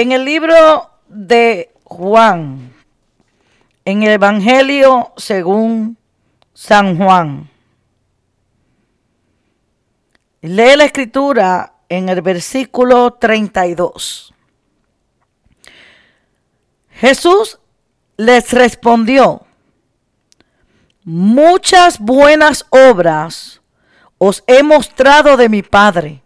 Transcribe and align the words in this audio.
En 0.00 0.12
el 0.12 0.24
libro 0.24 0.92
de 1.08 1.74
Juan, 1.82 2.72
en 3.84 4.04
el 4.04 4.10
Evangelio 4.10 5.12
según 5.16 5.98
San 6.54 6.96
Juan, 6.96 7.50
lee 10.40 10.76
la 10.76 10.84
escritura 10.84 11.72
en 11.88 12.08
el 12.10 12.22
versículo 12.22 13.14
32. 13.14 14.32
Jesús 16.90 17.58
les 18.16 18.52
respondió, 18.52 19.48
muchas 21.02 21.98
buenas 21.98 22.64
obras 22.70 23.60
os 24.18 24.44
he 24.46 24.62
mostrado 24.62 25.36
de 25.36 25.48
mi 25.48 25.64
Padre. 25.64 26.22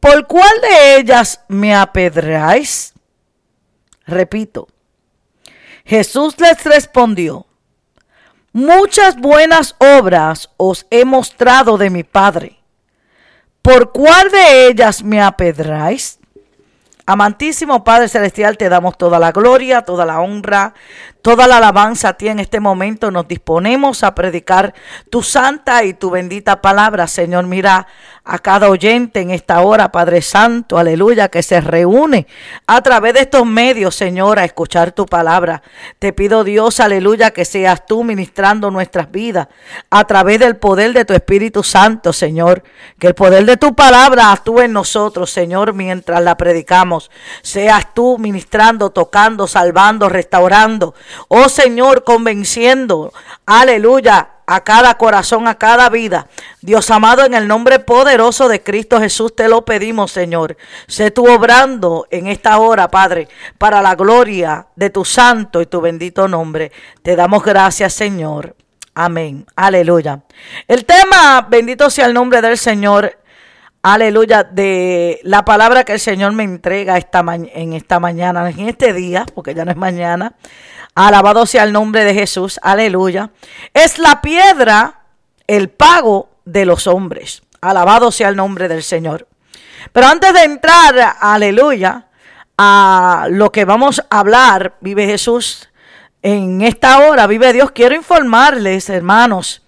¿Por 0.00 0.26
cuál 0.26 0.60
de 0.60 0.96
ellas 0.96 1.40
me 1.48 1.74
apedreáis? 1.74 2.94
Repito, 4.06 4.68
Jesús 5.84 6.38
les 6.38 6.62
respondió, 6.64 7.46
muchas 8.52 9.16
buenas 9.16 9.74
obras 9.78 10.50
os 10.56 10.86
he 10.90 11.04
mostrado 11.04 11.78
de 11.78 11.90
mi 11.90 12.04
Padre. 12.04 12.58
¿Por 13.62 13.90
cuál 13.90 14.30
de 14.30 14.68
ellas 14.68 15.02
me 15.02 15.20
apedráis? 15.20 16.20
Amantísimo 17.08 17.84
Padre 17.84 18.08
Celestial, 18.08 18.58
te 18.58 18.68
damos 18.68 18.98
toda 18.98 19.20
la 19.20 19.30
gloria, 19.30 19.82
toda 19.82 20.04
la 20.04 20.20
honra, 20.20 20.74
toda 21.22 21.46
la 21.46 21.58
alabanza 21.58 22.08
a 22.08 22.12
ti 22.14 22.26
en 22.26 22.40
este 22.40 22.58
momento. 22.58 23.12
Nos 23.12 23.28
disponemos 23.28 24.02
a 24.02 24.12
predicar 24.12 24.74
tu 25.08 25.22
santa 25.22 25.84
y 25.84 25.94
tu 25.94 26.10
bendita 26.10 26.60
palabra, 26.60 27.06
Señor. 27.06 27.46
Mira 27.46 27.86
a 28.28 28.40
cada 28.40 28.68
oyente 28.68 29.20
en 29.20 29.30
esta 29.30 29.60
hora, 29.60 29.92
Padre 29.92 30.20
Santo, 30.20 30.78
aleluya, 30.78 31.28
que 31.28 31.44
se 31.44 31.60
reúne 31.60 32.26
a 32.66 32.82
través 32.82 33.14
de 33.14 33.20
estos 33.20 33.46
medios, 33.46 33.94
Señor, 33.94 34.40
a 34.40 34.44
escuchar 34.44 34.90
tu 34.90 35.06
palabra. 35.06 35.62
Te 36.00 36.12
pido, 36.12 36.42
Dios, 36.42 36.80
aleluya, 36.80 37.30
que 37.30 37.44
seas 37.44 37.86
tú 37.86 38.02
ministrando 38.02 38.72
nuestras 38.72 39.12
vidas 39.12 39.46
a 39.90 40.04
través 40.06 40.40
del 40.40 40.56
poder 40.56 40.92
de 40.92 41.04
tu 41.04 41.14
Espíritu 41.14 41.62
Santo, 41.62 42.12
Señor. 42.12 42.64
Que 42.98 43.06
el 43.06 43.14
poder 43.14 43.46
de 43.46 43.56
tu 43.56 43.76
palabra 43.76 44.32
actúe 44.32 44.62
en 44.62 44.72
nosotros, 44.72 45.30
Señor, 45.30 45.72
mientras 45.72 46.20
la 46.20 46.36
predicamos. 46.36 47.12
Seas 47.42 47.94
tú 47.94 48.18
ministrando, 48.18 48.90
tocando, 48.90 49.46
salvando, 49.46 50.08
restaurando. 50.08 50.96
Oh 51.28 51.48
Señor, 51.48 52.02
convenciendo, 52.02 53.12
aleluya, 53.46 54.30
a 54.46 54.62
cada 54.62 54.96
corazón, 54.96 55.48
a 55.48 55.56
cada 55.56 55.88
vida. 55.88 56.28
Dios 56.60 56.90
amado, 56.90 57.24
en 57.24 57.34
el 57.34 57.48
nombre 57.48 57.78
poderoso 57.78 58.48
de 58.48 58.62
Cristo 58.62 59.00
Jesús 59.00 59.34
te 59.34 59.48
lo 59.48 59.64
pedimos, 59.64 60.12
Señor. 60.12 60.56
Sé 60.86 61.10
tú 61.10 61.26
obrando 61.28 62.06
en 62.10 62.28
esta 62.28 62.58
hora, 62.58 62.88
Padre, 62.88 63.28
para 63.58 63.82
la 63.82 63.94
gloria 63.94 64.68
de 64.76 64.90
tu 64.90 65.04
santo 65.04 65.60
y 65.60 65.66
tu 65.66 65.80
bendito 65.80 66.28
nombre. 66.28 66.72
Te 67.02 67.16
damos 67.16 67.42
gracias, 67.44 67.92
Señor. 67.94 68.54
Amén. 68.94 69.46
Aleluya. 69.56 70.22
El 70.66 70.86
tema, 70.86 71.46
bendito 71.50 71.90
sea 71.90 72.06
el 72.06 72.14
nombre 72.14 72.40
del 72.40 72.56
Señor. 72.56 73.18
Aleluya, 73.88 74.42
de 74.42 75.20
la 75.22 75.44
palabra 75.44 75.84
que 75.84 75.92
el 75.92 76.00
Señor 76.00 76.32
me 76.32 76.42
entrega 76.42 76.98
esta 76.98 77.24
en 77.30 77.72
esta 77.72 78.00
mañana, 78.00 78.50
en 78.50 78.68
este 78.68 78.92
día, 78.92 79.24
porque 79.32 79.54
ya 79.54 79.64
no 79.64 79.70
es 79.70 79.76
mañana. 79.76 80.32
Alabado 80.96 81.46
sea 81.46 81.62
el 81.62 81.72
nombre 81.72 82.02
de 82.02 82.12
Jesús. 82.12 82.58
Aleluya. 82.64 83.30
Es 83.72 84.00
la 84.00 84.20
piedra 84.22 85.02
el 85.46 85.68
pago 85.68 86.30
de 86.44 86.66
los 86.66 86.88
hombres. 86.88 87.44
Alabado 87.60 88.10
sea 88.10 88.28
el 88.28 88.34
nombre 88.34 88.66
del 88.66 88.82
Señor. 88.82 89.28
Pero 89.92 90.08
antes 90.08 90.32
de 90.32 90.42
entrar, 90.42 91.14
aleluya, 91.20 92.08
a 92.58 93.28
lo 93.30 93.52
que 93.52 93.64
vamos 93.64 94.02
a 94.10 94.18
hablar, 94.18 94.78
vive 94.80 95.06
Jesús 95.06 95.70
en 96.22 96.60
esta 96.62 97.06
hora, 97.06 97.28
vive 97.28 97.52
Dios. 97.52 97.70
Quiero 97.70 97.94
informarles, 97.94 98.90
hermanos. 98.90 99.62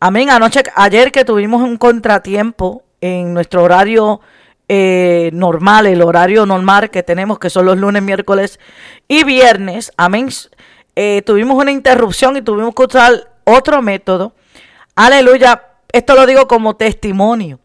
Amén. 0.00 0.30
Anoche, 0.30 0.62
ayer 0.74 1.12
que 1.12 1.26
tuvimos 1.26 1.60
un 1.60 1.76
contratiempo 1.76 2.87
en 3.00 3.34
nuestro 3.34 3.62
horario 3.62 4.20
eh, 4.68 5.30
normal, 5.32 5.86
el 5.86 6.02
horario 6.02 6.44
normal 6.44 6.90
que 6.90 7.02
tenemos, 7.02 7.38
que 7.38 7.50
son 7.50 7.66
los 7.66 7.78
lunes, 7.78 8.02
miércoles 8.02 8.60
y 9.06 9.24
viernes. 9.24 9.92
Amén. 9.96 10.28
Eh, 10.94 11.22
tuvimos 11.24 11.56
una 11.56 11.70
interrupción 11.70 12.36
y 12.36 12.42
tuvimos 12.42 12.74
que 12.74 12.82
usar 12.82 13.32
otro 13.44 13.80
método. 13.82 14.34
Aleluya. 14.94 15.62
Esto 15.92 16.14
lo 16.14 16.26
digo 16.26 16.46
como 16.46 16.76
testimonio. 16.76 17.60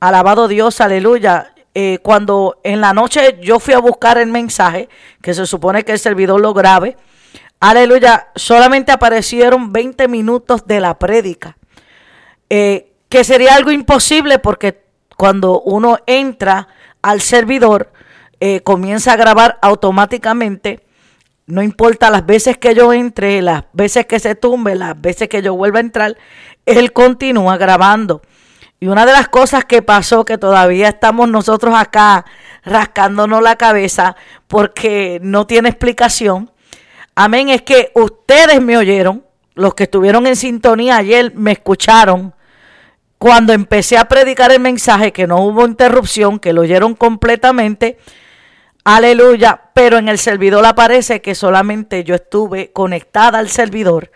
Alabado 0.00 0.48
Dios, 0.48 0.80
aleluya. 0.80 1.52
Eh, 1.72 1.98
cuando 2.02 2.58
en 2.64 2.80
la 2.80 2.92
noche 2.92 3.38
yo 3.42 3.60
fui 3.60 3.74
a 3.74 3.78
buscar 3.78 4.18
el 4.18 4.28
mensaje, 4.28 4.88
que 5.22 5.34
se 5.34 5.46
supone 5.46 5.84
que 5.84 5.92
el 5.92 6.00
servidor 6.00 6.40
lo 6.40 6.52
grabe, 6.52 6.96
aleluya, 7.60 8.28
solamente 8.34 8.90
aparecieron 8.90 9.72
20 9.72 10.08
minutos 10.08 10.66
de 10.66 10.80
la 10.80 10.98
prédica, 10.98 11.56
eh, 12.48 12.89
que 13.10 13.22
sería 13.24 13.54
algo 13.54 13.70
imposible 13.70 14.38
porque 14.38 14.84
cuando 15.18 15.60
uno 15.60 15.98
entra 16.06 16.68
al 17.02 17.20
servidor, 17.20 17.92
comienza 18.64 19.12
a 19.12 19.16
grabar 19.16 19.58
automáticamente 19.60 20.82
no 21.50 21.62
importa 21.62 22.10
las 22.10 22.24
veces 22.24 22.58
que 22.58 22.74
yo 22.74 22.92
entre, 22.92 23.42
las 23.42 23.64
veces 23.72 24.06
que 24.06 24.20
se 24.20 24.34
tumbe, 24.34 24.76
las 24.76 24.98
veces 25.00 25.28
que 25.28 25.42
yo 25.42 25.54
vuelva 25.54 25.78
a 25.78 25.82
entrar, 25.82 26.16
él 26.64 26.92
continúa 26.92 27.56
grabando. 27.56 28.22
Y 28.78 28.86
una 28.86 29.04
de 29.04 29.12
las 29.12 29.28
cosas 29.28 29.64
que 29.64 29.82
pasó, 29.82 30.24
que 30.24 30.38
todavía 30.38 30.88
estamos 30.88 31.28
nosotros 31.28 31.74
acá 31.76 32.24
rascándonos 32.64 33.42
la 33.42 33.56
cabeza 33.56 34.16
porque 34.46 35.18
no 35.22 35.46
tiene 35.46 35.68
explicación, 35.68 36.50
amén, 37.14 37.48
es 37.48 37.62
que 37.62 37.90
ustedes 37.94 38.62
me 38.62 38.76
oyeron, 38.76 39.24
los 39.54 39.74
que 39.74 39.82
estuvieron 39.82 40.26
en 40.26 40.36
sintonía 40.36 40.96
ayer 40.96 41.34
me 41.34 41.52
escucharon 41.52 42.32
cuando 43.20 43.52
empecé 43.52 43.98
a 43.98 44.08
predicar 44.08 44.50
el 44.50 44.58
mensaje, 44.58 45.12
que 45.12 45.28
no 45.28 45.44
hubo 45.44 45.64
interrupción, 45.64 46.40
que 46.40 46.52
lo 46.52 46.62
oyeron 46.62 46.96
completamente 46.96 47.98
Aleluya. 48.84 49.60
Pero 49.74 49.98
en 49.98 50.08
el 50.08 50.18
servidor 50.18 50.64
aparece 50.64 51.20
que 51.20 51.34
solamente 51.34 52.04
yo 52.04 52.14
estuve 52.14 52.72
conectada 52.72 53.38
al 53.38 53.48
servidor, 53.48 54.10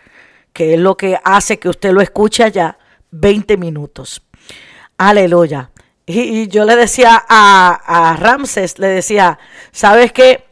que 0.53 0.73
es 0.73 0.79
lo 0.79 0.97
que 0.97 1.19
hace 1.23 1.59
que 1.59 1.69
usted 1.69 1.91
lo 1.91 2.01
escuche 2.01 2.43
allá 2.43 2.77
20 3.11 3.57
minutos. 3.57 4.21
Aleluya. 4.97 5.71
Y, 6.05 6.47
yo 6.47 6.65
le 6.65 6.75
decía 6.75 7.23
a, 7.27 8.11
a 8.11 8.15
Ramses, 8.15 8.77
le 8.77 8.87
decía, 8.87 9.39
¿sabes 9.71 10.11
qué? 10.11 10.44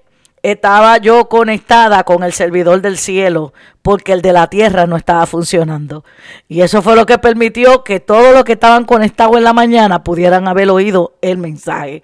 Estaba 0.43 0.97
yo 0.97 1.29
conectada 1.29 2.03
con 2.03 2.23
el 2.23 2.33
servidor 2.33 2.81
del 2.81 2.97
cielo 2.97 3.53
porque 3.81 4.13
el 4.13 4.21
de 4.21 4.33
la 4.33 4.47
tierra 4.47 4.85
no 4.85 4.97
estaba 4.97 5.25
funcionando. 5.25 6.05
Y 6.47 6.61
eso 6.61 6.81
fue 6.81 6.95
lo 6.95 7.05
que 7.05 7.17
permitió 7.17 7.83
que 7.83 7.99
todos 7.99 8.33
los 8.33 8.43
que 8.43 8.53
estaban 8.53 8.85
conectados 8.85 9.37
en 9.37 9.45
la 9.45 9.53
mañana 9.53 10.03
pudieran 10.03 10.47
haber 10.47 10.69
oído 10.69 11.15
el 11.21 11.37
mensaje. 11.37 12.03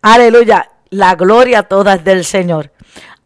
Aleluya 0.00 0.68
la 0.92 1.14
gloria 1.14 1.62
toda 1.64 1.94
es 1.94 2.04
del 2.04 2.24
Señor. 2.24 2.70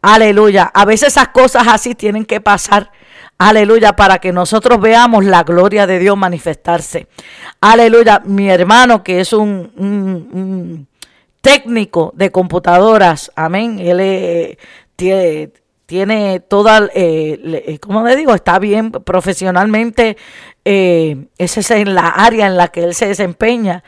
Aleluya. 0.01 0.71
A 0.73 0.85
veces 0.85 1.09
esas 1.09 1.27
cosas 1.27 1.67
así 1.67 1.95
tienen 1.95 2.25
que 2.25 2.39
pasar. 2.39 2.91
Aleluya, 3.37 3.95
para 3.95 4.17
que 4.19 4.31
nosotros 4.31 4.79
veamos 4.79 5.25
la 5.25 5.43
gloria 5.43 5.85
de 5.85 5.99
Dios 5.99 6.17
manifestarse. 6.17 7.07
Aleluya, 7.61 8.21
mi 8.25 8.49
hermano 8.49 9.03
que 9.03 9.19
es 9.19 9.33
un, 9.33 10.87
técnico 11.41 12.11
de 12.15 12.31
computadoras, 12.31 13.31
amén. 13.35 13.79
Él 13.79 13.99
eh, 13.99 14.57
tiene, 14.95 15.51
tiene 15.87 16.41
toda, 16.41 16.89
eh, 16.93 17.39
eh, 17.65 17.79
¿cómo 17.79 18.03
le 18.05 18.15
digo? 18.15 18.35
Está 18.35 18.59
bien 18.59 18.91
profesionalmente. 18.91 20.17
Eh, 20.65 21.27
esa 21.37 21.61
es 21.61 21.71
en 21.71 21.95
la 21.95 22.09
área 22.09 22.45
en 22.47 22.57
la 22.57 22.67
que 22.67 22.83
él 22.83 22.93
se 22.93 23.07
desempeña. 23.07 23.83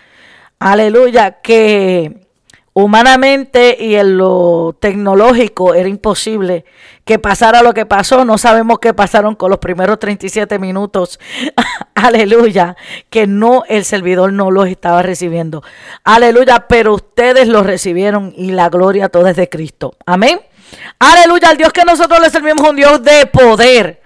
Aleluya, 0.60 1.42
que 1.42 2.29
humanamente 2.74 3.78
y 3.80 3.96
en 3.96 4.18
lo 4.18 4.76
tecnológico 4.80 5.74
era 5.74 5.90
imposible 5.90 6.66
que 7.10 7.18
pasara 7.18 7.64
lo 7.64 7.74
que 7.74 7.88
pasó. 7.88 8.24
No 8.24 8.38
sabemos 8.38 8.78
qué 8.80 8.94
pasaron 8.94 9.34
con 9.34 9.50
los 9.50 9.58
primeros 9.58 9.98
37 9.98 10.60
minutos. 10.60 11.20
Aleluya. 11.96 12.78
Que 13.10 13.26
no, 13.26 13.64
el 13.68 13.84
servidor 13.84 14.32
no 14.32 14.52
los 14.52 14.68
estaba 14.68 15.02
recibiendo. 15.02 15.64
Aleluya. 16.04 16.68
Pero 16.68 16.94
ustedes 16.94 17.48
los 17.48 17.66
recibieron 17.66 18.32
y 18.38 18.52
la 18.52 18.70
gloria 18.70 19.10
toda 19.10 19.32
es 19.32 19.38
de 19.38 19.50
Cristo. 19.50 19.96
Amén. 20.06 20.40
Aleluya. 21.00 21.50
Al 21.50 21.58
Dios 21.58 21.74
que 21.74 21.84
nosotros 21.84 22.20
le 22.20 22.30
servimos 22.30 22.70
un 22.70 22.76
Dios 22.76 23.02
de 23.04 23.26
poder. 23.26 23.99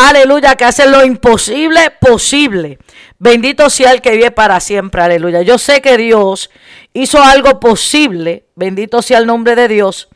Aleluya, 0.00 0.54
que 0.54 0.64
hace 0.64 0.88
lo 0.88 1.04
imposible 1.04 1.90
posible. 1.90 2.78
Bendito 3.18 3.68
sea 3.68 3.90
el 3.90 4.00
que 4.00 4.12
vive 4.12 4.30
para 4.30 4.60
siempre. 4.60 5.02
Aleluya. 5.02 5.42
Yo 5.42 5.58
sé 5.58 5.80
que 5.80 5.96
Dios 5.96 6.50
hizo 6.92 7.20
algo 7.20 7.58
posible. 7.58 8.46
Bendito 8.54 9.02
sea 9.02 9.18
el 9.18 9.26
nombre 9.26 9.56
de 9.56 9.66
Dios. 9.66 10.08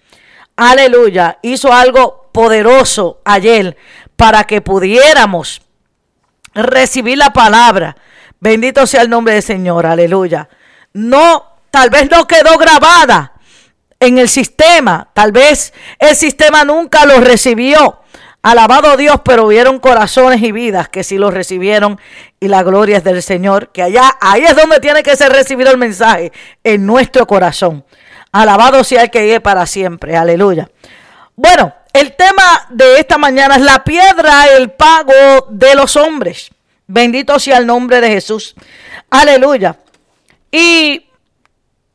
Aleluya. 0.55 1.41
Hizo 1.43 1.73
algo 1.73 2.31
poderoso 2.31 3.23
ayer 3.25 3.77
para 4.15 4.45
que 4.45 4.61
pudiéramos 4.61 5.63
recibir 6.55 7.19
la 7.19 7.33
palabra. 7.33 7.97
Bendito 8.39 8.87
sea 8.87 9.03
el 9.03 9.11
nombre 9.11 9.35
del 9.35 9.43
Señor. 9.43 9.85
Aleluya. 9.85 10.49
No, 10.93 11.57
tal 11.73 11.91
vez 11.91 12.09
no 12.09 12.29
quedó 12.29 12.57
grabada 12.57 13.33
en 13.99 14.19
el 14.19 14.29
sistema. 14.29 15.11
Tal 15.13 15.33
vez 15.33 15.75
el 15.99 16.15
sistema 16.15 16.65
nunca 16.65 17.05
los 17.05 17.25
recibió. 17.25 18.02
Alabado 18.43 18.97
Dios, 18.97 19.21
pero 19.25 19.47
hubieron 19.47 19.79
corazones 19.79 20.43
y 20.43 20.51
vidas 20.51 20.89
que 20.89 21.05
sí 21.05 21.17
los 21.17 21.33
recibieron 21.33 22.01
y 22.41 22.49
la 22.49 22.65
gloria 22.65 22.99
es 22.99 23.05
del 23.05 23.23
Señor, 23.23 23.71
que 23.71 23.83
allá, 23.83 24.17
ahí 24.21 24.43
es 24.43 24.57
donde 24.57 24.81
tiene 24.81 25.05
que 25.05 25.15
ser 25.15 25.31
recibido 25.31 25.71
el 25.71 25.79
mensaje, 25.79 26.33
en 26.65 26.85
nuestro 26.85 27.25
corazón. 27.27 27.85
Alabado 28.33 28.83
sea 28.83 29.03
el 29.03 29.11
que 29.11 29.21
llegue 29.21 29.41
para 29.41 29.65
siempre, 29.67 30.17
aleluya. 30.17 30.69
Bueno, 31.37 31.73
el 31.93 32.17
tema 32.17 32.67
de 32.71 32.99
esta 32.99 33.17
mañana 33.17 33.57
es 33.57 33.63
la 33.63 33.85
piedra, 33.85 34.47
el 34.57 34.73
pago 34.73 35.47
de 35.51 35.77
los 35.77 35.95
hombres. 35.97 36.51
Bendito 36.89 37.39
sea 37.39 37.59
el 37.59 37.67
nombre 37.67 38.01
de 38.01 38.09
Jesús. 38.09 38.57
Aleluya. 39.09 39.77
Y 40.51 41.07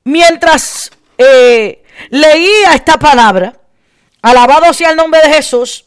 mientras 0.05 0.91
eh, 1.17 1.83
leía 2.09 2.73
esta 2.73 2.97
palabra, 2.97 3.53
alabado 4.21 4.71
sea 4.73 4.91
el 4.91 4.95
nombre 4.95 5.21
de 5.21 5.33
Jesús, 5.33 5.85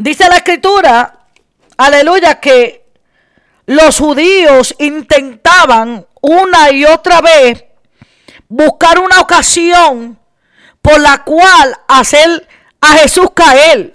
dice 0.00 0.26
la 0.28 0.36
escritura, 0.36 1.26
aleluya, 1.76 2.40
que 2.40 2.86
los 3.66 3.98
judíos 3.98 4.74
intentaban 4.78 6.06
una 6.22 6.70
y 6.70 6.84
otra 6.86 7.20
vez 7.20 7.64
buscar 8.48 8.98
una 8.98 9.20
ocasión 9.20 10.18
por 10.80 10.98
la 10.98 11.22
cual 11.22 11.78
hacer 11.86 12.48
a 12.80 12.92
Jesús 12.94 13.28
caer. 13.34 13.94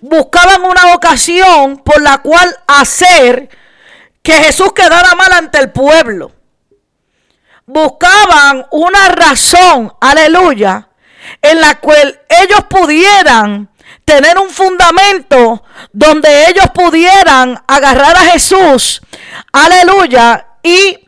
Buscaban 0.00 0.64
una 0.64 0.94
ocasión 0.94 1.78
por 1.78 2.02
la 2.02 2.18
cual 2.18 2.54
hacer 2.66 3.48
que 4.20 4.32
Jesús 4.32 4.72
quedara 4.72 5.14
mal 5.14 5.32
ante 5.32 5.58
el 5.58 5.70
pueblo. 5.70 6.32
Buscaban 7.66 8.66
una 8.72 9.08
razón, 9.10 9.94
aleluya, 10.00 10.88
en 11.40 11.60
la 11.60 11.78
cual 11.78 12.20
ellos 12.28 12.64
pudieran 12.68 13.71
tener 14.04 14.38
un 14.38 14.50
fundamento 14.50 15.64
donde 15.92 16.48
ellos 16.48 16.66
pudieran 16.74 17.62
agarrar 17.66 18.16
a 18.16 18.24
Jesús, 18.32 19.00
aleluya, 19.52 20.46
y 20.62 20.98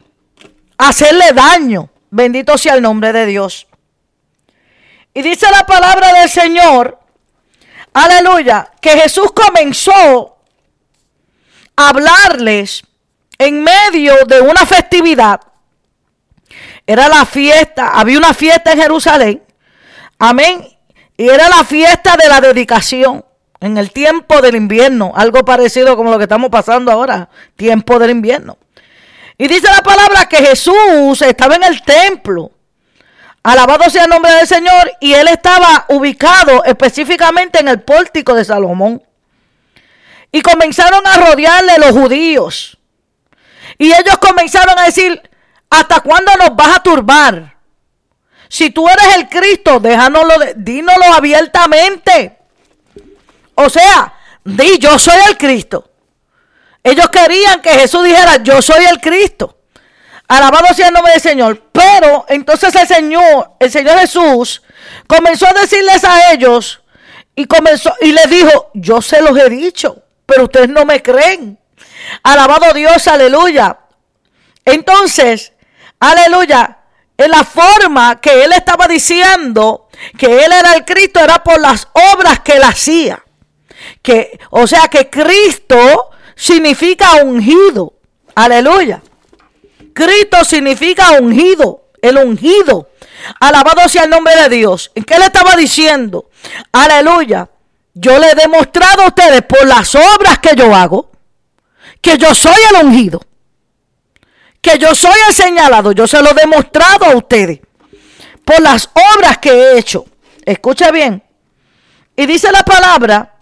hacerle 0.79 1.33
daño. 1.33 1.91
Bendito 2.11 2.57
sea 2.59 2.75
el 2.75 2.83
nombre 2.83 3.13
de 3.13 3.27
Dios. 3.27 3.67
Y 5.13 5.23
dice 5.23 5.51
la 5.51 5.65
palabra 5.65 6.13
del 6.13 6.29
Señor, 6.29 6.99
aleluya, 7.93 8.71
que 8.81 8.91
Jesús 8.91 9.33
comenzó 9.33 10.37
a 11.77 11.89
hablarles 11.89 12.83
en 13.39 13.63
medio 13.63 14.25
de 14.27 14.41
una 14.41 14.67
festividad. 14.67 15.41
Era 16.87 17.09
la 17.09 17.25
fiesta, 17.25 17.89
había 17.89 18.19
una 18.19 18.35
fiesta 18.35 18.73
en 18.73 18.81
Jerusalén. 18.81 19.43
Amén. 20.19 20.74
Y 21.17 21.29
era 21.29 21.49
la 21.49 21.65
fiesta 21.65 22.17
de 22.17 22.29
la 22.29 22.41
dedicación 22.41 23.25
en 23.61 23.79
el 23.79 23.93
tiempo 23.93 24.43
del 24.43 24.57
invierno, 24.57 25.13
algo 25.15 25.45
parecido 25.45 25.97
como 25.97 26.11
lo 26.11 26.19
que 26.19 26.25
estamos 26.25 26.51
pasando 26.51 26.91
ahora, 26.91 27.29
tiempo 27.57 27.99
del 27.99 28.11
invierno. 28.11 28.59
Y 29.39 29.49
dice 29.49 29.69
la 29.69 29.83
palabra 29.83 30.27
que 30.29 30.39
Jesús 30.39 31.23
estaba 31.23 31.57
en 31.57 31.65
el 31.65 31.83
templo 31.83 32.51
Alabado 33.45 33.91
sea 33.91 34.05
el 34.05 34.11
nombre 34.11 34.33
del 34.33 34.47
Señor. 34.47 34.91
Y 35.01 35.13
él 35.13 35.29
estaba 35.29 35.85
ubicado 35.91 36.65
específicamente 36.65 37.61
en 37.61 37.69
el 37.69 37.83
pórtico 37.83 38.35
de 38.35 38.45
Salomón. 38.45 39.03
Y 40.33 40.41
comenzaron 40.41 41.07
a 41.07 41.19
rodearle 41.19 41.79
los 41.79 41.91
judíos. 41.91 42.79
Y 43.79 43.93
ellos 43.93 44.19
comenzaron 44.19 44.79
a 44.79 44.85
decir, 44.85 45.31
¿hasta 45.71 46.01
cuándo 46.01 46.33
nos 46.39 46.57
vas 46.57 46.79
a 46.79 46.83
turbar? 46.83 47.54
Si 48.55 48.71
tú 48.71 48.89
eres 48.89 49.17
el 49.17 49.29
Cristo, 49.29 49.81
déjanoslo, 49.81 50.33
dínoslo 50.55 51.13
abiertamente. 51.13 52.39
O 53.57 53.69
sea, 53.69 54.15
di, 54.45 54.79
yo 54.79 54.97
soy 54.97 55.17
el 55.29 55.37
Cristo. 55.37 55.91
Ellos 56.81 57.09
querían 57.09 57.61
que 57.61 57.71
Jesús 57.71 58.05
dijera, 58.05 58.37
yo 58.45 58.63
soy 58.63 58.85
el 58.85 59.01
Cristo. 59.01 59.59
Alabado 60.29 60.73
sea 60.73 60.87
el 60.87 60.95
nombre 60.95 61.15
del 61.15 61.21
Señor. 61.21 61.63
Pero 61.73 62.27
entonces 62.29 62.73
el 62.77 62.87
Señor, 62.87 63.55
el 63.59 63.73
Señor 63.73 63.99
Jesús, 63.99 64.63
comenzó 65.09 65.49
a 65.49 65.61
decirles 65.61 66.05
a 66.05 66.31
ellos 66.31 66.81
y 67.35 67.47
comenzó 67.47 67.93
y 68.03 68.13
les 68.13 68.31
dijo, 68.31 68.71
yo 68.75 69.03
se 69.03 69.21
los 69.21 69.37
he 69.37 69.51
dicho, 69.51 70.05
pero 70.27 70.45
ustedes 70.45 70.69
no 70.69 70.85
me 70.85 71.03
creen. 71.03 71.59
Alabado 72.23 72.73
Dios, 72.73 73.09
aleluya. 73.09 73.81
Entonces, 74.65 75.55
aleluya, 75.99 76.84
en 77.17 77.31
la 77.31 77.45
forma 77.45 78.21
que 78.21 78.45
él 78.45 78.53
estaba 78.53 78.87
diciendo 78.89 79.89
que 80.19 80.45
él 80.45 80.53
era 80.53 80.75
el 80.75 80.85
Cristo 80.85 81.21
era 81.21 81.43
por 81.43 81.61
las 81.61 81.89
obras 82.13 82.41
que 82.41 82.55
él 82.55 82.63
hacía. 82.63 83.23
Que, 84.03 84.39
o 84.51 84.67
sea 84.67 84.89
que 84.89 85.09
Cristo 85.09 86.11
significa 86.35 87.23
ungido. 87.23 87.95
Aleluya. 88.35 89.03
Cristo 89.93 90.45
significa 90.45 91.13
ungido, 91.13 91.91
el 92.03 92.19
ungido. 92.19 92.91
Alabado 93.41 93.89
sea 93.89 94.05
el 94.05 94.11
nombre 94.11 94.35
de 94.37 94.49
Dios. 94.49 94.91
¿En 94.95 95.05
qué 95.05 95.19
le 95.19 95.27
estaba 95.27 95.55
diciendo? 95.57 96.31
Aleluya. 96.73 97.49
Yo 97.95 98.19
le 98.19 98.33
he 98.33 98.35
demostrado 98.35 99.03
a 99.03 99.07
ustedes 99.07 99.43
por 99.43 99.65
las 99.67 99.95
obras 99.95 100.39
que 100.41 100.57
yo 100.57 100.75
hago 100.75 101.15
que 102.05 102.19
yo 102.19 102.35
soy 102.35 102.61
el 102.71 102.87
ungido. 102.87 103.21
Que 104.65 104.79
yo 104.79 104.95
soy 104.95 105.17
el 105.29 105.35
señalado. 105.35 105.93
Yo 105.93 106.09
se 106.09 106.21
lo 106.23 106.31
he 106.31 106.35
demostrado 106.35 107.05
a 107.05 107.15
ustedes 107.15 107.61
por 108.45 108.61
las 108.61 108.91
obras 109.15 109.39
que 109.39 109.51
he 109.51 109.79
hecho. 109.79 110.07
Escucha 110.45 110.91
bien. 110.91 111.23
Y 112.17 112.27
dice 112.27 112.51
la 112.51 112.63
palabra 112.63 113.35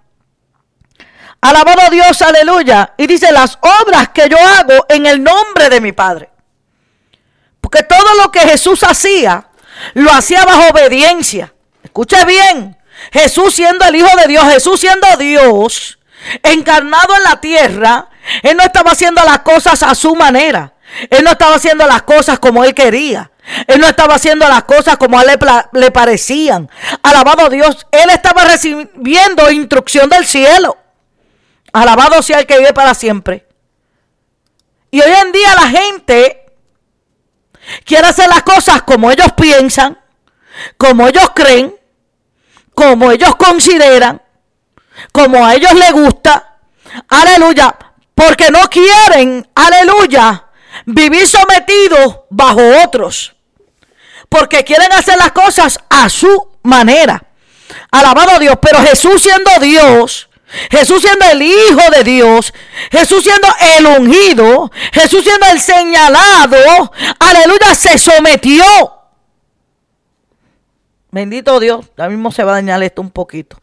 Alabado 1.43 1.91
Dios, 1.91 2.23
aleluya. 2.23 2.95
Y 2.97 3.09
dice 3.09 3.33
las 3.33 3.59
obras 3.83 4.11
que 4.11 4.29
yo 4.29 4.37
hago 4.39 4.87
en 4.89 5.07
el 5.07 5.23
nombre 5.23 5.69
de 5.69 5.81
mi 5.81 5.91
Padre. 5.91 6.31
Porque 7.61 7.83
todo 7.83 8.15
lo 8.23 8.31
que 8.31 8.41
Jesús 8.41 8.85
hacía, 8.85 9.49
lo 9.95 10.13
hacía 10.13 10.45
bajo 10.45 10.69
obediencia. 10.71 11.53
Escuche 11.83 12.25
bien, 12.27 12.79
Jesús 13.13 13.55
siendo 13.55 13.85
el 13.85 13.97
Hijo 13.97 14.17
de 14.17 14.29
Dios, 14.29 14.45
Jesús 14.53 14.81
siendo 14.81 15.17
Dios, 15.17 15.99
encarnado 16.45 17.17
en 17.17 17.25
la 17.25 17.41
tierra, 17.41 18.09
Él 18.45 18.57
no 18.57 18.63
estaba 18.63 18.93
haciendo 18.93 19.21
las 19.25 19.41
cosas 19.41 19.83
a 19.83 19.97
su 19.97 20.15
manera. 20.15 20.75
Él 21.11 21.25
no 21.25 21.33
estaba 21.33 21.57
haciendo 21.57 21.87
las 21.87 22.03
cosas 22.03 22.39
como 22.39 22.65
Él 22.65 22.75
quería. 22.75 23.31
Él 23.67 23.81
no 23.81 23.87
estaba 23.87 24.15
haciendo 24.15 24.49
las 24.49 24.65
cosas 24.65 24.97
como 24.97 25.19
a 25.19 25.23
él 25.23 25.29
le, 25.29 25.81
le 25.81 25.91
parecían. 25.91 26.71
Alabado 27.03 27.49
Dios, 27.49 27.87
Él 27.91 28.09
estaba 28.11 28.45
recibiendo 28.45 29.51
instrucción 29.51 30.09
del 30.09 30.25
cielo. 30.25 30.77
Alabado 31.73 32.23
sea 32.23 32.39
el 32.39 32.47
que 32.47 32.59
vive 32.59 32.73
para 32.73 32.95
siempre. 32.95 33.47
Y 34.91 35.01
hoy 35.01 35.11
en 35.11 35.33
día 35.33 35.55
la 35.55 35.69
gente 35.69 36.45
quiere 37.85 38.07
hacer 38.07 38.29
las 38.29 38.43
cosas 38.43 38.83
como 38.83 39.11
ellos 39.11 39.33
piensan, 39.33 39.99
como 40.77 41.09
ellos 41.09 41.31
creen, 41.35 41.75
como 42.75 43.11
ellos 43.11 43.35
consideran, 43.37 44.23
como 45.11 45.45
a 45.45 45.55
ellos 45.55 45.75
les 45.75 45.93
gusta. 45.93 46.59
Aleluya. 47.09 47.75
Porque 48.15 48.51
no 48.51 48.69
quieren, 48.69 49.49
aleluya, 49.55 50.47
vivir 50.87 51.27
sometidos 51.27 52.21
bajo 52.31 52.61
otros. 52.85 53.35
Porque 54.29 54.65
quieren 54.65 54.93
hacer 54.93 55.19
las 55.19 55.33
cosas 55.33 55.79
a 55.91 56.09
su 56.09 56.49
manera. 56.63 57.23
Alabado 57.91 58.39
Dios. 58.39 58.57
Pero 58.61 58.81
Jesús 58.81 59.23
siendo 59.23 59.51
Dios, 59.61 60.29
Jesús 60.71 61.03
siendo 61.03 61.25
el 61.27 61.43
Hijo 61.43 61.91
de 61.95 62.05
Dios, 62.05 62.53
Jesús 62.91 63.25
siendo 63.25 63.49
el 63.77 63.87
ungido, 63.87 64.71
Jesús 64.93 65.25
siendo 65.25 65.47
el 65.47 65.61
señalado, 65.61 66.93
aleluya, 67.19 67.75
se 67.75 67.99
sometió. 67.99 68.65
Bendito 71.11 71.61
Dios, 71.61 71.87
ya 71.97 72.09
mismo 72.09 72.33
se 72.33 72.45
va 72.45 72.53
a 72.53 72.55
dañar 72.55 72.83
esto 72.83 73.03
un 73.03 73.11
poquito. 73.11 73.59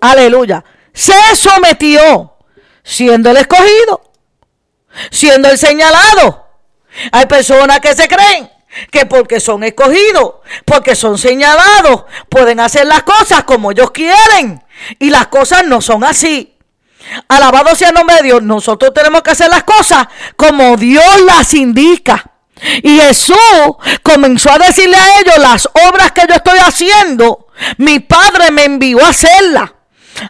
Aleluya, 0.00 0.64
se 0.92 1.14
sometió 1.34 2.36
siendo 2.82 3.30
el 3.30 3.38
escogido, 3.38 4.12
siendo 5.10 5.48
el 5.48 5.58
señalado. 5.58 6.46
Hay 7.12 7.26
personas 7.26 7.80
que 7.80 7.94
se 7.94 8.08
creen 8.08 8.50
que 8.90 9.06
porque 9.06 9.40
son 9.40 9.62
escogidos, 9.64 10.34
porque 10.64 10.94
son 10.94 11.18
señalados, 11.18 12.04
pueden 12.28 12.60
hacer 12.60 12.86
las 12.86 13.02
cosas 13.02 13.44
como 13.44 13.70
ellos 13.70 13.90
quieren. 13.90 14.62
Y 14.98 15.10
las 15.10 15.28
cosas 15.28 15.64
no 15.64 15.80
son 15.80 16.04
así. 16.04 16.56
Alabado 17.28 17.74
sea 17.74 17.88
el 17.88 17.94
nombre 17.94 18.16
de 18.16 18.22
Dios. 18.22 18.42
Nosotros 18.42 18.92
tenemos 18.94 19.22
que 19.22 19.30
hacer 19.30 19.48
las 19.50 19.64
cosas 19.64 20.06
como 20.36 20.76
Dios 20.76 21.04
las 21.26 21.52
indica. 21.54 22.30
Y 22.82 22.98
Jesús 22.98 23.36
comenzó 24.02 24.50
a 24.50 24.58
decirle 24.58 24.96
a 24.96 25.20
ellos 25.20 25.38
las 25.38 25.68
obras 25.88 26.12
que 26.12 26.22
yo 26.28 26.34
estoy 26.34 26.58
haciendo. 26.58 27.48
Mi 27.78 28.00
Padre 28.00 28.50
me 28.50 28.64
envió 28.64 29.04
a 29.04 29.10
hacerlas. 29.10 29.70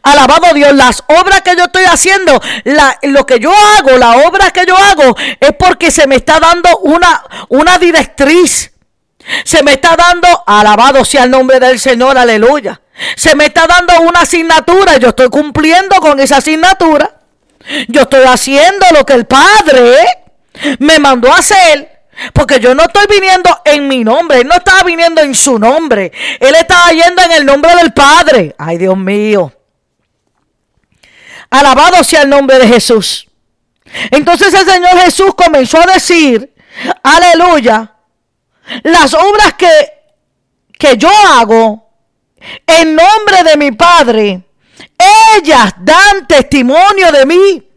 Alabado 0.03 0.55
Dios, 0.55 0.73
las 0.75 1.05
obras 1.07 1.43
que 1.43 1.57
yo 1.57 1.65
estoy 1.65 1.85
haciendo, 1.85 2.41
lo 3.03 3.27
que 3.27 3.39
yo 3.39 3.53
hago, 3.53 3.99
la 3.99 4.27
obra 4.27 4.51
que 4.51 4.65
yo 4.67 4.77
hago, 4.77 5.17
es 5.41 5.53
porque 5.59 5.91
se 5.91 6.07
me 6.07 6.17
está 6.17 6.41
dando 6.41 6.79
una, 6.79 7.23
una 7.49 7.79
directriz. 7.79 8.73
Se 9.45 9.63
me 9.63 9.73
está 9.73 9.97
dando, 9.97 10.29
alabado 10.47 11.05
sea 11.05 11.25
el 11.25 11.31
nombre 11.31 11.59
del 11.59 11.79
Señor, 11.79 12.19
aleluya. 12.19 12.81
Se 13.17 13.35
me 13.35 13.47
está 13.47 13.67
dando 13.67 14.01
una 14.03 14.21
asignatura, 14.21 14.99
yo 14.99 15.09
estoy 15.09 15.29
cumpliendo 15.29 15.97
con 15.97 16.21
esa 16.21 16.39
asignatura. 16.39 17.21
Yo 17.89 18.03
estoy 18.03 18.25
haciendo 18.25 18.87
lo 18.93 19.07
que 19.07 19.15
el 19.15 19.25
Padre 19.25 19.97
me 20.79 20.99
mandó 20.99 21.33
a 21.33 21.39
hacer. 21.39 21.91
Porque 22.33 22.61
yo 22.61 22.75
no 22.75 22.85
estoy 22.85 23.07
viniendo 23.09 23.51
en 23.65 23.89
mi 23.89 24.05
nombre, 24.05 24.41
Él 24.41 24.47
no 24.47 24.55
estaba 24.55 24.85
viniendo 24.85 25.21
en 25.21 25.35
su 25.35 25.59
nombre, 25.59 26.13
Él 26.39 26.55
estaba 26.55 26.91
yendo 26.91 27.23
en 27.23 27.33
el 27.33 27.45
nombre 27.45 27.75
del 27.75 27.93
Padre. 27.93 28.55
Ay 28.57 28.79
Dios 28.79 28.97
mío. 28.97 29.53
Alabado 31.55 32.03
sea 32.03 32.23
el 32.23 32.31
nombre 32.31 32.59
de 32.59 32.67
Jesús. 32.67 33.29
Entonces 34.11 34.53
el 34.53 34.67
Señor 34.69 34.99
Jesús 34.99 35.37
comenzó 35.37 35.79
a 35.79 35.93
decir, 35.93 36.53
aleluya, 37.01 37.95
las 38.83 39.15
obras 39.15 39.55
que, 39.57 39.69
que 40.77 40.97
yo 40.97 41.09
hago 41.09 41.93
en 42.67 42.97
nombre 42.97 43.45
de 43.45 43.57
mi 43.57 43.71
Padre, 43.71 44.43
ellas 45.37 45.75
dan 45.79 46.27
testimonio 46.27 47.13
de 47.13 47.25
mí. 47.25 47.69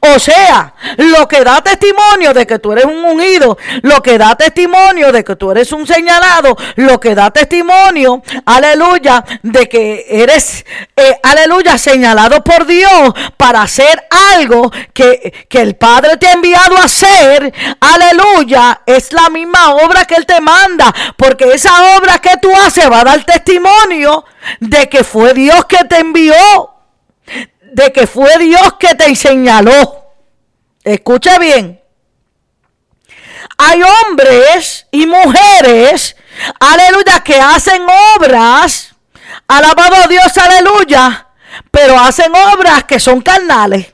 O 0.00 0.18
sea, 0.18 0.74
lo 0.98 1.26
que 1.26 1.42
da 1.42 1.60
testimonio 1.62 2.32
de 2.32 2.46
que 2.46 2.58
tú 2.58 2.72
eres 2.72 2.84
un 2.84 3.04
ungido, 3.04 3.58
lo 3.82 4.02
que 4.02 4.18
da 4.18 4.36
testimonio 4.36 5.12
de 5.12 5.24
que 5.24 5.36
tú 5.36 5.50
eres 5.50 5.72
un 5.72 5.86
señalado, 5.86 6.56
lo 6.76 7.00
que 7.00 7.14
da 7.14 7.30
testimonio, 7.30 8.22
aleluya, 8.46 9.24
de 9.42 9.68
que 9.68 10.06
eres, 10.08 10.64
eh, 10.96 11.18
aleluya, 11.22 11.76
señalado 11.78 12.42
por 12.44 12.66
Dios 12.66 13.12
para 13.36 13.62
hacer 13.62 14.06
algo 14.36 14.70
que, 14.92 15.46
que 15.48 15.60
el 15.60 15.76
Padre 15.76 16.16
te 16.16 16.28
ha 16.28 16.32
enviado 16.32 16.76
a 16.78 16.84
hacer, 16.84 17.52
aleluya, 17.80 18.82
es 18.86 19.12
la 19.12 19.28
misma 19.30 19.74
obra 19.74 20.04
que 20.04 20.14
Él 20.14 20.26
te 20.26 20.40
manda, 20.40 20.94
porque 21.16 21.52
esa 21.52 21.96
obra 21.98 22.18
que 22.18 22.36
tú 22.40 22.50
haces 22.54 22.90
va 22.90 23.00
a 23.00 23.04
dar 23.04 23.24
testimonio 23.24 24.24
de 24.60 24.88
que 24.88 25.04
fue 25.04 25.34
Dios 25.34 25.64
que 25.66 25.84
te 25.84 25.98
envió 25.98 26.73
de 27.74 27.92
que 27.92 28.06
fue 28.06 28.38
Dios 28.38 28.74
que 28.78 28.94
te 28.94 29.14
señaló. 29.16 30.06
Escucha 30.84 31.38
bien. 31.38 31.82
Hay 33.58 33.82
hombres 33.82 34.86
y 34.90 35.06
mujeres, 35.06 36.16
aleluya, 36.60 37.20
que 37.20 37.40
hacen 37.40 37.82
obras, 38.16 38.94
alabado 39.48 40.08
Dios, 40.08 40.36
aleluya, 40.38 41.28
pero 41.70 41.98
hacen 41.98 42.32
obras 42.34 42.84
que 42.84 43.00
son 43.00 43.20
carnales. 43.20 43.92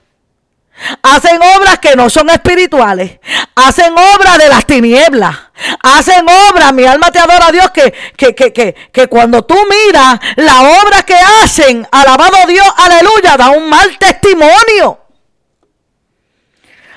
Hacen 1.03 1.41
obras 1.43 1.79
que 1.79 1.95
no 1.97 2.09
son 2.09 2.31
espirituales. 2.31 3.19
Hacen 3.55 3.93
obras 3.93 4.39
de 4.39 4.49
las 4.49 4.65
tinieblas. 4.65 5.37
Hacen 5.83 6.27
obras, 6.51 6.73
mi 6.73 6.85
alma 6.85 7.11
te 7.11 7.19
adora 7.19 7.49
a 7.49 7.53
Dios, 7.53 7.71
que, 7.71 7.93
que, 8.17 8.35
que, 8.35 8.75
que, 8.93 9.07
cuando 9.09 9.45
tú 9.45 9.57
miras 9.69 10.19
la 10.37 10.63
obra 10.83 11.03
que 11.03 11.15
hacen, 11.15 11.87
alabado 11.91 12.47
Dios, 12.47 12.67
aleluya, 12.77 13.37
da 13.37 13.51
un 13.51 13.69
mal 13.69 13.99
testimonio. 13.99 14.99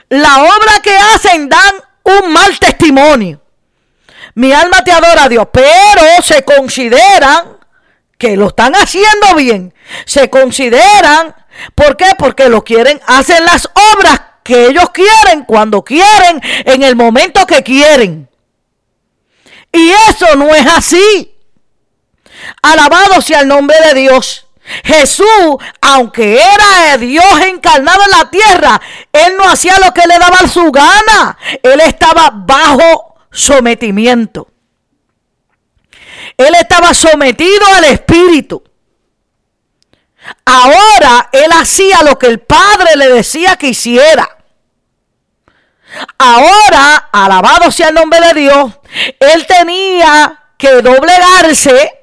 La 0.10 0.44
obra 0.44 0.80
que 0.82 0.96
hacen 0.96 1.50
dan 1.50 1.76
un 2.04 2.32
mal 2.32 2.58
testimonio. 2.60 3.42
Mi 4.36 4.52
alma 4.52 4.84
te 4.84 4.92
adora 4.92 5.24
a 5.24 5.30
Dios, 5.30 5.48
pero 5.52 6.22
se 6.22 6.44
consideran 6.44 7.58
que 8.18 8.36
lo 8.38 8.48
están 8.48 8.74
haciendo 8.76 9.36
bien. 9.36 9.74
Se 10.06 10.30
consideran 10.30 11.36
¿Por 11.76 11.98
qué? 11.98 12.08
Porque 12.18 12.50
lo 12.50 12.64
quieren, 12.64 13.00
hacen 13.06 13.44
las 13.46 13.70
obras 13.96 14.22
que 14.44 14.68
ellos 14.68 14.90
quieren, 14.92 15.46
cuando 15.46 15.84
quieren, 15.84 16.42
en 16.66 16.84
el 16.84 16.96
momento 16.96 17.46
que 17.46 17.64
quieren. 17.64 18.30
Y 19.74 19.90
eso 20.10 20.36
no 20.36 20.56
es 20.56 20.66
así. 20.68 21.36
Alabado 22.62 23.22
sea 23.22 23.42
el 23.42 23.50
nombre 23.50 23.76
de 23.88 24.00
Dios. 24.02 24.48
Jesús, 24.86 25.58
aunque 25.82 26.36
era 26.36 26.98
Dios 26.98 27.26
encarnado 27.46 28.02
en 28.06 28.12
la 28.12 28.30
tierra, 28.30 28.82
Él 29.12 29.34
no 29.38 29.50
hacía 29.50 29.78
lo 29.80 29.94
que 29.94 30.08
le 30.08 30.18
daba 30.18 30.48
su 30.48 30.72
gana. 30.72 31.38
Él 31.62 31.82
estaba 31.82 32.32
bajo 32.34 33.16
sometimiento. 33.32 34.48
Él 36.38 36.56
estaba 36.56 36.94
sometido 36.94 37.66
al 37.76 37.84
Espíritu. 37.86 38.64
Ahora 40.46 41.30
él 41.32 41.52
hacía 41.52 42.02
lo 42.04 42.18
que 42.18 42.28
el 42.28 42.40
padre 42.40 42.96
le 42.96 43.10
decía 43.10 43.56
que 43.56 43.68
hiciera. 43.68 44.38
Ahora, 46.18 47.10
alabado 47.12 47.72
sea 47.72 47.90
el 47.90 47.96
nombre 47.96 48.20
de 48.20 48.34
Dios, 48.34 48.72
él 49.20 49.46
tenía 49.46 50.52
que 50.58 50.82
doblegarse. 50.82 52.00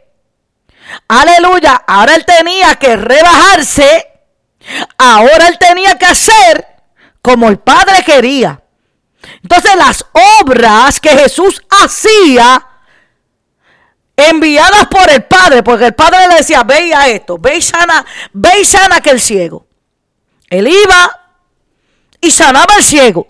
Aleluya. 1.09 1.83
Ahora 1.87 2.15
él 2.15 2.25
tenía 2.25 2.75
que 2.77 2.97
rebajarse. 2.97 4.07
Ahora 4.99 5.49
él 5.49 5.59
tenía 5.59 5.97
que 5.97 6.07
hacer 6.07 6.67
como 7.23 7.49
el 7.49 7.59
Padre 7.59 8.03
quería. 8.05 8.63
Entonces 9.43 9.75
las 9.77 10.05
obras 10.41 11.01
que 11.01 11.11
Jesús 11.11 11.63
hacía 11.71 12.67
enviadas 14.17 14.87
por 14.87 15.09
el 15.11 15.25
Padre, 15.25 15.63
porque 15.63 15.87
el 15.87 15.95
Padre 15.95 16.29
le 16.29 16.37
decía, 16.37 16.63
ve 16.63 16.95
a 16.95 17.09
esto, 17.09 17.39
ve 17.39 17.57
y 17.57 17.63
sana, 17.63 18.05
ve 18.33 18.61
y 18.61 18.65
sana 18.65 18.97
aquel 18.97 19.21
ciego. 19.21 19.67
Él 20.49 20.67
iba 20.69 21.21
y 22.21 22.31
sanaba 22.31 22.75
al 22.75 22.83
ciego. 22.83 23.27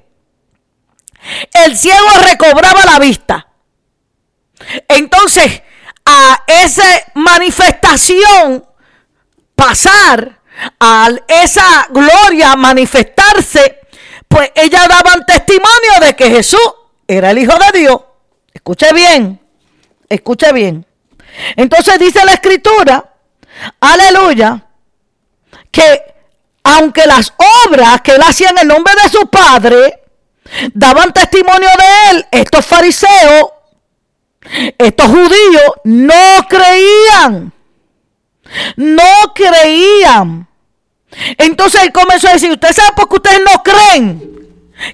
El 1.53 1.77
ciego 1.77 2.09
recobraba 2.23 2.85
la 2.85 2.99
vista. 2.99 3.47
Entonces, 4.89 5.63
a 6.05 6.45
esa 6.47 6.85
manifestación, 7.15 8.65
pasar, 9.55 10.41
a 10.79 11.09
esa 11.29 11.87
gloria 11.91 12.57
manifestarse, 12.57 13.81
pues 14.29 14.51
ellas 14.55 14.89
daban 14.89 15.25
testimonio 15.27 16.01
de 16.01 16.15
que 16.15 16.31
Jesús 16.31 16.61
era 17.07 17.31
el 17.31 17.39
Hijo 17.39 17.57
de 17.59 17.79
Dios. 17.81 18.01
Escuche 18.53 18.93
bien. 18.93 19.41
Escuche 20.09 20.53
bien. 20.53 20.87
Entonces 21.57 21.99
dice 21.99 22.25
la 22.25 22.33
escritura, 22.33 23.15
aleluya, 23.81 24.67
que 25.71 26.03
aunque 26.63 27.07
las 27.07 27.33
obras 27.67 28.01
que 28.03 28.13
él 28.13 28.23
hacía 28.23 28.51
en 28.51 28.59
el 28.59 28.69
nombre 28.69 28.93
de 29.03 29.09
su 29.09 29.29
padre 29.29 30.00
daban 30.75 31.13
testimonio 31.13 31.69
de 31.69 32.11
él, 32.11 32.27
estos 32.31 32.65
fariseos, 32.67 33.51
estos 34.79 35.07
judíos 35.07 35.73
no 35.85 36.47
creían. 36.49 37.53
No 38.77 39.33
creían. 39.35 40.49
Entonces 41.39 41.83
él 41.83 41.93
comenzó 41.93 42.29
a 42.29 42.33
decir, 42.33 42.51
¿usted 42.51 42.73
sabe 42.73 42.91
por 42.97 43.09
qué 43.09 43.17
ustedes 43.17 43.41
no 43.41 43.63
creen? 43.63 44.31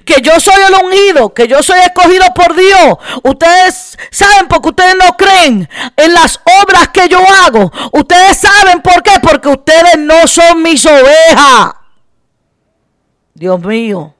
que 0.05 0.21
yo 0.21 0.39
soy 0.39 0.61
el 0.67 0.85
ungido, 0.85 1.33
que 1.33 1.47
yo 1.47 1.63
soy 1.63 1.79
escogido 1.79 2.25
por 2.35 2.55
Dios. 2.55 2.97
Ustedes 3.23 3.97
saben 4.11 4.47
porque 4.47 4.69
ustedes 4.69 4.95
no 4.95 5.15
creen 5.15 5.69
en 5.95 6.13
las 6.13 6.39
obras 6.61 6.89
que 6.89 7.07
yo 7.07 7.19
hago. 7.45 7.71
Ustedes 7.93 8.37
saben 8.37 8.81
por 8.81 9.01
qué, 9.03 9.19
porque 9.21 9.49
ustedes 9.49 9.97
no 9.97 10.27
son 10.27 10.61
mis 10.61 10.85
ovejas. 10.85 11.73
Dios 13.33 13.59
mío. 13.61 14.16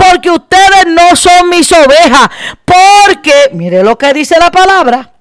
Porque 0.00 0.30
ustedes 0.30 0.86
no 0.86 1.14
son 1.14 1.48
mis 1.50 1.70
ovejas. 1.72 2.28
Porque, 2.64 3.50
mire 3.52 3.82
lo 3.82 3.98
que 3.98 4.12
dice 4.12 4.38
la 4.38 4.50
palabra. 4.50 5.12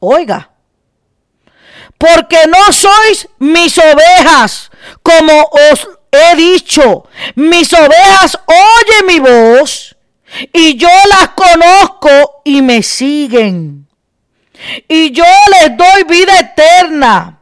Oiga. 0.00 0.50
Porque 1.96 2.38
no 2.46 2.72
sois 2.72 3.28
mis 3.38 3.76
ovejas 3.78 4.70
como 5.02 5.32
os 5.70 5.88
he 6.12 6.36
dicho, 6.36 7.06
mis 7.34 7.72
ovejas 7.72 8.38
oyen 8.46 9.06
mi 9.06 9.18
voz 9.18 9.96
y 10.52 10.76
yo 10.76 10.88
las 11.08 11.30
conozco 11.30 12.42
y 12.44 12.62
me 12.62 12.82
siguen. 12.82 13.88
Y 14.86 15.10
yo 15.10 15.24
les 15.52 15.76
doy 15.76 16.04
vida 16.04 16.38
eterna 16.38 17.40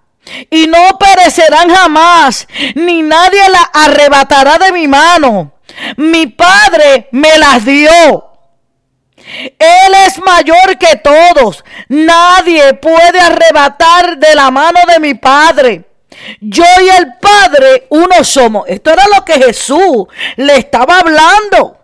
y 0.51 0.67
no 0.67 0.99
perecerán 0.99 1.71
jamás, 1.71 2.47
ni 2.75 3.03
nadie 3.03 3.43
las 3.49 3.67
arrebatará 3.73 4.59
de 4.59 4.73
mi 4.73 4.89
mano. 4.89 5.56
Mi 5.97 6.27
Padre 6.27 7.09
me 7.13 7.39
las 7.39 7.65
dio. 7.65 8.33
Él 9.59 9.95
es 10.07 10.19
mayor 10.25 10.79
que 10.79 10.97
todos. 10.97 11.65
Nadie 11.89 12.75
puede 12.75 13.21
arrebatar 13.21 14.19
de 14.19 14.35
la 14.35 14.51
mano 14.51 14.81
de 14.87 15.01
mi 15.01 15.15
Padre. 15.15 15.85
Yo 16.41 16.65
y 16.83 16.89
el 16.89 17.15
Padre 17.17 17.87
uno 17.91 18.23
somos. 18.25 18.65
Esto 18.69 18.93
era 18.93 19.05
lo 19.15 19.25
que 19.25 19.35
Jesús 19.35 20.07
le 20.37 20.57
estaba 20.57 21.01
hablando. 21.01 21.77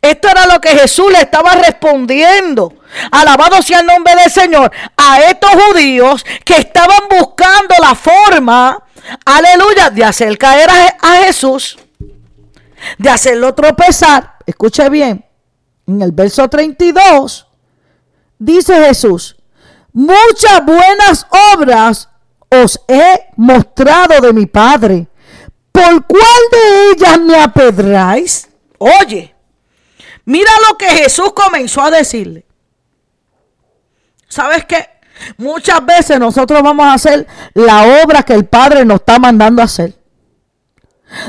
Esto 0.00 0.28
era 0.28 0.46
lo 0.46 0.60
que 0.60 0.70
Jesús 0.70 1.12
le 1.12 1.20
estaba 1.20 1.52
respondiendo. 1.52 2.74
Alabado 3.12 3.62
sea 3.62 3.80
el 3.80 3.86
nombre 3.86 4.14
del 4.16 4.30
Señor. 4.30 4.72
A 4.96 5.20
estos 5.20 5.50
judíos 5.50 6.24
que 6.44 6.56
estaban 6.56 7.08
buscando 7.08 7.74
la 7.80 7.94
forma, 7.94 8.82
aleluya, 9.24 9.90
de 9.90 10.04
hacer 10.04 10.36
caer 10.38 10.68
a, 11.00 11.22
Jesús, 11.24 11.78
de 12.98 13.10
hacerlo 13.10 13.54
tropezar. 13.54 14.36
Escuche 14.46 14.88
bien. 14.88 15.24
En 15.86 16.02
el 16.02 16.12
verso 16.12 16.48
32 16.48 17.46
dice 18.38 18.74
Jesús, 18.86 19.36
muchas 19.92 20.64
buenas 20.64 21.26
obras 21.54 22.08
os 22.48 22.80
he 22.88 23.26
mostrado 23.36 24.20
de 24.20 24.32
mi 24.32 24.46
Padre. 24.46 25.08
¿Por 25.70 26.06
cuál 26.06 26.42
de 26.50 26.90
ellas 26.92 27.20
me 27.20 27.36
apedráis? 27.36 28.48
Oye, 28.78 29.34
mira 30.24 30.50
lo 30.68 30.76
que 30.76 30.86
Jesús 30.86 31.32
comenzó 31.32 31.82
a 31.82 31.90
decirle. 31.90 32.44
¿Sabes 34.28 34.64
qué? 34.66 34.88
Muchas 35.36 35.84
veces 35.84 36.18
nosotros 36.18 36.62
vamos 36.62 36.84
a 36.86 36.94
hacer 36.94 37.26
la 37.54 38.02
obra 38.02 38.22
que 38.22 38.34
el 38.34 38.46
Padre 38.46 38.84
nos 38.84 39.00
está 39.00 39.18
mandando 39.18 39.62
a 39.62 39.66
hacer. 39.66 39.94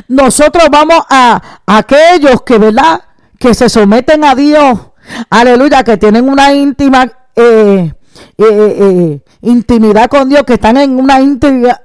Nosotros 0.07 0.65
vamos 0.71 0.99
a, 1.09 1.59
aquellos 1.65 2.41
que, 2.43 2.57
¿verdad? 2.57 3.01
Que 3.39 3.53
se 3.53 3.69
someten 3.69 4.23
a 4.23 4.35
Dios. 4.35 4.79
Aleluya, 5.29 5.83
que 5.83 5.97
tienen 5.97 6.29
una 6.29 6.53
íntima 6.53 7.11
eh, 7.35 7.93
eh, 8.37 8.43
eh, 8.47 9.21
intimidad 9.41 10.07
con 10.07 10.29
Dios, 10.29 10.43
que 10.43 10.53
están 10.53 10.77
en 10.77 10.97
una 10.97 11.19
íntima, 11.19 11.81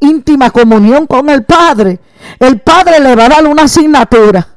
íntima 0.00 0.50
comunión 0.50 1.06
con 1.06 1.28
el 1.28 1.44
Padre. 1.44 2.00
El 2.38 2.60
Padre 2.60 2.98
le 3.00 3.14
va 3.14 3.26
a 3.26 3.28
dar 3.28 3.46
una 3.46 3.64
asignatura 3.64 4.55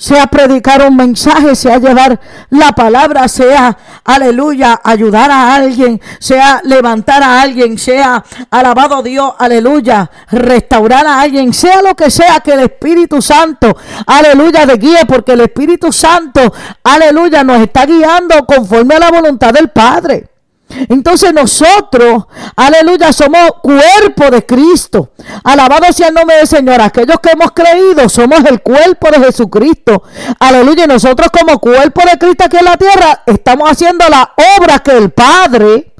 sea 0.00 0.28
predicar 0.28 0.82
un 0.88 0.96
mensaje, 0.96 1.54
sea 1.54 1.76
llevar 1.76 2.18
la 2.48 2.72
palabra, 2.72 3.28
sea, 3.28 3.76
aleluya, 4.02 4.80
ayudar 4.82 5.30
a 5.30 5.54
alguien, 5.54 6.00
sea 6.18 6.62
levantar 6.64 7.22
a 7.22 7.42
alguien, 7.42 7.76
sea 7.76 8.24
alabado 8.50 9.02
Dios, 9.02 9.34
aleluya, 9.38 10.10
restaurar 10.30 11.06
a 11.06 11.20
alguien, 11.20 11.52
sea 11.52 11.82
lo 11.82 11.94
que 11.94 12.10
sea 12.10 12.40
que 12.40 12.54
el 12.54 12.60
Espíritu 12.60 13.20
Santo, 13.20 13.76
aleluya, 14.06 14.64
de 14.64 14.78
guíe, 14.78 15.04
porque 15.06 15.32
el 15.32 15.42
Espíritu 15.42 15.92
Santo, 15.92 16.50
aleluya, 16.82 17.44
nos 17.44 17.60
está 17.60 17.84
guiando 17.84 18.46
conforme 18.46 18.94
a 18.94 19.00
la 19.00 19.10
voluntad 19.10 19.52
del 19.52 19.68
Padre. 19.68 20.30
Entonces 20.88 21.32
nosotros, 21.32 22.24
aleluya, 22.56 23.12
somos 23.12 23.50
cuerpo 23.62 24.30
de 24.30 24.44
Cristo. 24.46 25.10
Alabado 25.42 25.92
sea 25.92 26.08
el 26.08 26.14
nombre 26.14 26.36
del 26.36 26.46
Señor. 26.46 26.80
Aquellos 26.80 27.18
que 27.20 27.30
hemos 27.30 27.52
creído 27.52 28.08
somos 28.08 28.44
el 28.44 28.60
cuerpo 28.62 29.10
de 29.10 29.18
Jesucristo. 29.24 30.02
Aleluya. 30.38 30.84
Y 30.84 30.88
nosotros 30.88 31.28
como 31.30 31.58
cuerpo 31.58 32.02
de 32.10 32.18
Cristo 32.18 32.44
aquí 32.44 32.56
en 32.58 32.64
la 32.64 32.76
tierra 32.76 33.22
estamos 33.26 33.70
haciendo 33.70 34.04
la 34.08 34.32
obra 34.58 34.78
que 34.78 34.96
el 34.96 35.10
Padre, 35.10 35.92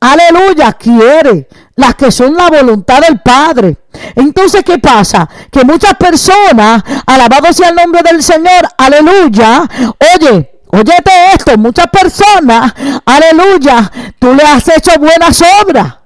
aleluya, 0.00 0.72
quiere. 0.74 1.48
Las 1.76 1.96
que 1.96 2.12
son 2.12 2.34
la 2.34 2.48
voluntad 2.50 3.00
del 3.00 3.20
Padre. 3.20 3.78
Entonces, 4.14 4.62
¿qué 4.64 4.78
pasa? 4.78 5.28
Que 5.50 5.64
muchas 5.64 5.94
personas, 5.94 6.84
alabado 7.04 7.52
sea 7.52 7.70
el 7.70 7.74
nombre 7.74 8.00
del 8.02 8.22
Señor, 8.22 8.68
aleluya, 8.78 9.68
oye, 10.14 10.53
Óyete 10.74 11.12
esto, 11.32 11.56
muchas 11.56 11.86
personas, 11.86 12.74
aleluya, 13.06 13.92
tú 14.18 14.34
le 14.34 14.42
has 14.42 14.66
hecho 14.68 14.90
buenas 14.98 15.40
obras. 15.62 15.98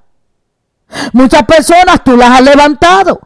Muchas 1.14 1.42
personas 1.44 2.04
tú 2.04 2.18
las 2.18 2.32
has 2.32 2.42
levantado. 2.42 3.18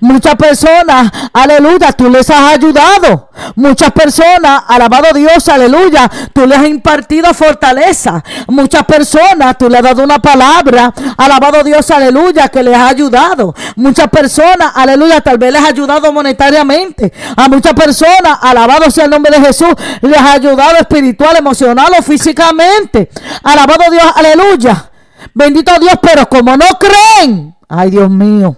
Muchas 0.00 0.34
personas, 0.36 1.10
aleluya, 1.32 1.92
tú 1.92 2.08
les 2.08 2.28
has 2.30 2.54
ayudado. 2.54 3.30
Muchas 3.54 3.92
personas, 3.92 4.62
alabado 4.66 5.12
Dios, 5.14 5.48
aleluya, 5.48 6.10
tú 6.32 6.46
les 6.46 6.58
has 6.58 6.66
impartido 6.66 7.32
fortaleza. 7.32 8.22
Muchas 8.48 8.84
personas, 8.84 9.56
tú 9.58 9.68
le 9.68 9.78
has 9.78 9.84
dado 9.84 10.02
una 10.02 10.18
palabra, 10.18 10.92
alabado 11.16 11.62
Dios, 11.62 11.90
aleluya, 11.90 12.48
que 12.48 12.62
les 12.62 12.74
ha 12.74 12.88
ayudado. 12.88 13.54
Muchas 13.76 14.08
personas, 14.08 14.72
aleluya, 14.74 15.20
tal 15.20 15.38
vez 15.38 15.52
les 15.52 15.62
ha 15.62 15.68
ayudado 15.68 16.12
monetariamente. 16.12 17.12
A 17.36 17.48
muchas 17.48 17.74
personas, 17.74 18.38
alabado 18.40 18.90
sea 18.90 19.04
el 19.04 19.10
nombre 19.10 19.36
de 19.36 19.46
Jesús, 19.46 19.74
les 20.02 20.18
ha 20.18 20.32
ayudado 20.32 20.76
espiritual, 20.76 21.36
emocional 21.36 21.92
o 21.98 22.02
físicamente. 22.02 23.10
Alabado 23.42 23.90
Dios, 23.90 24.04
aleluya. 24.14 24.90
Bendito 25.34 25.72
Dios, 25.80 25.94
pero 26.00 26.28
como 26.28 26.56
no 26.56 26.66
creen, 26.78 27.56
ay 27.68 27.90
Dios 27.90 28.10
mío. 28.10 28.56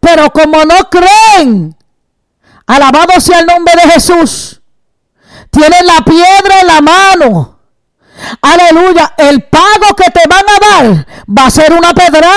Pero 0.00 0.30
como 0.30 0.64
no 0.64 0.88
creen, 0.90 1.76
alabado 2.66 3.20
sea 3.20 3.40
el 3.40 3.46
nombre 3.46 3.74
de 3.74 3.90
Jesús, 3.92 4.60
tienen 5.50 5.86
la 5.86 6.04
piedra 6.04 6.60
en 6.60 6.66
la 6.66 6.80
mano 6.80 7.57
Aleluya, 8.40 9.14
el 9.16 9.42
pago 9.42 9.94
que 9.96 10.10
te 10.10 10.28
van 10.28 10.44
a 10.48 10.66
dar 10.66 11.06
va 11.26 11.46
a 11.46 11.50
ser 11.50 11.72
una 11.72 11.92
pedra. 11.94 12.30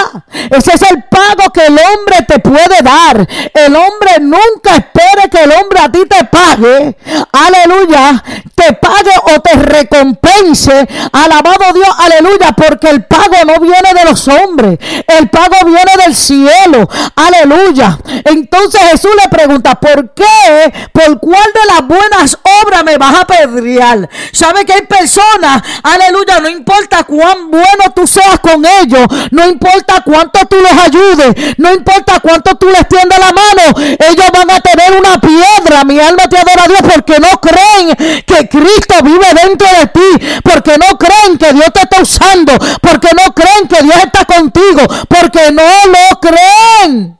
Ese 0.49 0.73
es 0.73 0.81
el 0.83 1.03
pago 1.03 1.51
que 1.53 1.65
el 1.65 1.77
hombre 1.77 2.25
te 2.27 2.39
puede 2.39 2.81
dar. 2.81 3.27
El 3.53 3.75
hombre 3.75 4.19
nunca 4.19 4.77
espere 4.77 5.29
que 5.29 5.43
el 5.43 5.51
hombre 5.51 5.79
a 5.79 5.91
ti 5.91 6.01
te 6.07 6.25
pague. 6.25 6.97
Aleluya, 7.31 8.23
te 8.55 8.73
pague 8.73 9.11
o 9.35 9.39
te 9.41 9.53
recompense. 9.53 10.87
Alabado 11.11 11.73
Dios, 11.73 11.95
aleluya, 11.97 12.51
porque 12.55 12.89
el 12.89 13.05
pago 13.05 13.37
no 13.45 13.59
viene 13.59 13.93
de 13.93 14.05
los 14.05 14.27
hombres. 14.27 14.79
El 15.07 15.29
pago 15.29 15.57
viene 15.65 15.97
del 16.03 16.15
cielo. 16.15 16.87
Aleluya. 17.15 17.97
Entonces 18.25 18.81
Jesús 18.91 19.11
le 19.21 19.29
pregunta, 19.29 19.75
¿por 19.75 20.13
qué? 20.13 20.89
¿Por 20.91 21.19
cuál 21.19 21.45
de 21.53 21.73
las 21.73 21.87
buenas 21.87 22.37
obras 22.63 22.83
me 22.83 22.97
vas 22.97 23.19
a 23.19 23.25
pedrear? 23.25 24.09
¿Sabe 24.31 24.65
que 24.65 24.73
hay 24.73 24.81
personas 24.81 25.61
Aleluya, 25.83 26.39
no 26.39 26.49
importa 26.49 27.03
cuán 27.03 27.49
bueno 27.49 27.91
tú 27.95 28.05
seas 28.07 28.39
con 28.39 28.63
ellos, 28.65 29.05
no 29.31 29.47
importa 29.47 30.01
cuánto 30.03 30.39
tú 30.47 30.57
los 30.57 30.71
ayudes, 30.71 31.57
no 31.57 31.73
importa 31.73 32.19
cuánto 32.19 32.55
tú 32.55 32.67
les 32.69 32.87
tiendas 32.87 33.19
la 33.19 33.31
mano, 33.31 33.97
ellos 33.99 34.27
van 34.33 34.51
a 34.51 34.61
tener 34.61 34.97
una 34.97 35.19
piedra. 35.19 35.83
Mi 35.83 35.99
alma 35.99 36.27
te 36.27 36.37
adora 36.37 36.63
a 36.63 36.67
Dios 36.67 36.81
porque 36.93 37.19
no 37.19 37.39
creen 37.39 37.95
que 38.25 38.49
Cristo 38.49 38.95
vive 39.03 39.27
dentro 39.43 39.67
de 39.79 39.87
ti, 39.87 40.39
porque 40.43 40.77
no 40.77 40.97
creen 40.97 41.37
que 41.37 41.53
Dios 41.53 41.71
te 41.73 41.81
está 41.81 42.01
usando, 42.01 42.53
porque 42.81 43.09
no 43.15 43.33
creen 43.33 43.67
que 43.67 43.83
Dios 43.83 43.97
está 44.03 44.25
contigo, 44.25 44.81
porque 45.07 45.51
no 45.51 45.63
lo 45.63 46.19
creen. 46.19 47.17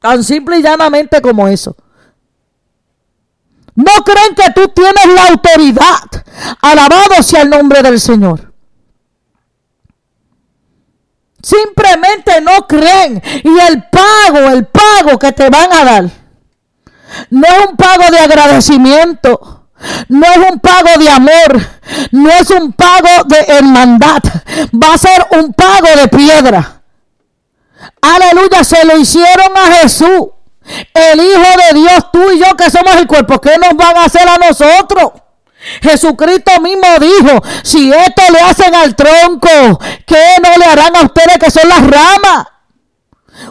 Tan 0.00 0.22
simple 0.22 0.58
y 0.58 0.62
llanamente 0.62 1.20
como 1.20 1.48
eso. 1.48 1.74
No 3.76 3.92
creen 4.04 4.34
que 4.34 4.50
tú 4.52 4.68
tienes 4.68 5.06
la 5.14 5.28
autoridad. 5.28 6.02
Alabado 6.62 7.22
sea 7.22 7.42
el 7.42 7.50
nombre 7.50 7.82
del 7.82 8.00
Señor. 8.00 8.52
Simplemente 11.42 12.40
no 12.40 12.66
creen. 12.66 13.22
Y 13.44 13.58
el 13.58 13.84
pago, 13.88 14.50
el 14.50 14.66
pago 14.66 15.18
que 15.18 15.32
te 15.32 15.48
van 15.48 15.72
a 15.72 15.84
dar, 15.84 16.04
no 17.30 17.46
es 17.46 17.66
un 17.68 17.76
pago 17.76 18.10
de 18.10 18.18
agradecimiento. 18.18 19.56
No 20.08 20.26
es 20.26 20.38
un 20.50 20.58
pago 20.58 20.98
de 20.98 21.10
amor, 21.10 21.60
no 22.10 22.30
es 22.30 22.50
un 22.50 22.72
pago 22.72 23.24
de 23.26 23.38
hermandad, 23.46 24.22
va 24.72 24.94
a 24.94 24.98
ser 24.98 25.26
un 25.38 25.52
pago 25.52 25.88
de 26.00 26.08
piedra. 26.08 26.82
Aleluya, 28.00 28.64
se 28.64 28.84
lo 28.86 28.96
hicieron 28.96 29.54
a 29.54 29.76
Jesús. 29.76 30.28
El 30.94 31.20
Hijo 31.20 31.72
de 31.72 31.80
Dios, 31.80 32.12
tú 32.12 32.30
y 32.32 32.38
yo 32.38 32.56
que 32.56 32.70
somos 32.70 32.96
el 32.96 33.06
cuerpo, 33.06 33.40
¿qué 33.40 33.56
nos 33.58 33.76
van 33.76 33.96
a 33.96 34.04
hacer 34.04 34.28
a 34.28 34.36
nosotros? 34.38 35.12
Jesucristo 35.82 36.60
mismo 36.60 36.86
dijo, 37.00 37.42
si 37.62 37.92
esto 37.92 38.22
le 38.32 38.40
hacen 38.40 38.74
al 38.74 38.94
tronco, 38.94 39.80
¿qué 40.06 40.36
no 40.42 40.50
le 40.58 40.64
harán 40.64 40.96
a 40.96 41.02
ustedes 41.02 41.38
que 41.38 41.50
son 41.50 41.68
las 41.68 41.80
ramas? 41.80 42.46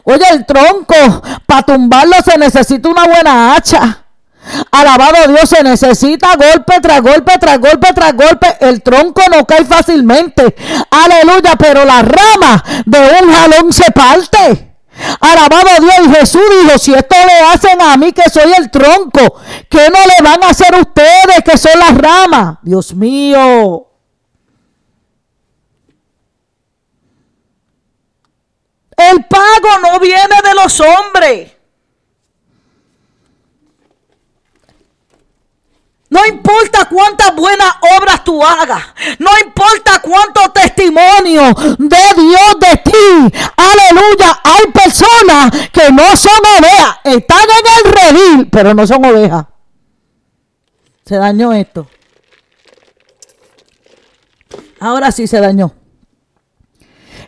Oye, 0.04 0.26
el 0.32 0.46
tronco, 0.46 0.96
para 1.46 1.64
tumbarlo 1.64 2.16
se 2.24 2.38
necesita 2.38 2.90
una 2.90 3.06
buena 3.06 3.56
hacha. 3.56 4.06
Alabado 4.72 5.28
Dios, 5.28 5.50
se 5.50 5.64
necesita 5.64 6.36
golpe 6.36 6.80
tras 6.80 7.02
golpe, 7.02 7.38
tras 7.40 7.60
golpe, 7.60 7.94
tras 7.94 8.14
golpe. 8.14 8.58
El 8.62 8.82
tronco 8.84 9.22
no 9.32 9.46
cae 9.46 9.66
fácilmente. 9.66 10.56
Aleluya, 10.92 11.56
pero 11.58 11.84
la 11.84 12.02
rama 12.02 12.64
de 12.86 13.00
un 13.22 13.34
jalón 13.34 13.74
se 13.74 13.92
parte. 13.92 14.75
Alabado 15.20 15.70
Dios. 15.80 16.08
Y 16.08 16.16
Jesús 16.16 16.42
dijo, 16.62 16.78
si 16.78 16.94
esto 16.94 17.16
le 17.26 17.42
hacen 17.42 17.82
a 17.82 17.98
mí 17.98 18.12
que 18.12 18.30
soy 18.30 18.52
el 18.58 18.70
tronco, 18.70 19.36
¿qué 19.70 19.90
no 19.90 20.00
le 20.06 20.24
van 20.24 20.44
a 20.44 20.50
hacer 20.50 20.74
ustedes 20.76 21.44
que 21.44 21.58
son 21.58 21.80
las 21.80 21.98
ramas? 21.98 22.58
Dios 22.62 22.94
mío. 22.94 23.88
El 28.98 29.26
pago 29.26 29.80
no 29.84 30.00
viene 30.00 30.36
de 30.44 30.54
los 30.56 30.80
hombres. 30.80 31.55
No 36.16 36.26
importa 36.28 36.86
cuántas 36.86 37.36
buenas 37.36 37.74
obras 38.00 38.24
tú 38.24 38.42
hagas. 38.42 38.82
No 39.20 39.32
importa 39.44 40.02
cuánto 40.02 40.50
testimonio 40.52 41.54
de 41.78 41.98
Dios 42.16 42.56
de 42.58 42.78
ti. 42.78 43.38
Aleluya. 43.58 44.40
Hay 44.42 44.72
personas 44.72 45.70
que 45.74 45.92
no 45.92 46.16
son 46.16 46.40
ovejas. 46.58 47.00
Están 47.04 47.46
en 47.50 47.86
el 47.86 47.92
redil, 47.92 48.50
pero 48.50 48.74
no 48.74 48.88
son 48.88 49.04
ovejas. 49.04 49.46
Se 51.06 51.18
dañó 51.18 51.52
esto. 51.52 51.86
Ahora 54.80 55.12
sí 55.12 55.28
se 55.28 55.42
dañó. 55.42 55.74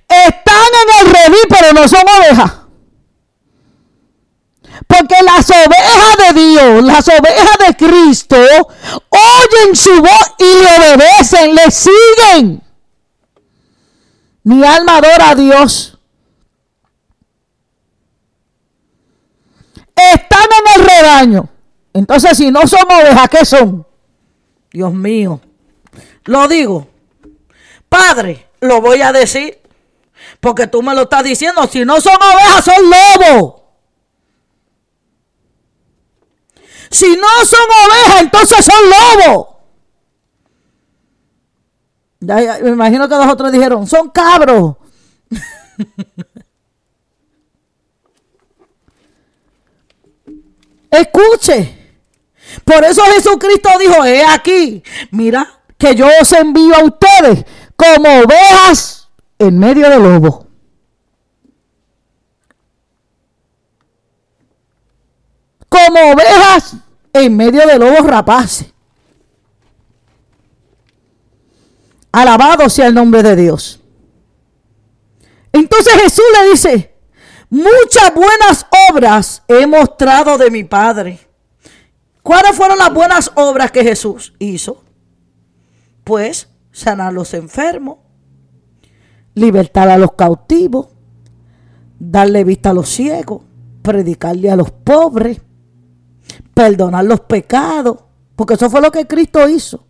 Están 0.07 0.67
en 0.85 1.07
el 1.07 1.13
redil, 1.13 1.45
pero 1.49 1.73
no 1.73 1.89
son 1.89 2.03
ovejas. 2.19 2.67
Porque 4.87 5.15
las 5.23 5.49
ovejas 5.49 6.33
de 6.33 6.41
Dios, 6.41 6.83
las 6.83 7.07
ovejas 7.07 7.57
de 7.67 7.75
Cristo 7.75 8.37
oyen 9.37 9.75
su 9.75 10.01
voz 10.01 10.33
y 10.37 10.43
le 10.43 10.93
obedecen, 10.93 11.55
le 11.55 11.71
siguen. 11.71 12.63
Mi 14.43 14.63
alma 14.63 14.97
adora 14.97 15.31
a 15.31 15.35
Dios. 15.35 15.97
Están 19.95 20.43
en 20.43 20.81
el 20.81 20.89
rebaño. 20.89 21.49
Entonces, 21.93 22.37
si 22.37 22.51
no 22.51 22.67
son 22.67 22.83
ovejas, 22.83 23.29
¿qué 23.29 23.45
son? 23.45 23.85
Dios 24.71 24.93
mío. 24.93 25.41
Lo 26.25 26.47
digo. 26.47 26.87
Padre, 27.89 28.47
lo 28.61 28.79
voy 28.81 29.01
a 29.01 29.11
decir. 29.11 29.59
Porque 30.39 30.67
tú 30.67 30.83
me 30.83 30.93
lo 30.93 31.03
estás 31.03 31.23
diciendo. 31.23 31.67
Si 31.67 31.83
no 31.83 31.99
son 31.99 32.15
ovejas, 32.15 32.65
son 32.65 32.89
lobos. 32.89 33.56
Si 36.89 37.15
no 37.15 37.45
son 37.45 37.67
ovejas, 37.85 38.21
entonces 38.21 38.65
son 38.65 38.75
lobos. 38.89 39.47
me 42.61 42.69
imagino 42.69 43.07
que 43.07 43.15
los 43.15 43.27
otros 43.27 43.51
dijeron, 43.51 43.85
son 43.87 44.09
cabros. 44.09 44.75
Escuche. 50.89 51.75
Por 52.63 52.83
eso 52.83 53.03
Jesucristo 53.03 53.69
dijo, 53.79 54.05
he 54.05 54.25
aquí, 54.25 54.81
mira, 55.11 55.61
que 55.77 55.93
yo 55.95 56.07
os 56.21 56.31
envío 56.33 56.75
a 56.75 56.83
ustedes 56.83 57.45
como 57.75 58.09
ovejas 58.21 59.09
en 59.37 59.59
medio 59.59 59.89
de 59.89 59.99
lobos. 59.99 60.46
Como 65.85 66.11
ovejas 66.11 66.75
en 67.13 67.35
medio 67.35 67.65
de 67.67 67.77
lobos 67.77 68.05
rapaces. 68.05 68.73
Alabado 72.11 72.69
sea 72.69 72.87
el 72.87 72.95
nombre 72.95 73.21
de 73.21 73.35
Dios. 73.35 73.79
Entonces 75.51 75.93
Jesús 76.01 76.25
le 76.41 76.49
dice, 76.49 76.95
muchas 77.49 78.13
buenas 78.15 78.65
obras 78.89 79.43
he 79.47 79.67
mostrado 79.67 80.37
de 80.37 80.49
mi 80.49 80.63
Padre. 80.63 81.19
¿Cuáles 82.23 82.55
fueron 82.55 82.77
las 82.77 82.93
buenas 82.93 83.31
obras 83.35 83.71
que 83.71 83.83
Jesús 83.83 84.33
hizo? 84.39 84.83
Pues 86.03 86.49
sanar 86.71 87.09
a 87.09 87.11
los 87.11 87.33
enfermos, 87.33 87.99
libertar 89.35 89.89
a 89.89 89.97
los 89.97 90.13
cautivos, 90.13 90.87
darle 91.99 92.43
vista 92.43 92.71
a 92.71 92.73
los 92.73 92.89
ciegos, 92.89 93.43
predicarle 93.81 94.49
a 94.49 94.55
los 94.55 94.71
pobres, 94.71 95.41
perdonar 96.57 97.05
los 97.05 97.19
pecados, 97.19 97.99
porque 98.35 98.55
eso 98.55 98.67
fue 98.67 98.81
lo 98.81 98.91
que 98.91 99.05
Cristo 99.05 99.47
hizo. 99.47 99.85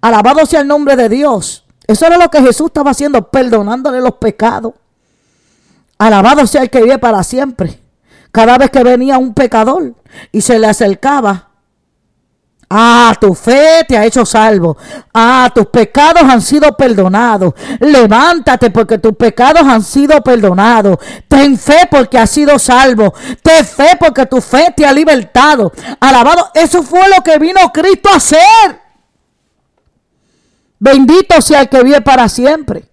Alabado 0.00 0.46
sea 0.46 0.60
el 0.60 0.68
nombre 0.68 0.94
de 0.94 1.08
Dios. 1.08 1.64
Eso 1.84 2.06
era 2.06 2.16
lo 2.16 2.30
que 2.30 2.40
Jesús 2.40 2.66
estaba 2.66 2.92
haciendo, 2.92 3.28
perdonándole 3.28 4.00
los 4.00 4.14
pecados. 4.14 4.74
Alabado 5.98 6.46
sea 6.46 6.62
el 6.62 6.70
que 6.70 6.80
vive 6.80 6.96
para 6.98 7.24
siempre. 7.24 7.80
Cada 8.30 8.56
vez 8.56 8.70
que 8.70 8.84
venía 8.84 9.18
un 9.18 9.34
pecador 9.34 9.96
y 10.30 10.42
se 10.42 10.60
le 10.60 10.68
acercaba, 10.68 11.48
Ah, 12.74 13.14
tu 13.20 13.34
fe 13.34 13.84
te 13.86 13.98
ha 13.98 14.06
hecho 14.06 14.24
salvo. 14.24 14.78
Ah, 15.12 15.50
tus 15.54 15.66
pecados 15.66 16.22
han 16.22 16.40
sido 16.40 16.74
perdonados. 16.74 17.52
Levántate 17.80 18.70
porque 18.70 18.96
tus 18.96 19.14
pecados 19.14 19.62
han 19.62 19.82
sido 19.82 20.22
perdonados. 20.22 20.96
Ten 21.28 21.58
fe 21.58 21.86
porque 21.90 22.16
has 22.16 22.30
sido 22.30 22.58
salvo. 22.58 23.12
Ten 23.42 23.66
fe 23.66 23.98
porque 24.00 24.24
tu 24.24 24.40
fe 24.40 24.72
te 24.74 24.86
ha 24.86 24.92
libertado. 24.92 25.70
Alabado. 26.00 26.50
Eso 26.54 26.82
fue 26.82 27.06
lo 27.14 27.22
que 27.22 27.38
vino 27.38 27.60
Cristo 27.74 28.08
a 28.08 28.16
hacer. 28.16 28.80
Bendito 30.78 31.42
sea 31.42 31.60
el 31.60 31.68
que 31.68 31.82
vive 31.82 32.00
para 32.00 32.26
siempre. 32.30 32.90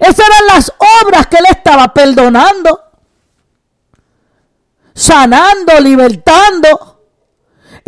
Esas 0.00 0.18
eran 0.18 0.46
las 0.52 0.72
obras 1.04 1.28
que 1.28 1.36
él 1.36 1.46
estaba 1.48 1.94
perdonando, 1.94 2.80
sanando, 4.92 5.78
libertando 5.78 6.95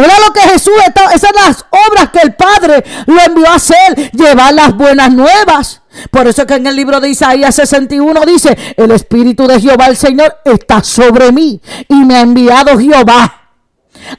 era 0.05 0.19
lo 0.25 0.33
que 0.33 0.41
Jesús 0.41 0.75
estaba, 0.87 1.11
esas 1.11 1.31
son 1.31 1.45
las 1.45 1.67
obras 1.89 2.11
que 2.11 2.21
el 2.21 2.35
Padre 2.35 2.85
lo 3.07 3.21
envió 3.21 3.49
a 3.49 3.55
hacer, 3.55 4.13
llevar 4.13 4.55
las 4.55 4.77
buenas 4.77 5.13
nuevas. 5.13 5.83
Por 6.13 6.29
eso 6.29 6.43
es 6.43 6.47
que 6.47 6.55
en 6.55 6.69
el 6.69 6.77
libro 6.77 7.01
de 7.01 7.09
Isaías 7.09 7.57
61 7.57 8.21
dice, 8.25 8.57
el 8.77 8.93
Espíritu 8.93 9.49
de 9.49 9.61
Jehová 9.61 9.87
el 9.87 9.97
Señor 9.97 10.37
está 10.45 10.85
sobre 10.85 11.33
mí 11.33 11.61
y 11.89 11.95
me 11.97 12.15
ha 12.15 12.21
enviado 12.21 12.79
Jehová 12.79 13.51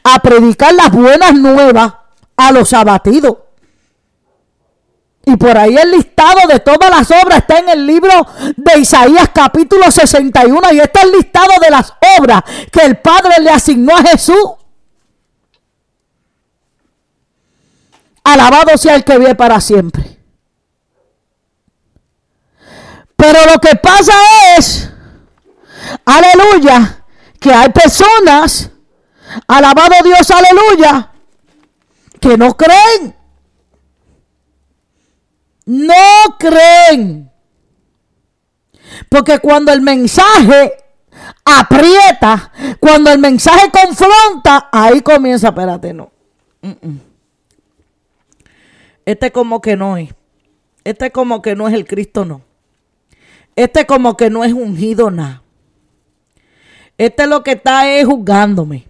a 0.03 0.19
predicar 0.19 0.73
las 0.73 0.91
buenas 0.91 1.33
nuevas 1.33 1.93
a 2.35 2.51
los 2.51 2.73
abatidos. 2.73 3.37
Y 5.25 5.37
por 5.37 5.57
ahí 5.57 5.77
el 5.77 5.91
listado 5.91 6.45
de 6.49 6.59
todas 6.59 6.89
las 6.89 7.09
obras 7.23 7.39
está 7.39 7.59
en 7.59 7.69
el 7.69 7.85
libro 7.85 8.09
de 8.57 8.79
Isaías 8.79 9.29
capítulo 9.33 9.89
61 9.89 10.73
y 10.73 10.79
está 10.81 11.03
el 11.03 11.11
listado 11.13 11.53
de 11.61 11.69
las 11.69 11.93
obras 12.19 12.41
que 12.69 12.81
el 12.81 12.97
Padre 12.97 13.35
le 13.41 13.51
asignó 13.51 13.95
a 13.95 14.01
Jesús. 14.01 14.59
Alabado 18.33 18.77
sea 18.77 18.95
el 18.95 19.03
que 19.03 19.17
vive 19.17 19.33
para 19.33 19.59
siempre. 19.59 20.19
Pero 23.15 23.39
lo 23.51 23.59
que 23.59 23.75
pasa 23.75 24.13
es, 24.55 24.87
aleluya, 26.05 27.05
que 27.39 27.51
hay 27.51 27.69
personas, 27.69 28.69
alabado 29.47 29.95
Dios, 30.03 30.29
aleluya, 30.29 31.11
que 32.21 32.37
no 32.37 32.55
creen. 32.55 33.15
No 35.65 36.37
creen. 36.37 37.31
Porque 39.09 39.39
cuando 39.39 39.73
el 39.73 39.81
mensaje 39.81 40.73
aprieta, 41.43 42.51
cuando 42.79 43.11
el 43.11 43.17
mensaje 43.17 43.71
confronta, 43.71 44.69
ahí 44.71 45.01
comienza, 45.01 45.47
espérate, 45.49 45.93
no. 45.93 46.11
Este 49.09 49.31
como 49.31 49.59
que 49.59 49.75
no 49.75 49.97
es. 49.97 50.13
Este 50.83 51.11
como 51.11 51.41
que 51.41 51.55
no 51.55 51.67
es 51.67 51.73
el 51.73 51.87
Cristo, 51.87 52.25
no. 52.25 52.43
Este 53.55 53.87
como 53.87 54.15
que 54.15 54.29
no 54.29 54.43
es 54.43 54.53
ungido 54.53 55.09
nada. 55.09 55.41
Este 56.95 57.25
lo 57.25 57.41
que 57.43 57.53
está 57.53 57.91
es 57.91 58.05
juzgándome. 58.05 58.87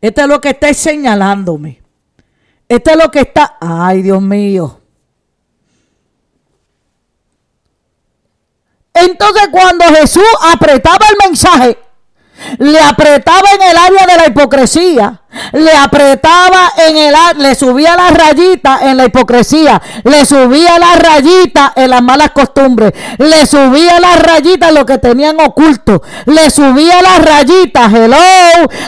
Este 0.00 0.20
es 0.20 0.28
lo 0.28 0.40
que 0.40 0.50
está 0.50 0.72
señalándome. 0.72 1.82
Este 2.68 2.92
es 2.92 2.96
lo 2.96 3.10
que 3.10 3.22
está. 3.22 3.56
Ay, 3.60 4.02
Dios 4.02 4.22
mío. 4.22 4.80
Entonces 8.92 9.48
cuando 9.50 9.84
Jesús 9.86 10.22
apretaba 10.52 11.06
el 11.10 11.28
mensaje, 11.28 11.76
le 12.58 12.80
apretaba 12.80 13.48
en 13.54 13.62
el 13.62 13.76
área 13.76 14.06
de 14.06 14.16
la 14.16 14.26
hipocresía, 14.26 15.20
le 15.52 15.72
apretaba 15.76 16.72
en 16.76 16.96
el 16.96 17.14
le 17.38 17.54
subía 17.54 17.96
la 17.96 18.10
rayita 18.10 18.80
en 18.82 18.96
la 18.96 19.04
hipocresía, 19.04 19.80
le 20.04 20.24
subía 20.24 20.78
la 20.78 20.94
rayita 20.96 21.72
en 21.76 21.90
las 21.90 22.02
malas 22.02 22.30
costumbres, 22.30 22.92
le 23.18 23.46
subía 23.46 24.00
la 24.00 24.16
rayita 24.16 24.68
en 24.68 24.74
lo 24.74 24.86
que 24.86 24.98
tenían 24.98 25.40
oculto, 25.40 26.02
le 26.26 26.50
subía 26.50 27.02
las 27.02 27.24
rayitas, 27.24 27.92
hello, 27.92 28.16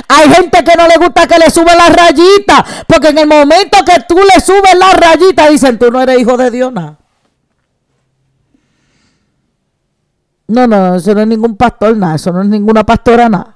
hay 0.08 0.30
gente 0.30 0.64
que 0.64 0.76
no 0.76 0.86
le 0.86 0.96
gusta 0.96 1.26
que 1.26 1.38
le 1.38 1.50
suba 1.50 1.74
la 1.74 1.88
rayita, 1.88 2.64
porque 2.86 3.08
en 3.08 3.18
el 3.18 3.26
momento 3.26 3.78
que 3.84 4.00
tú 4.08 4.16
le 4.16 4.40
subes 4.40 4.74
la 4.74 4.92
rayita 4.92 5.48
dicen, 5.48 5.78
tú 5.78 5.90
no 5.90 6.00
eres 6.00 6.18
hijo 6.20 6.36
de 6.36 6.50
Dios, 6.50 6.72
nada. 6.72 6.96
No, 10.48 10.66
no, 10.66 10.96
eso 10.96 11.14
no 11.14 11.20
es 11.20 11.26
ningún 11.26 11.56
pastor, 11.56 11.96
nada. 11.96 12.16
Eso 12.16 12.32
no 12.32 12.42
es 12.42 12.48
ninguna 12.48 12.84
pastora, 12.84 13.28
nada. 13.28 13.54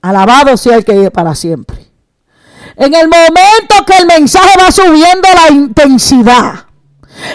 Alabado 0.00 0.56
sea 0.56 0.76
el 0.76 0.84
que 0.84 0.92
vive 0.92 1.10
para 1.10 1.34
siempre. 1.34 1.86
En 2.76 2.94
el 2.94 3.08
momento 3.08 3.84
que 3.86 3.96
el 3.96 4.06
mensaje 4.06 4.50
va 4.58 4.70
subiendo 4.70 5.28
la 5.34 5.52
intensidad. 5.52 6.68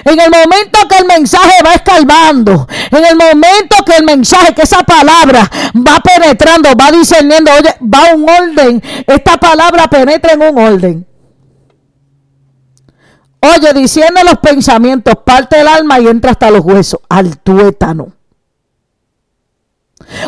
En 0.06 0.20
el 0.20 0.30
momento 0.30 0.80
que 0.88 0.98
el 0.98 1.06
mensaje 1.06 1.62
va 1.66 1.74
escalvando, 1.74 2.68
en 2.90 3.06
el 3.06 3.18
momento 3.18 3.84
que 3.86 3.98
el 3.98 4.06
mensaje, 4.06 4.54
que 4.54 4.62
esa 4.62 4.82
palabra 4.84 5.50
va 5.76 6.00
penetrando, 6.00 6.70
va 6.80 6.90
discerniendo, 6.90 7.52
oye, 7.52 7.76
va 7.82 8.14
un 8.16 8.30
orden, 8.30 8.82
esta 9.06 9.38
palabra 9.38 9.90
penetra 9.90 10.34
en 10.34 10.42
un 10.42 10.58
orden. 10.58 11.08
Oye, 13.44 13.74
diciendo 13.74 14.22
los 14.24 14.38
pensamientos, 14.40 15.16
parte 15.26 15.58
del 15.58 15.68
alma 15.68 16.00
y 16.00 16.08
entra 16.08 16.32
hasta 16.32 16.50
los 16.50 16.62
huesos, 16.62 17.02
al 17.10 17.40
tuétano. 17.40 18.14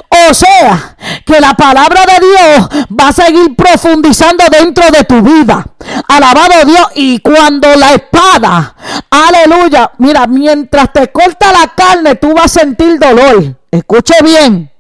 O 0.10 0.34
sea, 0.34 0.98
que 1.26 1.40
la 1.40 1.54
palabra 1.54 2.02
de 2.06 2.28
Dios 2.28 2.88
va 3.00 3.10
a 3.10 3.14
seguir 3.14 3.56
profundizando 3.56 4.44
dentro 4.52 4.90
de 4.92 5.06
tu 5.06 5.22
vida. 5.22 5.66
Alabado 6.10 6.66
Dios. 6.66 6.88
Y 6.96 7.20
cuando 7.20 7.74
la 7.76 7.94
espada, 7.94 8.76
aleluya, 9.10 9.92
mira, 9.98 10.28
mientras 10.28 10.92
te 10.92 11.10
corta 11.12 11.54
la 11.54 11.74
carne, 11.74 12.16
tú 12.16 12.34
vas 12.34 12.46
a 12.46 12.60
sentir 12.60 13.00
dolor. 13.00 13.56
Escuche 13.72 14.16
bien. 14.24 14.75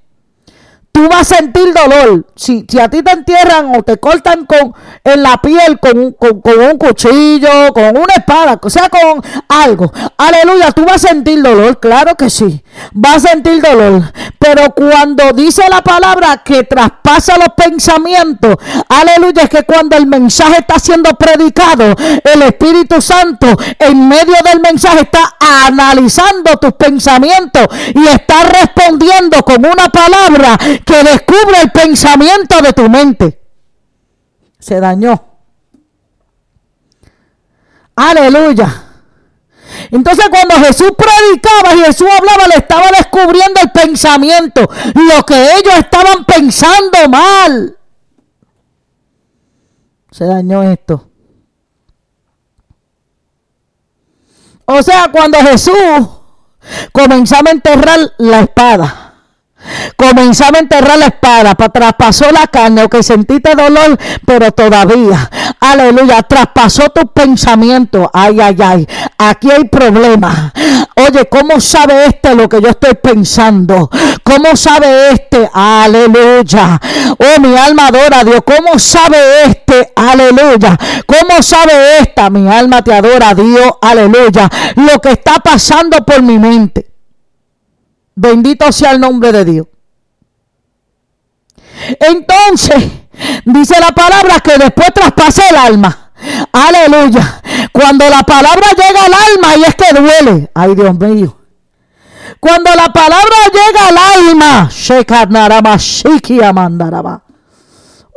Tú 0.95 1.10
vas 1.10 1.29
a 1.29 1.36
sentir 1.36 1.73
dolor. 1.73 2.25
Si, 2.38 2.65
si 2.69 2.79
a 2.79 2.88
ti 2.88 3.03
te 3.03 3.12
entierran 3.12 3.75
o 3.75 3.84
te 3.84 3.97
cortan 3.97 4.45
con, 4.45 4.73
en 5.03 5.23
la 5.23 5.41
piel 5.41 5.77
con, 5.77 6.13
con, 6.13 6.39
con 6.39 6.58
un 6.58 6.77
cuchillo, 6.77 7.73
con 7.73 7.97
una 7.97 8.13
espada, 8.15 8.58
o 8.62 8.69
sea, 8.69 8.88
con 8.88 9.21
algo. 9.49 9.91
Aleluya, 10.15 10.71
tú 10.71 10.86
vas 10.86 11.03
a 11.03 11.10
sentir 11.10 11.43
dolor, 11.43 11.81
claro 11.81 12.15
que 12.15 12.29
sí. 12.29 12.63
Vas 12.93 13.25
a 13.25 13.31
sentir 13.31 13.62
dolor. 13.62 14.03
Pero 14.45 14.75
cuando 14.75 15.31
dice 15.34 15.63
la 15.71 15.81
palabra 15.81 16.43
que 16.43 16.65
traspasa 16.65 17.36
los 17.36 17.55
pensamientos, 17.58 18.55
aleluya, 18.88 19.43
es 19.43 19.49
que 19.49 19.63
cuando 19.63 19.97
el 19.97 20.05
mensaje 20.05 20.60
está 20.60 20.77
siendo 20.77 21.10
predicado, 21.15 21.95
el 22.23 22.43
Espíritu 22.43 23.01
Santo 23.01 23.47
en 23.79 24.08
medio 24.08 24.36
del 24.43 24.60
mensaje 24.62 25.01
está 25.01 25.36
analizando 25.39 26.58
tus 26.58 26.73
pensamientos 26.73 27.65
y 27.95 28.05
está 28.08 28.43
respondiendo 28.43 29.41
con 29.41 29.65
una 29.65 29.89
palabra 29.89 30.55
que 30.86 31.03
descubre 31.03 31.62
el 31.63 31.71
pensamiento 31.71 32.62
de 32.62 32.73
tu 32.73 32.88
mente. 32.88 33.41
Se 34.60 34.79
dañó. 34.79 35.23
Aleluya. 37.95 38.85
Entonces 39.91 40.26
cuando 40.30 40.56
Jesús 40.56 40.91
predicaba 40.98 41.76
y 41.76 41.86
Jesús 41.86 42.08
hablaba, 42.17 42.48
le 42.48 42.56
estaba 42.56 42.88
descubriendo 42.89 43.62
el 43.62 43.71
pensamiento, 43.71 44.62
lo 44.62 45.24
que 45.24 45.58
ellos 45.58 45.74
estaban 45.78 46.26
pensando 46.26 47.10
mal. 47.10 47.78
Se 50.12 50.26
dañó 50.26 50.63
esto. 50.63 51.10
O 54.65 54.82
sea, 54.82 55.10
cuando 55.12 55.38
Jesús 55.39 55.76
comenzaba 56.91 57.50
a 57.50 57.54
enterrar 57.54 58.00
la 58.17 58.39
espada, 58.41 59.05
Comenzaba 59.95 60.58
a 60.58 60.62
enterrar 60.62 60.97
la 60.97 61.08
espada, 61.08 61.56
traspasó 61.56 62.32
la 62.32 62.47
carne, 62.47 62.84
o 62.84 62.89
que 62.89 63.04
sentiste 63.04 63.56
dolor, 63.56 63.97
pero 64.25 64.51
todavía, 64.51 65.30
aleluya, 65.60 66.21
traspasó 66.23 66.89
tus 66.89 67.12
pensamientos. 67.12 68.08
Ay, 68.13 68.39
ay, 68.39 68.58
ay, 68.62 68.88
aquí 69.17 69.51
hay 69.51 69.65
problema. 69.65 70.54
Oye, 70.95 71.28
¿cómo 71.30 71.60
sabe 71.60 72.06
este 72.06 72.36
lo 72.36 72.47
que 72.47 72.62
yo 72.62 72.69
estoy 72.69 72.95
pensando? 72.95 73.89
¿Cómo 74.23 74.56
sabe 74.56 75.12
este? 75.12 75.49
Aleluya. 75.54 76.80
Oh, 77.17 77.41
mi 77.41 77.56
alma 77.56 77.88
adora 77.88 78.19
a 78.19 78.23
Dios. 78.23 78.41
¿Cómo 78.45 78.80
sabe 78.80 79.17
este? 79.45 79.91
Aleluya. 79.95 80.78
¿Cómo 81.06 81.41
sabe 81.41 81.99
esta? 81.99 82.30
Mi 82.30 82.49
alma 82.49 82.82
te 82.82 82.93
adora 82.93 83.30
a 83.30 83.36
Dios. 83.36 83.71
Aleluya. 83.82 84.49
Lo 84.75 84.99
que 84.99 85.12
está 85.12 85.36
pasando 85.36 85.97
por 86.06 86.21
mi 86.21 86.39
mente. 86.39 86.94
Bendito 88.15 88.71
sea 88.71 88.91
el 88.91 88.99
nombre 88.99 89.32
de 89.32 89.45
Dios. 89.45 89.67
Entonces, 91.99 92.84
dice 93.45 93.80
la 93.80 93.89
palabra 93.89 94.39
que 94.39 94.58
después 94.58 94.93
traspasa 94.93 95.49
el 95.49 95.56
alma. 95.58 96.12
Aleluya. 96.51 97.41
Cuando 97.71 98.10
la 98.10 98.23
palabra 98.23 98.67
llega 98.71 99.04
al 99.04 99.13
alma 99.13 99.58
y 99.58 99.63
es 99.63 99.75
que 99.75 99.93
duele. 99.93 100.49
Ay, 100.54 100.75
Dios 100.75 100.97
mío. 100.97 101.38
Cuando 102.39 102.73
la 102.73 102.91
palabra 102.91 103.36
llega 103.51 103.88
al 103.89 103.97
alma, 104.30 104.69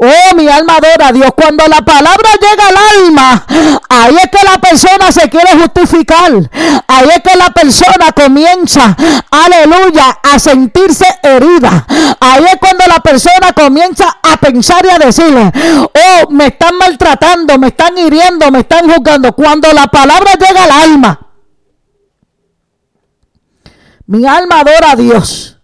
Oh, 0.01 0.37
mi 0.37 0.49
alma 0.49 0.77
adora 0.77 1.09
a 1.09 1.13
Dios. 1.13 1.31
Cuando 1.37 1.67
la 1.67 1.83
palabra 1.83 2.31
llega 2.41 2.69
al 2.69 3.05
alma, 3.05 3.47
ahí 3.89 4.17
es 4.17 4.31
que 4.31 4.45
la 4.45 4.59
persona 4.59 5.11
se 5.11 5.29
quiere 5.29 5.59
justificar. 5.59 6.33
Ahí 6.87 7.09
es 7.17 7.23
que 7.23 7.37
la 7.37 7.51
persona 7.51 8.13
comienza, 8.13 8.97
aleluya, 9.29 10.21
a 10.23 10.39
sentirse 10.39 11.05
herida. 11.21 11.85
Ahí 12.21 12.45
es 12.45 12.57
cuando 12.61 12.87
la 12.87 13.01
persona 13.01 13.53
comienza 13.53 14.19
a 14.23 14.37
pensar 14.37 14.87
y 14.87 14.91
a 14.91 14.99
decirle, 14.99 15.51
oh, 15.53 16.31
me 16.31 16.47
están 16.47 16.77
maltratando, 16.79 17.59
me 17.59 17.69
están 17.69 17.99
hiriendo, 17.99 18.53
me 18.53 18.61
están 18.61 18.89
juzgando. 18.89 19.33
Cuando 19.33 19.73
la 19.73 19.89
palabra 19.89 20.35
llega 20.35 20.63
al 20.63 20.71
alma, 20.71 21.21
mi 24.07 24.25
alma 24.25 24.61
adora 24.61 24.93
a 24.93 24.97
Dios. 24.97 25.57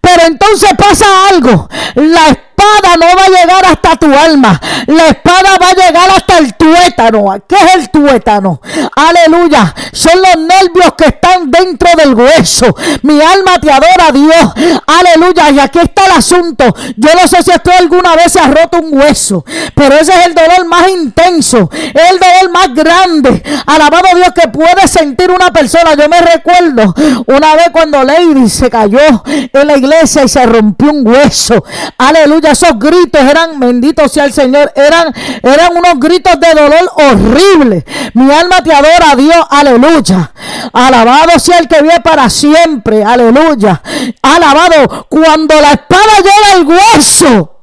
Pero 0.00 0.22
entonces 0.26 0.70
pasa 0.76 1.06
algo. 1.28 1.68
La 1.94 2.36
espada 2.60 2.96
no 2.96 3.06
va 3.16 3.24
a 3.24 3.28
llegar 3.28 3.64
hasta 3.64 3.96
tu 3.96 4.14
alma. 4.14 4.60
La 4.86 5.08
espada 5.08 5.58
va 5.60 5.68
a 5.68 5.74
llegar 5.74 6.10
hasta 6.10 6.38
el 6.38 6.54
tuétano. 6.54 7.42
¿Qué 7.48 7.56
es 7.56 7.74
el 7.74 7.90
tuétano? 7.90 8.60
Aleluya. 8.94 9.74
Son 9.92 10.20
los 10.20 10.36
nervios 10.36 10.94
que 10.96 11.06
están 11.06 11.50
dentro 11.50 11.88
del 11.96 12.14
hueso. 12.14 12.74
Mi 13.02 13.20
alma 13.20 13.58
te 13.60 13.70
adora, 13.70 14.12
Dios. 14.12 14.80
Aleluya. 14.86 15.50
Y 15.50 15.60
aquí 15.60 15.78
está 15.78 16.06
el 16.06 16.12
asunto. 16.12 16.64
Yo 16.96 17.10
no 17.14 17.26
sé 17.26 17.42
si 17.42 17.50
tú 17.62 17.70
alguna 17.76 18.14
vez 18.16 18.32
se 18.32 18.40
has 18.40 18.52
roto 18.52 18.78
un 18.78 18.98
hueso. 18.98 19.44
Pero 19.74 19.96
ese 19.96 20.12
es 20.12 20.26
el 20.26 20.34
dolor 20.34 20.66
más 20.66 20.88
intenso. 20.88 21.70
El 21.72 22.18
dolor 22.18 22.50
más 22.52 22.74
grande. 22.74 23.42
Alabado 23.66 24.14
Dios 24.14 24.30
que 24.34 24.48
puede 24.48 24.86
sentir 24.88 25.30
una 25.30 25.50
persona. 25.52 25.94
Yo 25.94 26.08
me 26.08 26.20
recuerdo 26.20 26.94
una 27.26 27.54
vez 27.54 27.70
cuando 27.72 28.02
Lady 28.02 28.48
se 28.48 28.70
cayó 28.70 29.22
en 29.26 29.66
la 29.66 29.76
iglesia 29.76 30.24
y 30.24 30.28
se 30.28 30.44
rompió 30.46 30.90
un 30.90 31.06
hueso. 31.06 31.64
Aleluya 31.98 32.49
esos 32.50 32.78
gritos 32.78 33.20
eran, 33.20 33.58
bendito 33.58 34.08
sea 34.08 34.24
el 34.24 34.32
Señor, 34.32 34.72
eran, 34.74 35.12
eran 35.42 35.76
unos 35.76 35.98
gritos 35.98 36.38
de 36.38 36.54
dolor 36.54 36.90
horribles. 36.94 37.84
Mi 38.14 38.30
alma 38.30 38.62
te 38.62 38.72
adora, 38.72 39.14
Dios, 39.16 39.46
aleluya. 39.48 40.32
Alabado 40.72 41.38
sea 41.38 41.58
el 41.58 41.68
que 41.68 41.82
vive 41.82 42.00
para 42.00 42.28
siempre, 42.30 43.04
aleluya. 43.04 43.82
Alabado, 44.22 45.06
cuando 45.08 45.54
la 45.60 45.72
espada 45.72 46.16
llega 46.18 46.54
al 46.54 46.66
hueso, 46.66 47.60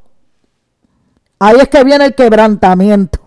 ahí 1.39 1.57
es 1.61 1.69
que 1.69 1.83
viene 1.83 2.05
el 2.05 2.15
quebrantamiento. 2.15 3.19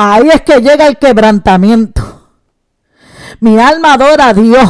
Ahí 0.00 0.28
es 0.32 0.42
que 0.42 0.60
llega 0.60 0.86
el 0.86 0.96
quebrantamiento. 0.96 2.30
Mi 3.40 3.58
alma 3.58 3.94
adora 3.94 4.28
a 4.28 4.34
Dios. 4.34 4.68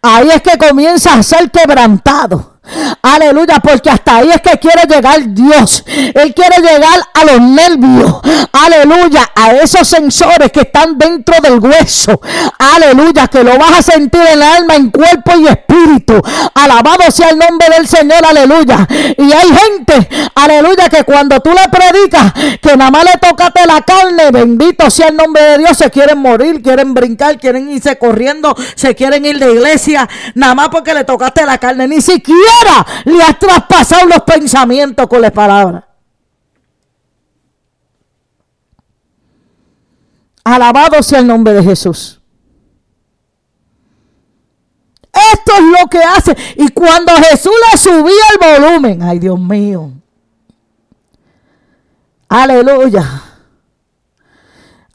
Ahí 0.00 0.28
es 0.30 0.42
que 0.42 0.56
comienza 0.56 1.14
a 1.14 1.22
ser 1.22 1.50
quebrantado. 1.50 2.57
Aleluya, 3.02 3.60
porque 3.60 3.90
hasta 3.90 4.16
ahí 4.16 4.30
es 4.30 4.40
que 4.40 4.58
quiere 4.58 4.82
llegar 4.88 5.20
Dios. 5.28 5.84
Él 5.86 6.34
quiere 6.34 6.56
llegar 6.60 7.00
a 7.14 7.24
los 7.24 7.40
nervios. 7.40 8.20
Aleluya, 8.52 9.30
a 9.34 9.52
esos 9.52 9.86
sensores 9.86 10.52
que 10.52 10.60
están 10.60 10.98
dentro 10.98 11.36
del 11.40 11.58
hueso. 11.58 12.20
Aleluya, 12.58 13.28
que 13.28 13.42
lo 13.42 13.56
vas 13.58 13.78
a 13.78 13.82
sentir 13.82 14.20
en 14.20 14.28
el 14.34 14.42
alma, 14.42 14.76
en 14.76 14.90
cuerpo 14.90 15.32
y 15.38 15.46
espíritu. 15.46 16.20
Alabado 16.54 17.10
sea 17.10 17.30
el 17.30 17.38
nombre 17.38 17.68
del 17.76 17.86
Señor, 17.86 18.24
aleluya. 18.24 18.86
Y 19.16 19.32
hay 19.32 19.48
gente, 19.48 20.08
aleluya, 20.34 20.88
que 20.88 21.04
cuando 21.04 21.40
tú 21.40 21.50
le 21.50 21.68
predicas, 21.68 22.32
que 22.60 22.76
nada 22.76 22.90
más 22.90 23.04
le 23.04 23.18
tocaste 23.18 23.66
la 23.66 23.80
carne, 23.82 24.30
bendito 24.30 24.90
sea 24.90 25.08
el 25.08 25.16
nombre 25.16 25.42
de 25.42 25.58
Dios, 25.58 25.76
se 25.76 25.90
quieren 25.90 26.18
morir, 26.18 26.62
quieren 26.62 26.94
brincar, 26.94 27.38
quieren 27.38 27.70
irse 27.70 27.98
corriendo, 27.98 28.54
se 28.74 28.94
quieren 28.94 29.24
ir 29.24 29.38
de 29.38 29.52
iglesia, 29.52 30.08
nada 30.34 30.54
más 30.54 30.68
porque 30.68 30.94
le 30.94 31.04
tocaste 31.04 31.44
la 31.44 31.58
carne, 31.58 31.88
ni 31.88 32.00
siquiera 32.00 32.38
le 33.04 33.22
has 33.22 33.38
traspasado 33.38 34.06
los 34.06 34.22
pensamientos 34.22 35.06
con 35.06 35.20
las 35.20 35.32
palabras. 35.32 35.84
Alabado 40.44 41.02
sea 41.02 41.18
el 41.18 41.26
nombre 41.26 41.52
de 41.52 41.62
Jesús. 41.62 42.20
Esto 45.32 45.52
es 45.52 45.62
lo 45.62 45.88
que 45.88 45.98
hace. 45.98 46.36
Y 46.56 46.68
cuando 46.68 47.12
Jesús 47.16 47.52
le 47.70 47.78
subía 47.78 48.22
el 48.32 48.60
volumen, 48.60 49.02
ay 49.02 49.18
Dios 49.18 49.38
mío. 49.38 49.92
Aleluya. 52.28 53.22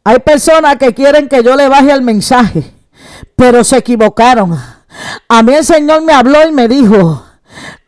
Hay 0.04 0.20
personas 0.20 0.78
que 0.78 0.94
quieren 0.94 1.30
que 1.30 1.44
yo 1.44 1.56
le 1.56 1.68
baje 1.68 1.92
el 1.92 2.02
mensaje, 2.02 2.74
pero 3.36 3.64
se 3.64 3.78
equivocaron. 3.78 4.60
A 5.28 5.44
mí 5.44 5.54
el 5.54 5.66
Señor 5.66 6.04
me 6.04 6.14
habló 6.14 6.48
y 6.48 6.52
me 6.52 6.68
dijo, 6.68 7.26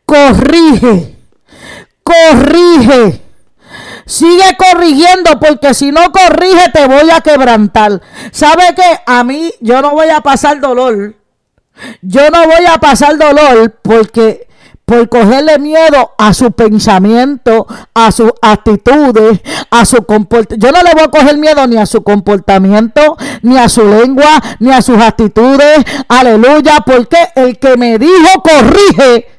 corrige, 0.05 1.17
corrige. 2.03 3.21
Sigue 4.05 4.55
corrigiendo 4.57 5.39
porque 5.39 5.73
si 5.73 5.91
no 5.91 6.11
corrige 6.11 6.69
te 6.71 6.85
voy 6.87 7.09
a 7.09 7.21
quebrantar. 7.21 8.01
¿Sabe 8.31 8.63
qué? 8.75 8.99
A 9.05 9.23
mí 9.23 9.51
yo 9.61 9.81
no 9.81 9.91
voy 9.91 10.09
a 10.09 10.21
pasar 10.21 10.59
dolor. 10.59 11.15
Yo 12.01 12.29
no 12.29 12.45
voy 12.45 12.65
a 12.71 12.77
pasar 12.77 13.17
dolor 13.17 13.79
porque 13.81 14.47
por 14.85 15.09
cogerle 15.09 15.57
miedo 15.57 16.11
a 16.17 16.33
su 16.33 16.51
pensamiento, 16.51 17.65
a 17.93 18.11
sus 18.11 18.31
actitudes, 18.41 19.39
a 19.71 19.83
su 19.83 20.05
comportamiento. 20.05 20.67
Yo 20.67 20.71
no 20.71 20.83
le 20.83 20.93
voy 20.93 21.03
a 21.03 21.07
coger 21.07 21.37
miedo 21.37 21.65
ni 21.65 21.77
a 21.77 21.87
su 21.87 22.03
comportamiento, 22.03 23.17
ni 23.41 23.57
a 23.57 23.67
su 23.67 23.83
lengua, 23.83 24.41
ni 24.59 24.71
a 24.71 24.81
sus 24.83 25.01
actitudes. 25.01 25.83
Aleluya, 26.07 26.83
porque 26.85 27.17
el 27.35 27.57
que 27.57 27.75
me 27.77 27.97
dijo 27.97 28.43
corrige, 28.43 29.34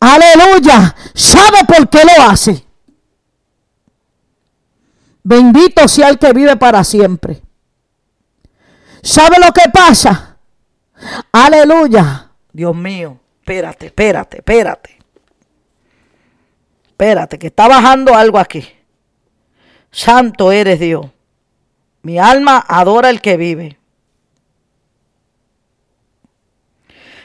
Aleluya. 0.00 0.96
¿Sabe 1.14 1.64
por 1.68 1.88
qué 1.88 2.00
lo 2.04 2.24
hace? 2.24 2.64
Bendito 5.22 5.86
sea 5.86 6.08
el 6.08 6.18
que 6.18 6.32
vive 6.32 6.56
para 6.56 6.82
siempre. 6.82 7.42
¿Sabe 9.02 9.36
lo 9.44 9.52
que 9.52 9.68
pasa? 9.70 10.38
Aleluya. 11.32 12.30
Dios 12.52 12.74
mío, 12.74 13.18
espérate, 13.40 13.86
espérate, 13.86 14.38
espérate. 14.38 14.98
Espérate, 16.88 17.38
que 17.38 17.46
está 17.46 17.68
bajando 17.68 18.14
algo 18.14 18.38
aquí. 18.38 18.68
Santo 19.90 20.52
eres 20.52 20.80
Dios. 20.80 21.06
Mi 22.02 22.18
alma 22.18 22.64
adora 22.68 23.08
al 23.08 23.20
que 23.20 23.36
vive. 23.36 23.79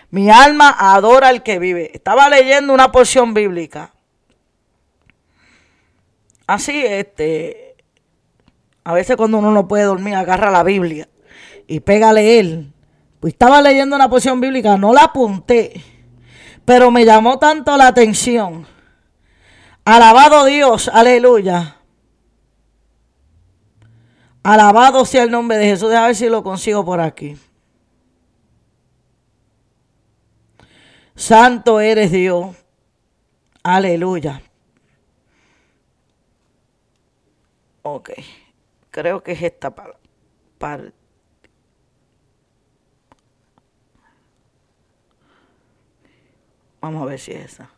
Mi 0.09 0.29
alma 0.29 0.75
adora 0.77 1.29
al 1.29 1.43
que 1.43 1.59
vive. 1.59 1.91
Estaba 1.93 2.29
leyendo 2.29 2.73
una 2.73 2.91
porción 2.91 3.33
bíblica. 3.33 3.93
Así, 6.47 6.85
este, 6.85 7.75
a 8.83 8.93
veces 8.93 9.15
cuando 9.17 9.39
uno 9.39 9.51
no 9.51 9.67
puede 9.67 9.83
dormir, 9.83 10.15
agarra 10.15 10.51
la 10.51 10.63
Biblia 10.63 11.09
y 11.67 11.79
pega 11.79 12.09
a 12.09 12.13
leer. 12.13 12.65
Pues 13.19 13.33
estaba 13.33 13.61
leyendo 13.61 13.95
una 13.95 14.09
porción 14.09 14.39
bíblica, 14.39 14.77
no 14.77 14.93
la 14.93 15.05
apunté, 15.05 15.83
pero 16.63 16.91
me 16.91 17.03
llamó 17.03 17.39
tanto 17.39 17.75
la 17.77 17.87
atención. 17.87 18.67
Alabado 19.83 20.45
Dios, 20.45 20.89
aleluya. 20.93 21.77
Alabado 24.43 25.05
sea 25.05 25.23
el 25.23 25.31
nombre 25.31 25.57
de 25.57 25.65
Jesús. 25.65 25.91
A 25.91 26.05
ver 26.05 26.15
si 26.15 26.29
lo 26.29 26.43
consigo 26.43 26.85
por 26.85 27.01
aquí. 27.01 27.35
Santo 31.15 31.79
eres 31.79 32.11
Dios. 32.11 32.55
Aleluya. 33.63 34.41
Ok. 37.83 38.11
Creo 38.91 39.23
que 39.23 39.31
es 39.31 39.41
esta 39.41 39.73
parte. 39.73 40.93
Vamos 46.81 47.01
a 47.01 47.05
ver 47.05 47.19
si 47.19 47.31
es 47.31 47.53
esa. 47.53 47.69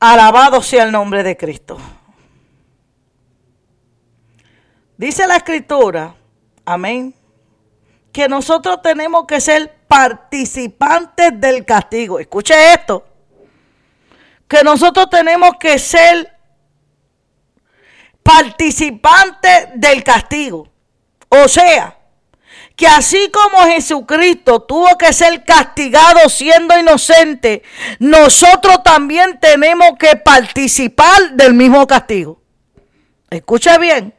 Alabado 0.00 0.60
sea 0.60 0.84
el 0.84 0.92
nombre 0.92 1.22
de 1.22 1.36
Cristo. 1.36 1.78
Dice 4.96 5.26
la 5.26 5.36
escritura, 5.36 6.14
amén, 6.64 7.14
que 8.12 8.28
nosotros 8.28 8.80
tenemos 8.80 9.26
que 9.26 9.40
ser 9.40 9.74
participantes 9.88 11.32
del 11.40 11.64
castigo. 11.64 12.20
Escuche 12.20 12.72
esto, 12.72 13.04
que 14.46 14.62
nosotros 14.62 15.10
tenemos 15.10 15.56
que 15.58 15.78
ser 15.80 16.32
participantes 18.22 19.68
del 19.74 20.04
castigo. 20.04 20.68
O 21.28 21.48
sea, 21.48 21.98
que 22.76 22.86
así 22.86 23.30
como 23.32 23.66
Jesucristo 23.66 24.60
tuvo 24.60 24.96
que 24.96 25.12
ser 25.12 25.44
castigado 25.44 26.28
siendo 26.28 26.78
inocente, 26.78 27.64
nosotros 27.98 28.82
también 28.84 29.40
tenemos 29.40 29.98
que 29.98 30.14
participar 30.16 31.32
del 31.32 31.54
mismo 31.54 31.84
castigo. 31.86 32.40
Escuche 33.28 33.76
bien. 33.78 34.14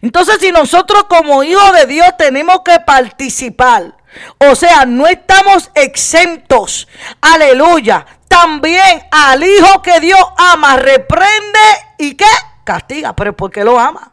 Entonces, 0.00 0.38
si 0.40 0.52
nosotros 0.52 1.04
como 1.04 1.42
hijos 1.42 1.72
de 1.72 1.86
Dios 1.86 2.08
tenemos 2.18 2.60
que 2.64 2.78
participar, 2.80 3.96
o 4.38 4.54
sea, 4.54 4.84
no 4.84 5.06
estamos 5.06 5.70
exentos, 5.74 6.88
aleluya, 7.20 8.06
también 8.28 9.02
al 9.10 9.42
hijo 9.42 9.82
que 9.82 10.00
Dios 10.00 10.20
ama, 10.36 10.76
reprende 10.76 11.58
y 11.98 12.14
qué? 12.14 12.24
Castiga, 12.64 13.14
pero 13.14 13.30
es 13.30 13.36
porque 13.36 13.64
lo 13.64 13.78
ama. 13.78 14.12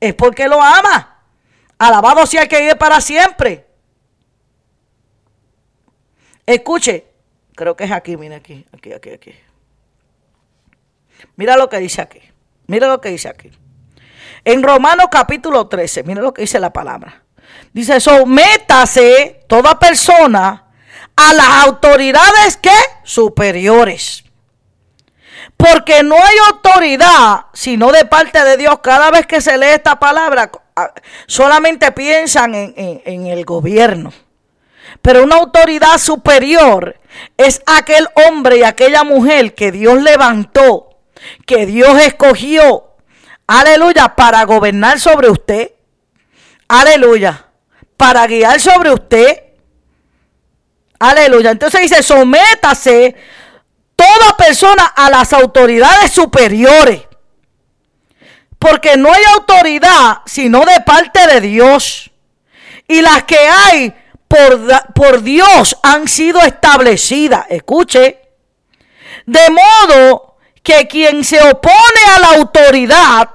Es 0.00 0.14
porque 0.14 0.48
lo 0.48 0.60
ama. 0.60 1.20
Alabado 1.78 2.26
sea 2.26 2.48
que 2.48 2.60
vive 2.60 2.76
para 2.76 3.00
siempre. 3.00 3.66
Escuche, 6.46 7.06
creo 7.54 7.76
que 7.76 7.84
es 7.84 7.92
aquí, 7.92 8.16
mira 8.16 8.36
aquí, 8.36 8.66
aquí, 8.72 8.92
aquí, 8.92 9.10
aquí. 9.10 9.34
Mira 11.36 11.56
lo 11.56 11.68
que 11.68 11.78
dice 11.78 12.02
aquí. 12.02 12.20
Mira 12.66 12.88
lo 12.88 13.00
que 13.00 13.10
dice 13.10 13.28
aquí. 13.28 13.50
En 14.44 14.62
Romanos 14.62 15.06
capítulo 15.10 15.68
13, 15.68 16.02
mira 16.02 16.20
lo 16.20 16.34
que 16.34 16.42
dice 16.42 16.58
la 16.58 16.72
palabra. 16.72 17.22
Dice, 17.72 18.00
sométase 18.00 19.44
toda 19.46 19.78
persona 19.78 20.66
a 21.16 21.34
las 21.34 21.48
autoridades 21.66 22.56
que 22.56 22.74
superiores. 23.04 24.24
Porque 25.56 26.02
no 26.02 26.16
hay 26.16 26.36
autoridad 26.50 27.46
sino 27.52 27.92
de 27.92 28.04
parte 28.04 28.42
de 28.42 28.56
Dios. 28.56 28.80
Cada 28.82 29.10
vez 29.10 29.26
que 29.26 29.40
se 29.40 29.56
lee 29.56 29.66
esta 29.66 29.98
palabra, 29.98 30.50
solamente 31.26 31.92
piensan 31.92 32.54
en, 32.54 33.26
el 33.26 33.44
gobierno. 33.44 34.12
Pero 35.00 35.22
una 35.22 35.36
autoridad 35.36 35.98
superior 35.98 36.96
es 37.36 37.62
aquel 37.66 38.08
hombre 38.26 38.58
y 38.58 38.62
aquella 38.64 39.04
mujer 39.04 39.54
que 39.54 39.72
Dios 39.72 40.02
levantó, 40.02 40.98
que 41.46 41.66
Dios 41.66 42.00
escogió, 42.00 42.91
aleluya, 43.46 44.14
para 44.14 44.44
gobernar 44.44 44.98
sobre 44.98 45.30
usted, 45.30 45.72
aleluya, 46.68 47.46
para 47.96 48.26
guiar 48.26 48.60
sobre 48.60 48.90
usted, 48.90 49.42
aleluya. 50.98 51.50
Entonces 51.50 51.82
dice, 51.82 52.02
sométase 52.02 53.14
toda 53.96 54.36
persona 54.36 54.84
a 54.86 55.10
las 55.10 55.32
autoridades 55.32 56.12
superiores. 56.12 57.02
Porque 58.58 58.96
no 58.96 59.12
hay 59.12 59.22
autoridad 59.34 60.18
sino 60.24 60.64
de 60.64 60.80
parte 60.80 61.26
de 61.26 61.40
Dios. 61.40 62.10
Y 62.86 63.02
las 63.02 63.24
que 63.24 63.38
hay 63.38 63.94
por, 64.28 64.92
por 64.94 65.22
Dios 65.22 65.76
han 65.82 66.06
sido 66.06 66.40
establecidas. 66.40 67.46
Escuche. 67.48 68.20
De 69.26 69.48
modo 69.50 70.31
que 70.62 70.86
quien 70.86 71.24
se 71.24 71.40
opone 71.42 72.04
a 72.16 72.18
la 72.20 72.28
autoridad, 72.38 73.30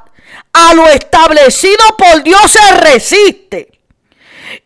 a 0.54 0.74
lo 0.74 0.88
establecido 0.88 1.98
por 1.98 2.24
Dios 2.24 2.52
se 2.52 2.72
resiste. 2.78 3.80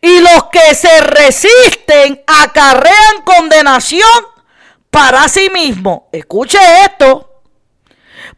Y 0.00 0.20
los 0.20 0.44
que 0.44 0.74
se 0.74 1.00
resisten 1.00 2.22
acarrean 2.26 3.22
condenación 3.24 4.08
para 4.90 5.28
sí 5.28 5.50
mismo. 5.50 6.08
Escuche 6.12 6.58
esto. 6.84 7.28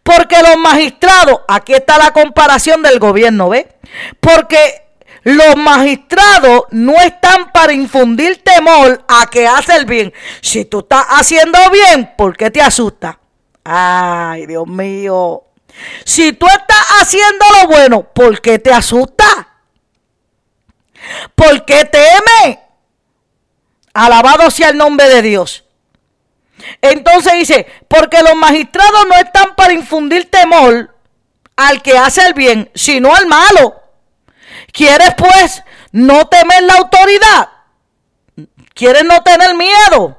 Porque 0.02 0.36
los 0.42 0.56
magistrados, 0.58 1.40
aquí 1.48 1.74
está 1.74 1.98
la 1.98 2.12
comparación 2.12 2.82
del 2.82 2.98
gobierno, 2.98 3.48
¿ve? 3.48 3.76
Porque 4.20 4.84
los 5.22 5.56
magistrados 5.56 6.64
no 6.70 6.94
están 7.00 7.50
para 7.52 7.72
infundir 7.72 8.42
temor 8.42 9.02
a 9.08 9.26
que 9.30 9.46
hace 9.46 9.76
el 9.76 9.86
bien. 9.86 10.12
Si 10.42 10.66
tú 10.66 10.80
estás 10.80 11.06
haciendo 11.08 11.58
bien, 11.70 12.12
¿por 12.16 12.36
qué 12.36 12.50
te 12.50 12.60
asusta? 12.60 13.18
Ay, 13.64 14.46
Dios 14.46 14.66
mío. 14.66 15.44
Si 16.04 16.32
tú 16.34 16.46
estás 16.46 16.86
haciendo 17.00 17.44
lo 17.60 17.68
bueno, 17.68 18.02
¿por 18.02 18.40
qué 18.40 18.58
te 18.58 18.72
asusta? 18.72 19.48
¿Por 21.34 21.64
qué 21.64 21.84
teme? 21.84 22.60
Alabado 23.92 24.50
sea 24.50 24.68
el 24.68 24.76
nombre 24.76 25.08
de 25.08 25.22
Dios. 25.22 25.64
Entonces 26.80 27.32
dice, 27.34 27.66
porque 27.88 28.22
los 28.22 28.34
magistrados 28.36 29.06
no 29.08 29.16
están 29.16 29.54
para 29.54 29.72
infundir 29.72 30.30
temor 30.30 30.94
al 31.56 31.82
que 31.82 31.96
hace 31.96 32.24
el 32.26 32.34
bien, 32.34 32.70
sino 32.74 33.14
al 33.14 33.26
malo. 33.26 33.80
¿Quieres 34.72 35.14
pues 35.16 35.62
no 35.92 36.26
temer 36.26 36.62
la 36.62 36.74
autoridad? 36.74 37.48
¿Quieres 38.74 39.04
no 39.04 39.22
tener 39.22 39.54
miedo? 39.54 40.18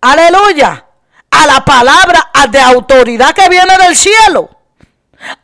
Aleluya. 0.00 0.86
A 1.32 1.46
la 1.46 1.64
palabra 1.64 2.30
de 2.50 2.60
autoridad 2.60 3.32
que 3.34 3.48
viene 3.48 3.76
del 3.78 3.96
cielo. 3.96 4.50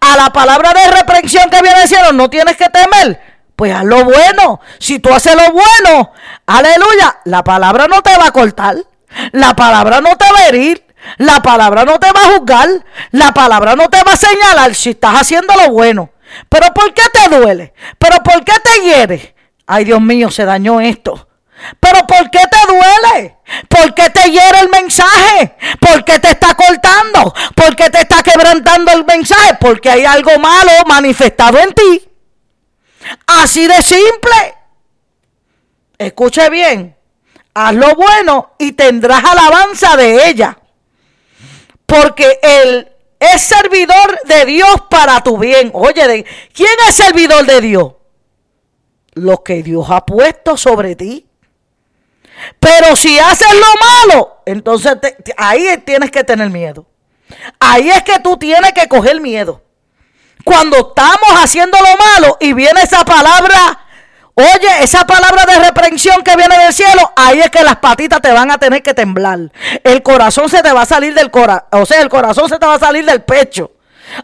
A 0.00 0.16
la 0.16 0.30
palabra 0.30 0.72
de 0.72 0.90
reprensión 0.90 1.50
que 1.50 1.60
viene 1.60 1.80
del 1.80 1.88
cielo. 1.88 2.12
No 2.12 2.30
tienes 2.30 2.56
que 2.56 2.68
temer. 2.68 3.20
Pues 3.56 3.74
haz 3.74 3.84
lo 3.84 4.04
bueno. 4.04 4.60
Si 4.78 5.00
tú 5.00 5.12
haces 5.12 5.34
lo 5.34 5.52
bueno, 5.52 6.12
aleluya, 6.46 7.18
la 7.24 7.42
palabra 7.42 7.88
no 7.88 8.02
te 8.02 8.16
va 8.16 8.26
a 8.26 8.32
cortar. 8.32 8.76
La 9.32 9.56
palabra 9.56 10.00
no 10.00 10.16
te 10.16 10.30
va 10.30 10.38
a 10.38 10.48
herir. 10.48 10.86
La 11.16 11.40
palabra 11.42 11.84
no 11.84 11.98
te 11.98 12.10
va 12.12 12.20
a 12.20 12.38
juzgar. 12.38 12.68
La 13.10 13.32
palabra 13.32 13.74
no 13.76 13.88
te 13.88 14.02
va 14.04 14.12
a 14.12 14.16
señalar 14.16 14.74
si 14.74 14.90
estás 14.90 15.20
haciendo 15.20 15.54
lo 15.56 15.70
bueno. 15.70 16.10
Pero 16.48 16.72
¿por 16.74 16.92
qué 16.94 17.02
te 17.12 17.36
duele? 17.36 17.72
¿Pero 17.98 18.22
por 18.22 18.44
qué 18.44 18.52
te 18.62 18.82
hiere? 18.82 19.34
Ay, 19.66 19.84
Dios 19.84 20.00
mío, 20.00 20.30
se 20.30 20.44
dañó 20.44 20.80
esto. 20.80 21.27
Pero 21.80 22.06
¿por 22.06 22.30
qué 22.30 22.40
te 22.50 22.72
duele? 22.72 23.36
¿Por 23.68 23.94
qué 23.94 24.10
te 24.10 24.30
hiere 24.30 24.60
el 24.60 24.68
mensaje? 24.68 25.56
¿Por 25.80 26.04
qué 26.04 26.18
te 26.18 26.30
está 26.30 26.54
cortando? 26.54 27.34
¿Por 27.54 27.74
qué 27.76 27.90
te 27.90 28.00
está 28.00 28.22
quebrantando 28.22 28.92
el 28.92 29.04
mensaje? 29.04 29.54
Porque 29.60 29.90
hay 29.90 30.04
algo 30.04 30.38
malo 30.38 30.70
manifestado 30.86 31.58
en 31.58 31.74
ti. 31.74 32.08
Así 33.26 33.66
de 33.66 33.82
simple. 33.82 34.54
Escuche 35.98 36.48
bien 36.50 36.98
haz 37.58 37.74
lo 37.74 37.94
bueno 37.94 38.54
y 38.58 38.72
tendrás 38.72 39.24
alabanza 39.24 39.96
de 39.96 40.28
ella. 40.28 40.58
Porque 41.86 42.38
el 42.42 42.88
es 43.18 43.42
servidor 43.42 44.20
de 44.24 44.44
Dios 44.44 44.82
para 44.88 45.22
tu 45.22 45.38
bien. 45.38 45.70
Oye, 45.74 46.24
¿quién 46.52 46.70
es 46.88 46.94
servidor 46.94 47.44
de 47.46 47.60
Dios? 47.60 47.94
Lo 49.14 49.42
que 49.42 49.62
Dios 49.64 49.86
ha 49.90 50.06
puesto 50.06 50.56
sobre 50.56 50.94
ti. 50.94 51.27
Pero 52.60 52.96
si 52.96 53.18
haces 53.18 53.48
lo 53.52 54.12
malo, 54.14 54.42
entonces 54.46 54.96
ahí 55.36 55.78
tienes 55.84 56.10
que 56.10 56.24
tener 56.24 56.50
miedo. 56.50 56.86
Ahí 57.60 57.90
es 57.90 58.02
que 58.02 58.18
tú 58.20 58.36
tienes 58.36 58.72
que 58.72 58.88
coger 58.88 59.20
miedo. 59.20 59.62
Cuando 60.44 60.76
estamos 60.76 61.42
haciendo 61.42 61.76
lo 61.78 62.22
malo 62.22 62.36
y 62.40 62.52
viene 62.52 62.80
esa 62.82 63.04
palabra, 63.04 63.80
oye, 64.34 64.82
esa 64.82 65.06
palabra 65.06 65.44
de 65.44 65.58
reprensión 65.58 66.22
que 66.22 66.36
viene 66.36 66.58
del 66.58 66.72
cielo, 66.72 67.12
ahí 67.16 67.40
es 67.40 67.50
que 67.50 67.62
las 67.62 67.76
patitas 67.76 68.20
te 68.22 68.32
van 68.32 68.50
a 68.50 68.58
tener 68.58 68.82
que 68.82 68.94
temblar. 68.94 69.38
El 69.84 70.02
corazón 70.02 70.48
se 70.48 70.62
te 70.62 70.72
va 70.72 70.82
a 70.82 70.86
salir 70.86 71.14
del 71.14 71.30
corazón, 71.30 71.66
o 71.72 71.84
sea, 71.84 72.00
el 72.00 72.08
corazón 72.08 72.48
se 72.48 72.58
te 72.58 72.66
va 72.66 72.74
a 72.74 72.78
salir 72.78 73.04
del 73.04 73.22
pecho. 73.22 73.72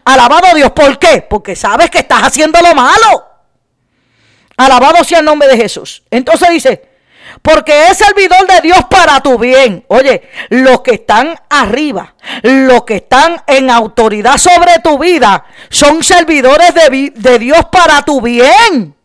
Alabado 0.03 0.55
Dios, 0.55 0.71
¿por 0.71 0.97
qué? 0.97 1.25
Porque 1.29 1.55
sabes 1.55 1.91
que 1.91 1.99
estás 1.99 2.23
haciendo 2.23 2.59
lo 2.59 2.73
malo. 2.73 3.25
Alabado 4.57 5.03
sea 5.03 5.19
el 5.19 5.25
nombre 5.25 5.47
de 5.47 5.57
Jesús. 5.57 6.03
Entonces 6.09 6.49
dice, 6.49 6.94
porque 7.41 7.87
es 7.87 7.97
servidor 7.97 8.47
de 8.47 8.61
Dios 8.61 8.79
para 8.89 9.21
tu 9.21 9.37
bien. 9.37 9.85
Oye, 9.87 10.29
los 10.49 10.81
que 10.81 10.95
están 10.95 11.39
arriba, 11.49 12.15
los 12.43 12.83
que 12.83 12.97
están 12.97 13.41
en 13.47 13.69
autoridad 13.69 14.37
sobre 14.37 14.79
tu 14.83 14.97
vida, 14.97 15.45
son 15.69 16.03
servidores 16.03 16.73
de, 16.73 17.11
de 17.15 17.39
Dios 17.39 17.65
para 17.71 18.01
tu 18.01 18.21
bien. 18.21 18.95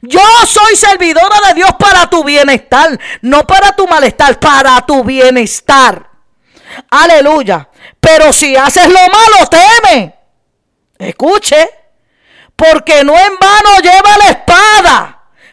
Yo 0.00 0.20
soy 0.46 0.76
servidora 0.76 1.48
de 1.48 1.54
Dios 1.54 1.70
para 1.78 2.08
tu 2.08 2.24
bienestar, 2.24 2.98
no 3.20 3.46
para 3.46 3.74
tu 3.74 3.86
malestar, 3.86 4.38
para 4.38 4.80
tu 4.86 5.04
bienestar. 5.04 6.08
Aleluya. 6.90 7.68
Pero 8.00 8.32
si 8.32 8.56
haces 8.56 8.88
lo 8.88 8.94
malo, 8.94 9.48
teme. 9.48 10.14
Escuche, 10.98 11.68
porque 12.56 13.04
no 13.04 13.12
en 13.12 13.38
vano 13.40 13.78
lleva 13.82 14.18
la 14.18 14.28
espada 14.30 15.11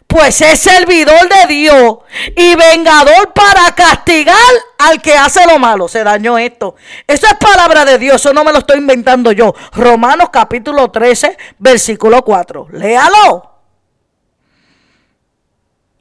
pues 0.09 0.41
es 0.41 0.59
servidor 0.59 1.29
de 1.29 1.53
Dios 1.53 1.97
y 2.35 2.55
vengador 2.55 3.31
para 3.31 3.75
castigar 3.75 4.35
al 4.79 4.99
que 5.03 5.13
hace 5.13 5.45
lo 5.45 5.59
malo. 5.59 5.87
Se 5.87 6.03
dañó 6.03 6.39
esto. 6.39 6.75
Eso 7.05 7.27
es 7.27 7.35
palabra 7.35 7.85
de 7.85 7.99
Dios, 7.99 8.15
eso 8.15 8.33
no 8.33 8.43
me 8.43 8.51
lo 8.51 8.57
estoy 8.57 8.79
inventando 8.79 9.31
yo. 9.31 9.53
Romanos 9.71 10.29
capítulo 10.33 10.89
13, 10.89 11.37
versículo 11.59 12.23
4. 12.23 12.69
Léalo. 12.71 13.51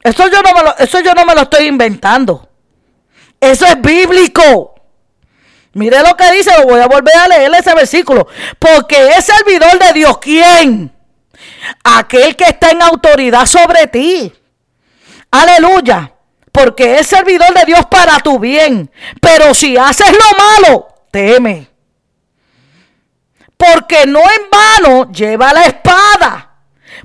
Eso 0.01 0.27
yo 0.27 0.41
no 0.41 0.53
me 0.55 0.63
lo, 0.63 0.77
eso 0.79 0.99
yo 1.01 1.13
no 1.13 1.23
me 1.23 1.35
lo 1.35 1.41
estoy 1.41 1.67
inventando. 1.67 2.49
Eso 3.39 3.67
es 3.67 3.79
bíblico. 3.79 4.73
Mire 5.73 6.01
lo 6.01 6.17
que 6.17 6.31
dice, 6.31 6.49
lo 6.57 6.65
voy 6.65 6.79
a 6.79 6.87
volver 6.87 7.15
a 7.15 7.27
leer 7.27 7.51
ese 7.53 7.75
versículo. 7.75 8.25
Porque 8.57 9.09
es 9.09 9.23
servidor 9.23 9.77
de 9.77 9.93
Dios. 9.93 10.17
¿Quién? 10.17 10.98
Aquel 11.83 12.35
que 12.35 12.45
está 12.45 12.71
en 12.71 12.81
autoridad 12.81 13.45
sobre 13.45 13.87
ti. 13.87 14.33
Aleluya. 15.31 16.13
Porque 16.51 16.99
es 16.99 17.07
servidor 17.07 17.53
de 17.53 17.65
Dios 17.65 17.85
para 17.89 18.19
tu 18.19 18.39
bien. 18.39 18.91
Pero 19.21 19.53
si 19.53 19.77
haces 19.77 20.11
lo 20.11 20.67
malo, 20.67 20.87
teme. 21.11 21.69
Porque 23.55 24.05
no 24.05 24.19
en 24.19 24.49
vano 24.49 25.11
lleva 25.11 25.53
la 25.53 25.63
espada. 25.63 26.45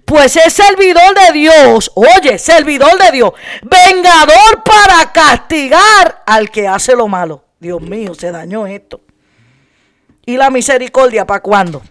Pues 0.04 0.36
es 0.36 0.52
servidor 0.52 1.14
de 1.26 1.32
Dios. 1.32 1.90
Oye, 1.94 2.38
servidor 2.38 2.98
de 2.98 3.10
Dios. 3.12 3.32
Vengador 3.62 4.62
para 4.64 5.12
castigar 5.12 6.22
al 6.26 6.50
que 6.50 6.66
hace 6.68 6.94
lo 6.94 7.08
malo. 7.08 7.44
Dios 7.58 7.80
mío, 7.80 8.14
se 8.14 8.30
dañó 8.30 8.66
esto. 8.66 9.00
¿Y 10.26 10.36
la 10.36 10.50
misericordia 10.50 11.26
para 11.26 11.40
cuándo? 11.40 11.82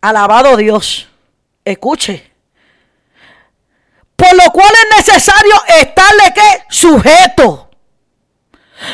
Alabado 0.00 0.56
Dios. 0.56 1.08
Escuche. 1.64 2.32
Por 4.16 4.34
lo 4.34 4.50
cual 4.52 4.70
es 4.70 5.06
necesario 5.06 5.54
estarle 5.80 6.34
que 6.34 6.62
sujeto. 6.70 7.70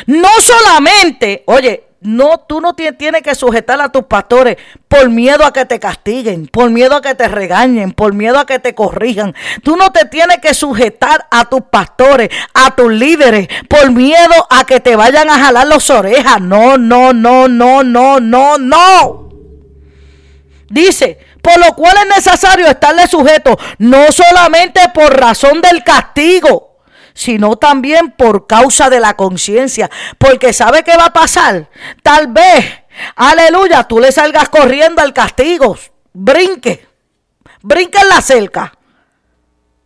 No 0.07 0.29
solamente, 0.41 1.43
oye, 1.47 1.85
no, 2.01 2.39
tú 2.39 2.61
no 2.61 2.75
tienes 2.75 3.23
que 3.23 3.33
sujetar 3.33 3.81
a 3.81 3.89
tus 3.89 4.03
pastores 4.05 4.57
por 4.87 5.09
miedo 5.09 5.43
a 5.43 5.51
que 5.51 5.65
te 5.65 5.79
castiguen, 5.79 6.47
por 6.47 6.69
miedo 6.69 6.95
a 6.95 7.01
que 7.01 7.15
te 7.15 7.27
regañen, 7.27 7.91
por 7.91 8.13
miedo 8.13 8.37
a 8.37 8.45
que 8.45 8.59
te 8.59 8.75
corrijan. 8.75 9.33
Tú 9.63 9.75
no 9.75 9.91
te 9.91 10.05
tienes 10.05 10.37
que 10.37 10.53
sujetar 10.53 11.27
a 11.31 11.45
tus 11.45 11.61
pastores, 11.61 12.29
a 12.53 12.75
tus 12.75 12.91
líderes, 12.91 13.47
por 13.67 13.91
miedo 13.91 14.47
a 14.49 14.65
que 14.65 14.79
te 14.79 14.95
vayan 14.95 15.29
a 15.29 15.39
jalar 15.39 15.65
las 15.65 15.89
orejas. 15.89 16.39
No, 16.41 16.77
no, 16.77 17.13
no, 17.13 17.47
no, 17.47 17.83
no, 17.83 18.19
no, 18.19 18.57
no. 18.59 19.24
Dice, 20.69 21.19
por 21.41 21.57
lo 21.59 21.75
cual 21.75 21.95
es 21.97 22.15
necesario 22.17 22.67
estarle 22.67 23.07
sujeto, 23.07 23.57
no 23.77 24.11
solamente 24.11 24.81
por 24.93 25.19
razón 25.19 25.61
del 25.61 25.83
castigo, 25.83 26.79
sino 27.13 27.55
también 27.55 28.11
por 28.11 28.47
causa 28.47 28.89
de 28.89 28.99
la 28.99 29.15
conciencia. 29.15 29.89
Porque 30.17 30.53
sabe 30.53 30.83
qué 30.83 30.95
va 30.97 31.05
a 31.05 31.13
pasar. 31.13 31.69
Tal 32.03 32.27
vez, 32.27 32.65
aleluya, 33.15 33.83
tú 33.83 33.99
le 33.99 34.11
salgas 34.11 34.49
corriendo 34.49 35.01
al 35.01 35.13
castigo. 35.13 35.77
Brinque, 36.13 36.87
brinque 37.61 37.99
en 37.99 38.09
la 38.09 38.21
cerca. 38.21 38.73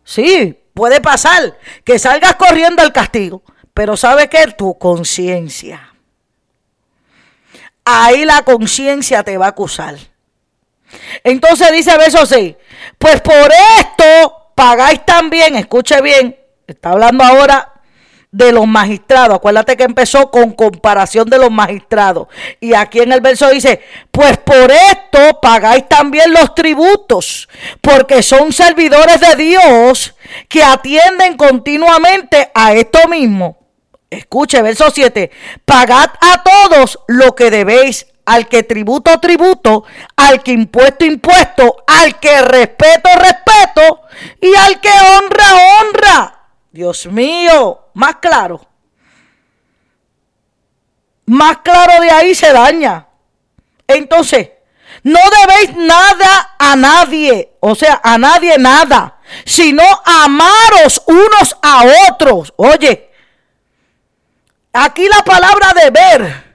Sí, 0.02 0.58
puede 0.74 1.00
pasar 1.00 1.56
que 1.84 1.98
salgas 1.98 2.34
corriendo 2.34 2.82
al 2.82 2.92
castigo. 2.92 3.42
Pero 3.74 3.96
sabe 3.96 4.28
que 4.28 4.44
tu 4.48 4.76
conciencia. 4.78 5.94
Ahí 7.84 8.24
la 8.24 8.42
conciencia 8.42 9.22
te 9.22 9.38
va 9.38 9.46
a 9.46 9.50
acusar. 9.50 9.96
Entonces 11.24 11.72
dice 11.72 11.96
verso 11.96 12.24
6, 12.26 12.54
pues 12.98 13.20
por 13.20 13.50
esto 13.78 14.52
pagáis 14.54 15.04
también, 15.04 15.56
escuche 15.56 16.00
bien, 16.00 16.38
está 16.66 16.90
hablando 16.90 17.24
ahora 17.24 17.80
de 18.32 18.52
los 18.52 18.66
magistrados. 18.66 19.36
Acuérdate 19.36 19.76
que 19.76 19.84
empezó 19.84 20.30
con 20.30 20.52
comparación 20.52 21.28
de 21.28 21.38
los 21.38 21.50
magistrados. 21.50 22.28
Y 22.60 22.74
aquí 22.74 23.00
en 23.00 23.12
el 23.12 23.20
verso 23.20 23.48
dice, 23.50 23.82
pues 24.10 24.38
por 24.38 24.70
esto 24.70 25.40
pagáis 25.40 25.88
también 25.88 26.32
los 26.32 26.54
tributos, 26.54 27.48
porque 27.80 28.22
son 28.22 28.52
servidores 28.52 29.20
de 29.20 29.36
Dios 29.36 30.14
que 30.48 30.62
atienden 30.62 31.36
continuamente 31.36 32.50
a 32.54 32.72
esto 32.74 33.08
mismo. 33.08 33.58
Escuche, 34.08 34.60
verso 34.60 34.90
7, 34.90 35.30
pagad 35.64 36.10
a 36.20 36.42
todos 36.42 36.98
lo 37.06 37.34
que 37.36 37.50
debéis 37.50 38.06
al 38.30 38.46
que 38.46 38.62
tributo, 38.62 39.18
tributo, 39.18 39.84
al 40.14 40.40
que 40.40 40.52
impuesto, 40.52 41.04
impuesto, 41.04 41.82
al 41.84 42.20
que 42.20 42.40
respeto, 42.42 43.08
respeto, 43.16 44.02
y 44.40 44.54
al 44.54 44.80
que 44.80 44.88
honra, 44.88 45.46
honra. 45.80 46.40
Dios 46.70 47.06
mío, 47.06 47.88
más 47.94 48.16
claro. 48.16 48.64
Más 51.26 51.58
claro 51.58 52.00
de 52.00 52.08
ahí 52.08 52.32
se 52.36 52.52
daña. 52.52 53.08
Entonces, 53.88 54.50
no 55.02 55.18
debéis 55.40 55.76
nada 55.76 56.54
a 56.56 56.76
nadie, 56.76 57.56
o 57.58 57.74
sea, 57.74 58.00
a 58.00 58.16
nadie 58.16 58.58
nada, 58.58 59.18
sino 59.44 59.82
amaros 60.04 61.02
unos 61.06 61.56
a 61.62 61.82
otros. 62.08 62.52
Oye, 62.54 63.10
aquí 64.72 65.08
la 65.08 65.24
palabra 65.24 65.72
deber 65.74 66.49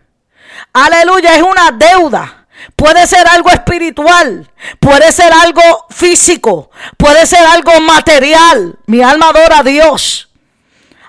Aleluya, 0.75 1.35
es 1.35 1.41
una 1.41 1.71
deuda. 1.71 2.47
Puede 2.75 3.07
ser 3.07 3.25
algo 3.29 3.49
espiritual, 3.49 4.51
puede 4.81 5.09
ser 5.13 5.31
algo 5.31 5.61
físico, 5.89 6.69
puede 6.97 7.25
ser 7.25 7.45
algo 7.45 7.79
material. 7.79 8.77
Mi 8.85 9.01
alma 9.01 9.29
adora 9.29 9.59
a 9.59 9.63
Dios. 9.63 10.29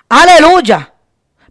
Aleluya. 0.08 0.92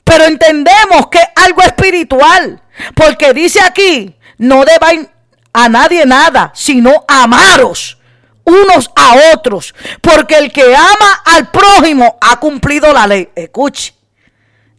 Pero 0.05 0.23
entendemos 0.23 1.07
que 1.11 1.17
es 1.17 1.27
algo 1.35 1.61
espiritual, 1.61 2.61
porque 2.95 3.33
dice 3.33 3.59
aquí, 3.59 4.15
no 4.37 4.63
deben 4.63 5.09
a 5.51 5.67
nadie 5.67 6.05
nada, 6.05 6.53
sino 6.55 7.03
amaros 7.09 7.97
unos 8.45 8.91
a 8.95 9.33
otros, 9.33 9.75
porque 10.01 10.37
el 10.37 10.53
que 10.53 10.73
ama 10.73 11.21
al 11.25 11.49
prójimo 11.49 12.17
ha 12.21 12.39
cumplido 12.39 12.93
la 12.93 13.07
ley. 13.07 13.27
Escuche, 13.35 13.93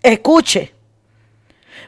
escuche, 0.02 0.72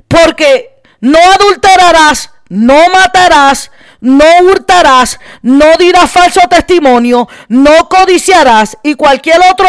porque 0.09 0.78
no 1.01 1.19
adulterarás, 1.19 2.31
no 2.49 2.89
matarás, 2.93 3.71
no 4.01 4.25
hurtarás, 4.43 5.19
no 5.43 5.77
dirás 5.77 6.11
falso 6.11 6.41
testimonio, 6.49 7.29
no 7.49 7.89
codiciarás 7.89 8.77
y 8.83 8.95
cualquier 8.95 9.41
otro 9.51 9.67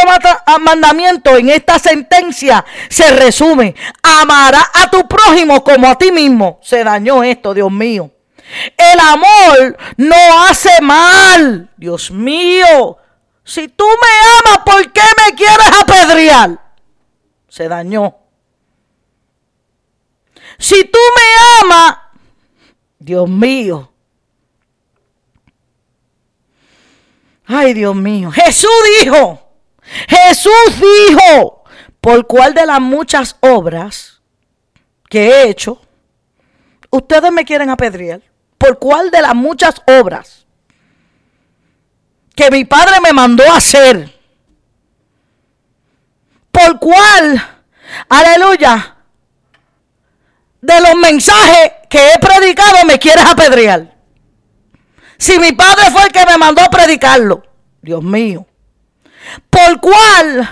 mandamiento 0.62 1.36
en 1.36 1.50
esta 1.50 1.80
sentencia 1.80 2.64
se 2.90 3.12
resume. 3.12 3.76
Amarás 4.04 4.66
a 4.74 4.90
tu 4.90 5.08
prójimo 5.08 5.64
como 5.64 5.88
a 5.88 5.98
ti 5.98 6.12
mismo. 6.12 6.60
Se 6.62 6.84
dañó 6.84 7.24
esto, 7.24 7.54
Dios 7.54 7.72
mío. 7.72 8.12
El 8.78 9.00
amor 9.00 9.78
no 9.98 10.44
hace 10.48 10.82
mal. 10.82 11.70
Dios 11.78 12.12
mío. 12.12 12.98
Si 13.44 13.68
tú 13.68 13.86
me 13.86 14.52
amas, 14.52 14.64
¿por 14.66 14.92
qué 14.92 15.02
me 15.02 15.36
quieres 15.36 15.72
apedrear? 15.82 16.60
Se 17.48 17.68
dañó. 17.68 18.19
Si 20.60 20.84
tú 20.84 21.00
me 21.16 21.66
amas, 21.66 21.98
Dios 23.00 23.28
mío. 23.28 23.92
Ay, 27.46 27.74
Dios 27.74 27.96
mío. 27.96 28.30
Jesús 28.30 28.70
dijo, 29.02 29.50
Jesús 30.08 30.82
dijo, 31.08 31.64
por 32.02 32.28
cuál 32.28 32.54
de 32.54 32.66
las 32.66 32.82
muchas 32.82 33.38
obras 33.40 34.22
que 35.10 35.30
he 35.30 35.50
hecho, 35.50 35.82
ustedes 36.92 37.32
me 37.32 37.46
quieren 37.46 37.70
apedrear. 37.70 38.22
¿Por 38.58 38.78
cuál 38.78 39.10
de 39.10 39.22
las 39.22 39.34
muchas 39.34 39.82
obras 39.88 40.46
que 42.36 42.52
mi 42.52 42.66
padre 42.66 43.00
me 43.02 43.14
mandó 43.14 43.44
a 43.50 43.58
hacer? 43.58 44.20
¿Por 46.52 46.80
cuál, 46.80 47.42
aleluya, 48.10 48.99
de 50.62 50.82
los 50.82 50.96
mensajes 50.96 51.72
que 51.90 52.14
he 52.14 52.20
predicado 52.20 52.86
me 52.86 53.00
quieres 53.00 53.26
apedrear? 53.26 53.96
Si 55.18 55.38
mi 55.40 55.52
padre 55.52 55.92
fue 55.92 56.04
el 56.04 56.12
que 56.12 56.26
me 56.26 56.38
mandó 56.38 56.62
a 56.62 56.70
predicarlo, 56.70 57.44
Dios 57.82 58.02
mío. 58.02 58.46
¿Por 59.50 59.80
cuál, 59.82 60.50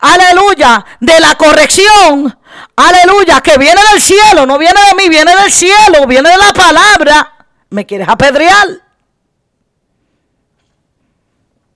aleluya, 0.00 0.84
de 1.00 1.20
la 1.20 1.34
corrección 1.36 2.36
aleluya, 2.76 3.40
que 3.40 3.58
viene 3.58 3.80
del 3.92 4.00
cielo, 4.00 4.46
no 4.46 4.58
viene 4.58 4.80
de 4.88 5.02
mí, 5.02 5.08
viene 5.08 5.34
del 5.34 5.50
cielo, 5.50 6.06
viene 6.06 6.30
de 6.30 6.36
la 6.36 6.52
palabra, 6.52 7.46
me 7.70 7.86
quieres 7.86 8.08
apedrear. 8.08 8.68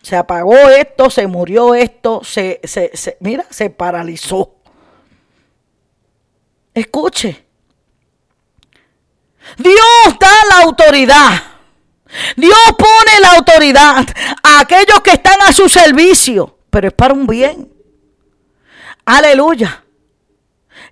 Se 0.03 0.17
apagó 0.17 0.55
esto, 0.55 1.11
se 1.11 1.27
murió 1.27 1.75
esto, 1.75 2.23
se, 2.23 2.61
se, 2.63 2.93
se, 2.95 3.17
mira, 3.21 3.45
se 3.51 3.71
paralizó. 3.71 4.55
Escuche. 6.73 7.46
Dios 9.57 10.19
da 10.19 10.31
la 10.51 10.65
autoridad. 10.65 11.43
Dios 12.37 12.59
pone 12.79 13.21
la 13.21 13.33
autoridad 13.33 14.07
a 14.43 14.61
aquellos 14.61 15.01
que 15.03 15.11
están 15.11 15.41
a 15.43 15.53
su 15.53 15.69
servicio, 15.69 16.59
pero 16.71 16.89
es 16.89 16.95
para 16.95 17.15
un 17.15 17.27
bien. 17.27 17.71
Aleluya 19.05 19.83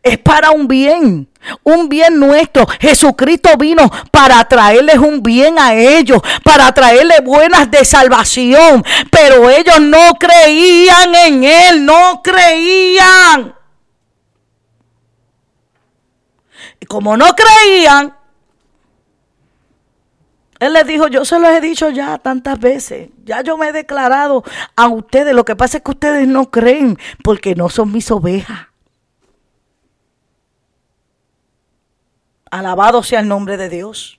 es 0.04 0.18
para 0.18 0.50
un 0.50 0.68
bien, 0.68 1.28
un 1.62 1.88
bien 1.88 2.20
nuestro. 2.20 2.66
Jesucristo 2.78 3.56
vino 3.56 3.90
para 4.12 4.46
traerles 4.46 4.98
un 4.98 5.22
bien 5.22 5.58
a 5.58 5.74
ellos, 5.74 6.20
para 6.44 6.72
traerles 6.72 7.24
buenas 7.24 7.70
de 7.70 7.84
salvación, 7.86 8.84
pero 9.10 9.48
ellos 9.48 9.80
no 9.80 10.12
creían 10.20 11.14
en 11.14 11.44
Él, 11.44 11.86
no 11.86 12.20
creían. 12.22 13.54
Y 16.78 16.86
como 16.86 17.16
no 17.16 17.34
creían, 17.34 18.14
él 20.64 20.72
les 20.72 20.86
dijo, 20.86 21.08
yo 21.08 21.24
se 21.24 21.38
los 21.38 21.50
he 21.50 21.60
dicho 21.60 21.90
ya 21.90 22.18
tantas 22.18 22.58
veces, 22.58 23.10
ya 23.24 23.42
yo 23.42 23.56
me 23.56 23.68
he 23.68 23.72
declarado 23.72 24.44
a 24.76 24.88
ustedes, 24.88 25.34
lo 25.34 25.44
que 25.44 25.56
pasa 25.56 25.78
es 25.78 25.82
que 25.82 25.90
ustedes 25.90 26.26
no 26.26 26.50
creen 26.50 26.98
porque 27.22 27.54
no 27.54 27.68
son 27.68 27.92
mis 27.92 28.10
ovejas. 28.10 28.68
Alabado 32.50 33.02
sea 33.02 33.20
el 33.20 33.28
nombre 33.28 33.56
de 33.56 33.68
Dios. 33.68 34.16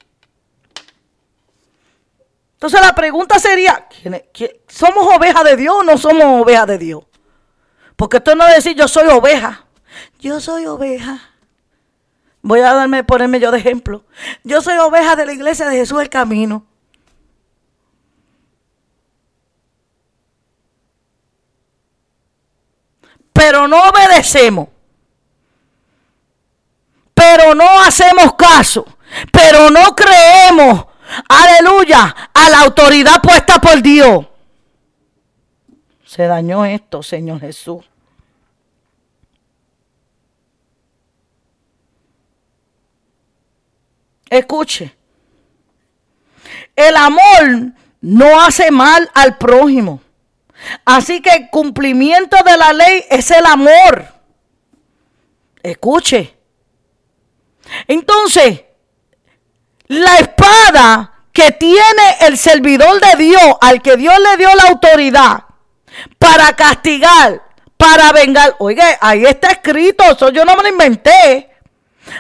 Entonces 2.54 2.82
la 2.82 2.96
pregunta 2.96 3.40
sería, 3.40 3.88
¿somos 4.68 5.16
ovejas 5.16 5.44
de 5.44 5.56
Dios 5.56 5.76
o 5.80 5.84
no 5.84 5.98
somos 5.98 6.42
ovejas 6.42 6.68
de 6.68 6.78
Dios? 6.78 7.04
Porque 7.96 8.18
esto 8.18 8.36
no 8.36 8.46
es 8.48 8.56
decir 8.56 8.76
yo 8.76 8.88
soy 8.88 9.08
oveja. 9.08 9.66
Yo 10.20 10.40
soy 10.40 10.66
oveja. 10.66 11.35
Voy 12.46 12.60
a 12.60 12.74
darme, 12.74 13.04
ponerme 13.04 13.40
yo 13.40 13.52
de 13.52 13.58
ejemplo. 13.58 14.04
Yo 14.44 14.62
soy 14.62 14.78
oveja 14.78 15.16
de 15.16 15.26
la 15.26 15.34
iglesia 15.34 15.68
de 15.68 15.78
Jesús 15.78 16.00
el 16.00 16.10
Camino. 16.10 16.66
Pero 23.34 23.68
no 23.68 23.90
obedecemos 23.90 24.70
pero 27.16 27.56
no 27.56 27.82
hacemos 27.82 28.36
caso, 28.36 28.86
pero 29.32 29.72
no 29.72 29.96
creemos, 29.96 30.86
aleluya, 31.28 32.14
a 32.34 32.50
la 32.50 32.62
autoridad 32.62 33.22
puesta 33.22 33.60
por 33.60 33.82
Dios. 33.82 34.26
Se 36.06 36.24
dañó 36.24 36.66
esto, 36.66 37.02
Señor 37.02 37.40
Jesús. 37.40 37.84
Escuche, 44.36 44.96
el 46.76 46.96
amor 46.96 47.74
no 48.02 48.42
hace 48.42 48.72
mal 48.72 49.10
al 49.14 49.38
prójimo. 49.38 50.02
Así 50.84 51.22
que 51.22 51.30
el 51.32 51.50
cumplimiento 51.50 52.38
de 52.46 52.58
la 52.58 52.74
ley 52.74 53.06
es 53.10 53.30
el 53.32 53.46
amor. 53.46 54.06
Escuche, 55.62 56.36
entonces, 57.88 58.62
la 59.88 60.18
espada 60.18 61.14
que 61.32 61.52
tiene 61.52 62.18
el 62.22 62.38
servidor 62.38 63.00
de 63.00 63.24
Dios, 63.24 63.56
al 63.62 63.82
que 63.82 63.98
Dios 63.98 64.16
le 64.20 64.38
dio 64.38 64.54
la 64.56 64.70
autoridad 64.70 65.44
para 66.18 66.56
castigar, 66.56 67.42
para 67.78 68.12
vengar. 68.12 68.56
Oye, 68.60 68.98
ahí 69.02 69.26
está 69.26 69.52
escrito, 69.52 70.04
eso 70.04 70.30
yo 70.30 70.46
no 70.46 70.56
me 70.56 70.64
lo 70.64 70.70
inventé. 70.70 71.55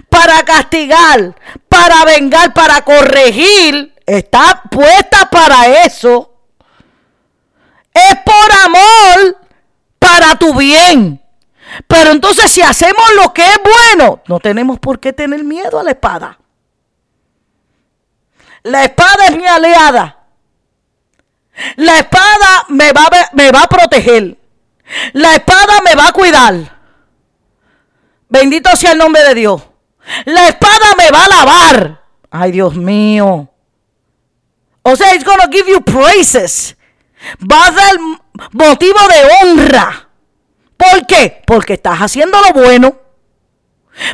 Para 0.10 0.44
castigar, 0.44 1.36
para 1.70 2.06
vengar, 2.06 2.54
para 2.54 2.82
corregir, 2.84 3.94
está 4.06 4.64
puesta 4.70 5.30
para 5.30 5.86
eso. 5.86 6.32
Es 7.94 8.16
por 8.26 8.52
amor 8.66 9.38
para 10.00 10.36
tu 10.38 10.54
bien. 10.54 11.22
Pero 11.88 12.12
entonces 12.12 12.52
si 12.52 12.62
hacemos 12.62 13.06
lo 13.16 13.34
que 13.34 13.44
es 13.44 13.58
bueno, 13.64 14.22
no 14.28 14.40
tenemos 14.40 14.80
por 14.80 15.00
qué 15.00 15.14
tener 15.14 15.44
miedo 15.44 15.80
a 15.80 15.84
la 15.84 15.92
espada. 15.92 16.40
La 18.64 18.84
espada 18.84 19.28
es 19.28 19.38
mi 19.38 19.46
aliada. 19.46 20.18
La 21.76 22.00
espada 22.00 22.66
me 22.70 22.92
va, 22.92 23.10
me 23.34 23.52
va 23.52 23.62
a 23.62 23.68
proteger. 23.68 24.38
La 25.14 25.36
espada 25.36 25.82
me 25.84 25.96
va 25.96 26.08
a 26.08 26.12
cuidar. 26.12 26.76
Bendito 28.30 28.76
sea 28.76 28.92
el 28.92 28.98
nombre 28.98 29.24
de 29.24 29.36
Dios. 29.36 29.62
La 30.26 30.50
espada 30.50 30.94
me 30.98 31.12
va 31.12 31.26
a 31.26 31.28
lavar. 31.28 32.04
Ay, 32.30 32.52
Dios 32.52 32.76
mío. 32.76 33.50
O 34.82 34.96
sea, 34.96 35.16
it's 35.16 35.24
gonna 35.24 35.48
give 35.52 35.70
you 35.70 35.82
praises. 35.82 36.76
Va 37.42 37.68
a 37.68 37.72
dar 37.72 37.96
motivo 38.52 39.00
de 39.08 39.50
honra. 39.50 40.10
¿Por 40.78 41.08
qué? 41.08 41.42
Porque 41.46 41.74
estás 41.74 42.00
haciendo 42.00 42.40
lo 42.42 42.54
bueno. 42.54 42.96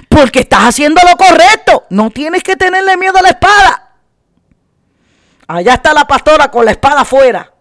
Porque 0.07 0.41
estás 0.41 0.61
haciendo 0.61 1.01
lo 1.09 1.17
correcto. 1.17 1.85
No 1.89 2.09
tienes 2.11 2.43
que 2.43 2.55
tenerle 2.55 2.95
miedo 2.97 3.17
a 3.17 3.21
la 3.21 3.29
espada. 3.29 3.95
Allá 5.47 5.73
está 5.73 5.93
la 5.93 6.05
pastora 6.05 6.49
con 6.49 6.63
la 6.63 6.71
espada 6.71 7.01
afuera. 7.01 7.51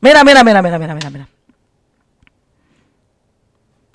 Mira, 0.00 0.24
mira, 0.24 0.42
mira, 0.42 0.62
mira, 0.62 0.78
mira, 0.78 0.94
mira, 0.94 1.10
mira. 1.10 1.28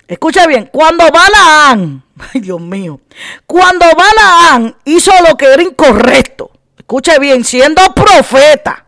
Escucha 0.06 0.46
bien, 0.46 0.68
cuando 0.72 1.04
Balaán, 1.10 2.02
ay 2.34 2.40
Dios 2.40 2.60
mío, 2.60 3.00
cuando 3.46 3.86
Balaán 3.86 4.76
hizo 4.84 5.12
lo 5.26 5.36
que 5.36 5.46
era 5.46 5.62
incorrecto, 5.62 6.50
escuche 6.76 7.18
bien, 7.18 7.44
siendo 7.44 7.82
profeta, 7.94 8.84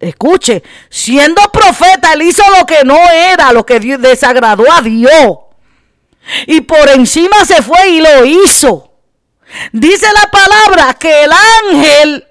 Escuche, 0.00 0.62
siendo 0.90 1.40
profeta, 1.50 2.12
él 2.12 2.22
hizo 2.22 2.42
lo 2.58 2.66
que 2.66 2.84
no 2.84 2.98
era, 3.10 3.52
lo 3.52 3.64
que 3.64 3.80
desagradó 3.80 4.70
a 4.70 4.82
Dios. 4.82 5.38
Y 6.46 6.60
por 6.62 6.88
encima 6.90 7.44
se 7.44 7.62
fue 7.62 7.88
y 7.88 8.00
lo 8.00 8.24
hizo. 8.24 8.92
Dice 9.72 10.06
la 10.12 10.30
palabra 10.30 10.94
que 10.94 11.24
el 11.24 11.30
ángel 11.32 12.26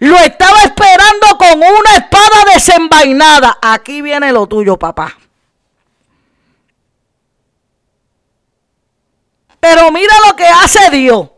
lo 0.00 0.16
estaba 0.16 0.62
esperando 0.62 1.38
con 1.38 1.58
una 1.58 1.94
espada 1.94 2.52
desenvainada. 2.54 3.58
Aquí 3.60 4.02
viene 4.02 4.32
lo 4.32 4.46
tuyo, 4.46 4.76
papá. 4.76 5.17
Pero 9.60 9.90
mira 9.90 10.14
lo 10.26 10.36
que 10.36 10.46
hace 10.46 10.90
Dios. 10.90 11.28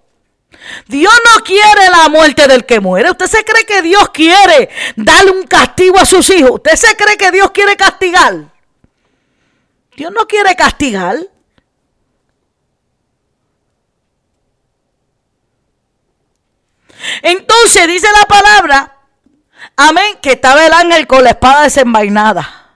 Dios 0.87 1.12
no 1.33 1.43
quiere 1.43 1.89
la 1.91 2.09
muerte 2.09 2.47
del 2.47 2.66
que 2.66 2.81
muere. 2.81 3.11
¿Usted 3.11 3.27
se 3.27 3.45
cree 3.45 3.64
que 3.64 3.83
Dios 3.83 4.11
quiere 4.11 4.68
darle 4.97 5.31
un 5.31 5.47
castigo 5.47 5.99
a 5.99 6.05
sus 6.05 6.29
hijos? 6.31 6.53
¿Usted 6.53 6.77
se 6.77 6.97
cree 6.97 7.16
que 7.16 7.31
Dios 7.31 7.51
quiere 7.51 7.77
castigar? 7.77 8.35
Dios 9.97 10.12
no 10.12 10.27
quiere 10.27 10.55
castigar. 10.55 11.16
Entonces 17.23 17.87
dice 17.87 18.09
la 18.21 18.27
palabra, 18.27 18.97
amén, 19.77 20.18
que 20.21 20.33
estaba 20.33 20.66
el 20.66 20.73
ángel 20.73 21.07
con 21.07 21.25
la 21.25 21.31
espada 21.31 21.62
desenvainada. 21.62 22.68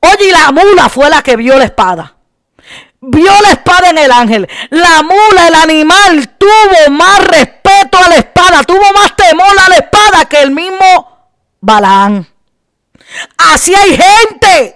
Oye, 0.00 0.28
y 0.28 0.30
la 0.30 0.52
mula 0.52 0.88
fue 0.88 1.08
la 1.08 1.22
que 1.22 1.36
vio 1.36 1.58
la 1.58 1.64
espada. 1.64 2.17
Vio 3.00 3.32
la 3.42 3.50
espada 3.50 3.90
en 3.90 3.98
el 3.98 4.10
ángel. 4.10 4.48
La 4.70 5.02
mula, 5.02 5.48
el 5.48 5.54
animal, 5.54 6.36
tuvo 6.38 6.90
más 6.90 7.20
respeto 7.26 7.98
a 7.98 8.08
la 8.08 8.16
espada, 8.16 8.62
tuvo 8.64 8.92
más 8.94 9.14
temor 9.16 9.58
a 9.66 9.68
la 9.68 9.76
espada 9.76 10.24
que 10.26 10.40
el 10.42 10.50
mismo 10.50 11.30
Balaán. 11.60 12.26
Así 13.36 13.74
hay 13.74 13.96
gente. 13.96 14.74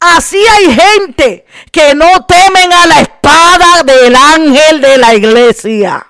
Así 0.00 0.38
hay 0.38 0.74
gente 0.74 1.44
que 1.72 1.94
no 1.94 2.24
temen 2.26 2.72
a 2.72 2.86
la 2.86 3.00
espada 3.00 3.82
del 3.82 4.14
ángel 4.14 4.80
de 4.80 4.98
la 4.98 5.14
iglesia. 5.14 6.06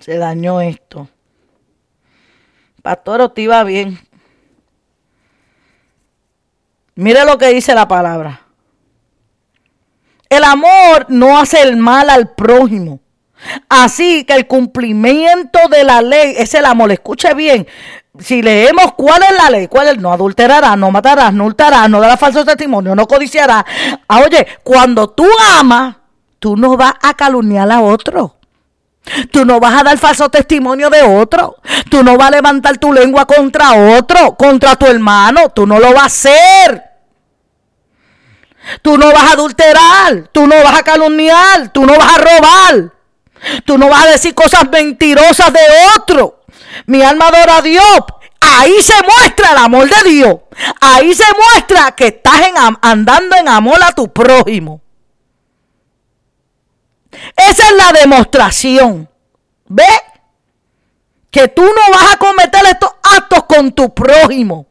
Se 0.00 0.18
dañó 0.18 0.60
esto. 0.60 1.08
Pastor, 2.86 3.28
te 3.30 3.42
iba 3.42 3.64
bien. 3.64 3.98
Mire 6.94 7.24
lo 7.24 7.36
que 7.36 7.48
dice 7.48 7.74
la 7.74 7.88
palabra. 7.88 8.42
El 10.28 10.44
amor 10.44 11.06
no 11.08 11.36
hace 11.36 11.62
el 11.62 11.76
mal 11.76 12.08
al 12.08 12.36
prójimo. 12.36 13.00
Así 13.68 14.22
que 14.22 14.34
el 14.34 14.46
cumplimiento 14.46 15.58
de 15.68 15.82
la 15.82 16.00
ley 16.00 16.34
es 16.38 16.54
el 16.54 16.64
amor. 16.64 16.92
Escuche 16.92 17.34
bien. 17.34 17.66
Si 18.20 18.40
leemos 18.40 18.92
cuál 18.92 19.20
es 19.24 19.36
la 19.36 19.50
ley, 19.50 19.66
cuál 19.66 19.88
es, 19.88 19.98
no 19.98 20.12
adulterarás, 20.12 20.78
no 20.78 20.92
matarás, 20.92 21.34
no 21.34 21.46
hurtarás, 21.46 21.90
no 21.90 21.98
darás 21.98 22.20
falso 22.20 22.44
testimonio, 22.44 22.94
no 22.94 23.08
codiciarás. 23.08 23.64
Ah, 24.06 24.20
oye, 24.24 24.46
cuando 24.62 25.10
tú 25.10 25.26
amas, 25.58 25.96
tú 26.38 26.56
no 26.56 26.76
vas 26.76 26.94
a 27.02 27.14
calumniar 27.14 27.68
a 27.68 27.80
otro. 27.80 28.36
Tú 29.30 29.44
no 29.44 29.60
vas 29.60 29.80
a 29.80 29.84
dar 29.84 29.98
falso 29.98 30.28
testimonio 30.28 30.90
de 30.90 31.02
otro. 31.02 31.56
Tú 31.90 32.02
no 32.02 32.16
vas 32.16 32.28
a 32.28 32.32
levantar 32.32 32.78
tu 32.78 32.92
lengua 32.92 33.26
contra 33.26 33.74
otro, 33.96 34.36
contra 34.36 34.76
tu 34.76 34.86
hermano. 34.86 35.50
Tú 35.50 35.66
no 35.66 35.78
lo 35.78 35.92
vas 35.92 36.02
a 36.02 36.06
hacer. 36.06 36.82
Tú 38.82 38.98
no 38.98 39.12
vas 39.12 39.30
a 39.30 39.32
adulterar. 39.32 40.28
Tú 40.32 40.46
no 40.46 40.56
vas 40.62 40.80
a 40.80 40.82
calumniar. 40.82 41.68
Tú 41.72 41.86
no 41.86 41.96
vas 41.96 42.16
a 42.16 42.18
robar. 42.18 42.92
Tú 43.64 43.78
no 43.78 43.88
vas 43.88 44.06
a 44.06 44.10
decir 44.10 44.34
cosas 44.34 44.68
mentirosas 44.68 45.52
de 45.52 45.60
otro. 45.96 46.44
Mi 46.86 47.02
alma 47.02 47.28
adora 47.28 47.58
a 47.58 47.62
Dios. 47.62 48.00
Ahí 48.40 48.82
se 48.82 48.94
muestra 49.02 49.52
el 49.52 49.58
amor 49.58 49.88
de 49.88 50.10
Dios. 50.10 50.36
Ahí 50.80 51.14
se 51.14 51.24
muestra 51.34 51.92
que 51.92 52.08
estás 52.08 52.40
andando 52.82 53.36
en 53.36 53.48
amor 53.48 53.82
a 53.82 53.92
tu 53.92 54.12
prójimo. 54.12 54.80
Esa 57.36 57.62
es 57.64 57.72
la 57.72 57.98
demostración. 58.00 59.08
¿Ve? 59.68 59.84
Que 61.30 61.48
tú 61.48 61.62
no 61.62 61.92
vas 61.92 62.14
a 62.14 62.16
cometer 62.18 62.64
estos 62.66 62.90
actos 63.02 63.44
con 63.44 63.72
tu 63.72 63.92
prójimo. 63.92 64.66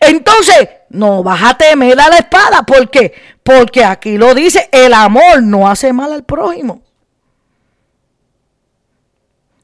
Entonces, 0.00 0.68
no 0.90 1.22
vas 1.22 1.42
a 1.42 1.54
temer 1.54 1.98
a 2.00 2.08
la 2.08 2.18
espada. 2.18 2.62
¿Por 2.62 2.90
qué? 2.90 3.14
Porque 3.42 3.84
aquí 3.84 4.18
lo 4.18 4.34
dice, 4.34 4.68
el 4.72 4.92
amor 4.92 5.42
no 5.42 5.68
hace 5.68 5.92
mal 5.92 6.12
al 6.12 6.24
prójimo. 6.24 6.82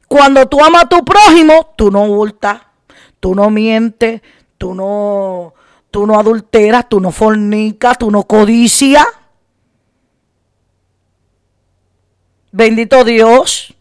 Cuando 0.09 0.47
tú 0.47 0.63
amas 0.65 0.85
a 0.85 0.89
tu 0.89 1.05
prójimo, 1.05 1.75
tú 1.77 1.91
no 1.91 2.05
hurtas, 2.05 2.63
tú 3.21 3.35
no 3.35 3.51
mientes, 3.51 4.23
tú 4.57 4.75
no, 4.75 5.53
tú 5.91 6.07
no 6.07 6.19
adulteras, 6.19 6.89
tú 6.89 6.99
no 6.99 7.13
fornicas, 7.13 7.99
tú 7.99 8.11
no 8.11 8.25
codicias. 8.25 9.07
Bendito 12.51 13.05
Dios. 13.05 13.75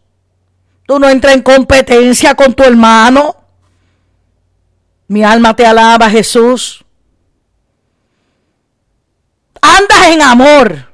Tú 0.86 0.98
no 0.98 1.08
entras 1.08 1.34
en 1.34 1.42
competencia 1.42 2.34
con 2.34 2.54
tu 2.54 2.62
hermano. 2.62 3.36
Mi 5.08 5.24
alma 5.24 5.54
te 5.54 5.66
alaba, 5.66 6.08
Jesús. 6.10 6.84
Andas 9.60 10.06
en 10.08 10.22
amor. 10.22 10.88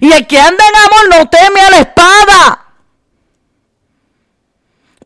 Y 0.00 0.12
el 0.12 0.26
que 0.26 0.38
anda 0.38 0.64
en 0.68 0.76
amor 0.76 1.18
no 1.18 1.28
teme 1.28 1.60
a 1.60 1.70
la 1.70 1.78
espada. 1.80 2.66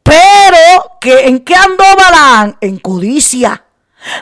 Pero, 0.03 0.99
que 1.01 1.27
¿en 1.27 1.41
qué 1.41 1.55
andó 1.55 1.85
Balaán? 1.97 2.57
En 2.61 2.79
codicia. 2.79 3.65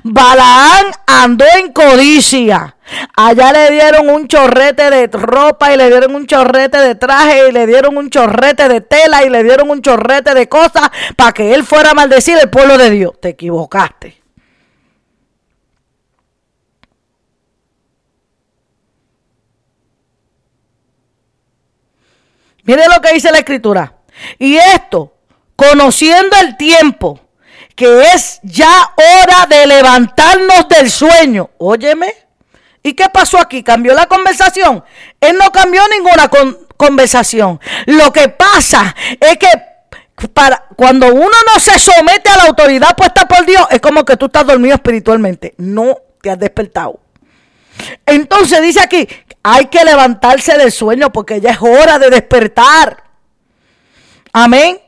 Balaán 0.03 0.87
andó 1.07 1.45
en 1.57 1.72
codicia. 1.72 2.74
Allá 3.16 3.53
le 3.53 3.70
dieron 3.70 4.11
un 4.11 4.28
chorrete 4.28 4.91
de 4.91 5.07
ropa 5.07 5.72
y 5.72 5.76
le 5.76 5.89
dieron 5.89 6.14
un 6.14 6.26
chorrete 6.26 6.78
de 6.78 6.95
traje 6.95 7.49
y 7.49 7.53
le 7.53 7.66
dieron 7.66 7.97
un 7.97 8.11
chorrete 8.11 8.68
de 8.68 8.80
tela 8.80 9.24
y 9.24 9.30
le 9.30 9.43
dieron 9.43 9.70
un 9.70 9.80
chorrete 9.80 10.35
de 10.35 10.49
cosas 10.49 10.91
para 11.16 11.32
que 11.32 11.55
él 11.55 11.64
fuera 11.64 11.91
a 11.91 11.95
maldecir 11.95 12.37
el 12.39 12.51
pueblo 12.51 12.76
de 12.76 12.91
Dios. 12.91 13.12
Te 13.20 13.30
equivocaste. 13.30 14.22
Mire 22.64 22.85
lo 22.95 23.01
que 23.01 23.12
dice 23.12 23.30
la 23.30 23.39
escritura. 23.39 23.95
Y 24.39 24.57
esto, 24.57 25.14
conociendo 25.55 26.37
el 26.41 26.57
tiempo, 26.57 27.20
que 27.74 28.03
es 28.14 28.41
ya 28.43 28.95
hora 28.97 29.47
de 29.47 29.66
levantarnos 29.66 30.68
del 30.68 30.91
sueño. 30.91 31.51
Óyeme. 31.59 32.24
¿Y 32.87 32.93
qué 32.93 33.09
pasó 33.09 33.39
aquí? 33.39 33.62
¿Cambió 33.62 33.95
la 33.95 34.07
conversación? 34.07 34.85
Él 35.18 35.39
no 35.39 35.51
cambió 35.51 35.80
ninguna 35.89 36.30
conversación. 36.76 37.59
Lo 37.87 38.12
que 38.12 38.28
pasa 38.28 38.95
es 39.18 39.39
que 39.39 39.49
para, 40.35 40.66
cuando 40.76 41.07
uno 41.07 41.24
no 41.24 41.61
se 41.61 41.78
somete 41.78 42.28
a 42.28 42.37
la 42.37 42.43
autoridad 42.45 42.95
puesta 42.95 43.26
por 43.26 43.47
Dios, 43.47 43.66
es 43.70 43.80
como 43.80 44.05
que 44.05 44.18
tú 44.18 44.26
estás 44.26 44.47
dormido 44.47 44.74
espiritualmente. 44.74 45.55
No 45.57 45.97
te 46.20 46.30
has 46.30 46.39
despertado. 46.39 47.01
Entonces 48.05 48.61
dice 48.61 48.80
aquí, 48.80 49.09
hay 49.43 49.66
que 49.66 49.82
levantarse 49.82 50.59
del 50.59 50.70
sueño 50.70 51.11
porque 51.11 51.41
ya 51.41 51.53
es 51.53 51.62
hora 51.62 51.99
de 51.99 52.11
despertar. 52.11 53.03
Amén 54.35 54.84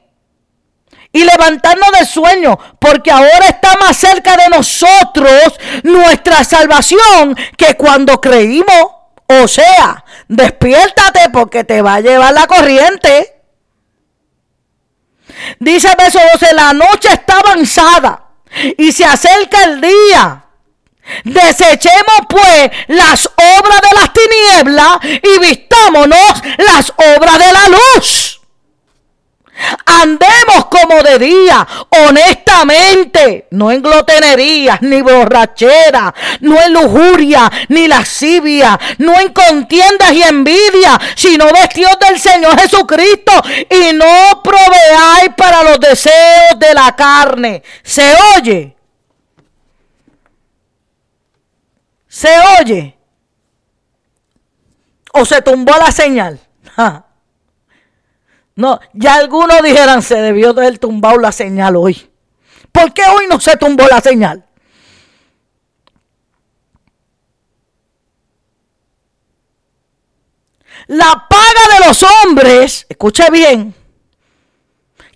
y 1.16 1.24
levantarnos 1.24 1.90
del 1.92 2.06
sueño, 2.06 2.58
porque 2.78 3.10
ahora 3.10 3.46
está 3.48 3.74
más 3.80 3.96
cerca 3.96 4.36
de 4.36 4.50
nosotros 4.50 5.58
nuestra 5.82 6.44
salvación 6.44 7.34
que 7.56 7.74
cuando 7.74 8.20
creímos. 8.20 8.92
O 9.26 9.48
sea, 9.48 10.04
despiértate 10.28 11.30
porque 11.32 11.64
te 11.64 11.80
va 11.80 11.94
a 11.94 12.00
llevar 12.00 12.34
la 12.34 12.46
corriente. 12.46 13.40
Dice 15.58 15.88
el 15.88 15.96
verso 15.96 16.20
12, 16.34 16.52
la 16.54 16.74
noche 16.74 17.08
está 17.10 17.38
avanzada 17.38 18.26
y 18.76 18.92
se 18.92 19.06
acerca 19.06 19.64
el 19.64 19.80
día. 19.80 20.44
Desechemos 21.24 22.26
pues 22.28 22.70
las 22.88 23.26
obras 23.26 23.80
de 23.80 24.00
las 24.00 24.12
tinieblas 24.12 24.98
y 25.22 25.38
vistámonos 25.40 26.42
las 26.58 26.92
obras 27.16 27.38
de 27.38 27.52
la 27.52 27.68
luz. 27.68 28.26
Andemos 29.84 30.66
como 30.66 31.02
de 31.02 31.18
día, 31.18 31.66
honestamente, 31.88 33.46
no 33.50 33.70
en 33.70 33.82
glotenerías, 33.82 34.82
ni 34.82 35.00
borrachera, 35.00 36.14
no 36.40 36.61
en 36.61 36.72
lujuria, 36.72 37.50
ni 37.68 37.88
lascivia, 37.88 38.78
no 38.98 39.18
en 39.18 39.32
contiendas 39.32 40.12
y 40.12 40.22
envidia, 40.22 41.00
sino 41.14 41.46
vestidos 41.46 41.98
del 42.00 42.18
Señor 42.18 42.59
Jesucristo 42.61 43.32
y 43.70 43.92
no 43.94 44.42
proveáis 44.42 45.30
para 45.36 45.62
los 45.62 45.80
deseos 45.80 46.59
de 46.59 46.74
la 46.74 46.94
carne. 46.94 47.62
¿Se 47.82 48.14
oye? 48.36 48.76
¿Se 52.09 52.30
oye? 52.61 52.96
¿O 55.12 55.24
se 55.24 55.40
tumbó 55.42 55.72
la 55.78 55.90
señal? 55.90 56.40
No, 58.57 58.80
ya 58.94 59.16
algunos 59.16 59.62
dijeran 59.62 60.00
se 60.00 60.16
debió 60.16 60.54
de 60.54 60.62
haber 60.62 60.78
tumbado 60.78 61.18
la 61.18 61.30
señal 61.30 61.76
hoy. 61.76 62.11
¿Por 62.72 62.92
qué 62.94 63.02
hoy 63.02 63.26
no 63.28 63.38
se 63.38 63.54
tumbó 63.57 63.86
la 63.86 64.00
señal? 64.00 64.44
La 70.86 71.26
paga 71.28 71.78
de 71.78 71.86
los 71.86 72.02
hombres, 72.02 72.86
escuche 72.88 73.30
bien, 73.30 73.74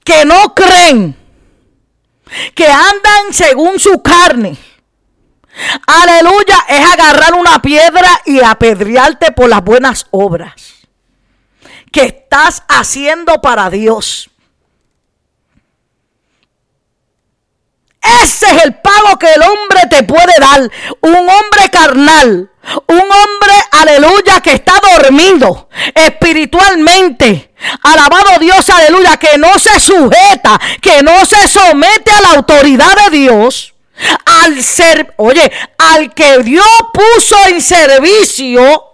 que 0.05 0.26
no 0.26 0.55
creen, 0.55 1.16
que 2.55 2.66
andan 2.66 3.32
según 3.32 3.80
su 3.80 4.03
carne. 4.03 4.59
Aleluya, 5.86 6.59
es 6.68 6.93
agarrar 6.93 7.34
una 7.34 7.62
piedra 7.62 8.09
y 8.26 8.41
apedrearte 8.41 9.32
por 9.32 9.49
las 9.49 9.64
buenas 9.64 10.07
obras 10.11 10.80
que 11.93 12.03
estás 12.03 12.62
haciendo 12.68 13.41
para 13.41 13.70
Dios. 13.70 14.30
Ese 18.03 18.47
es 18.47 18.64
el 18.64 18.74
pago 18.76 19.18
que 19.18 19.32
el 19.32 19.43
hombre 19.43 19.80
te 19.91 20.03
puede 20.03 20.32
dar. 20.41 20.70
Un 21.01 21.16
hombre 21.16 21.70
carnal. 21.70 22.51
Un 22.86 22.99
hombre, 22.99 23.55
aleluya, 23.72 24.41
que 24.41 24.53
está 24.53 24.74
dormido 24.97 25.68
espiritualmente. 25.95 27.53
Alabado 27.82 28.38
Dios, 28.38 28.68
aleluya, 28.70 29.16
que 29.16 29.38
no 29.38 29.59
se 29.59 29.80
sujeta, 29.80 30.61
que 30.80 31.03
no 31.03 31.24
se 31.24 31.49
somete 31.49 32.11
a 32.11 32.20
la 32.20 32.28
autoridad 32.34 32.95
de 33.05 33.18
Dios. 33.18 33.74
Al 34.24 34.62
ser, 34.62 35.14
oye, 35.16 35.51
al 35.78 36.14
que 36.14 36.38
Dios 36.38 36.66
puso 36.93 37.36
en 37.49 37.61
servicio, 37.61 38.89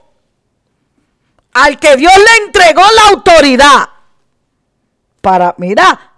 al 1.57 1.79
que 1.79 1.97
Dios 1.97 2.13
le 2.15 2.45
entregó 2.45 2.83
la 2.83 3.11
autoridad. 3.13 3.89
Para, 5.21 5.55
mira, 5.59 6.13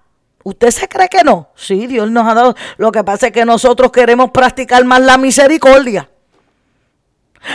¿Usted 0.44 0.70
se 0.70 0.88
cree 0.88 1.10
que 1.10 1.24
no? 1.24 1.50
Sí, 1.56 1.86
Dios 1.86 2.10
nos 2.10 2.26
ha 2.26 2.32
dado. 2.32 2.56
Lo 2.78 2.90
que 2.90 3.04
pasa 3.04 3.26
es 3.26 3.32
que 3.32 3.44
nosotros 3.44 3.92
queremos 3.92 4.30
practicar 4.30 4.82
más 4.84 5.00
la 5.00 5.18
misericordia. 5.18 6.08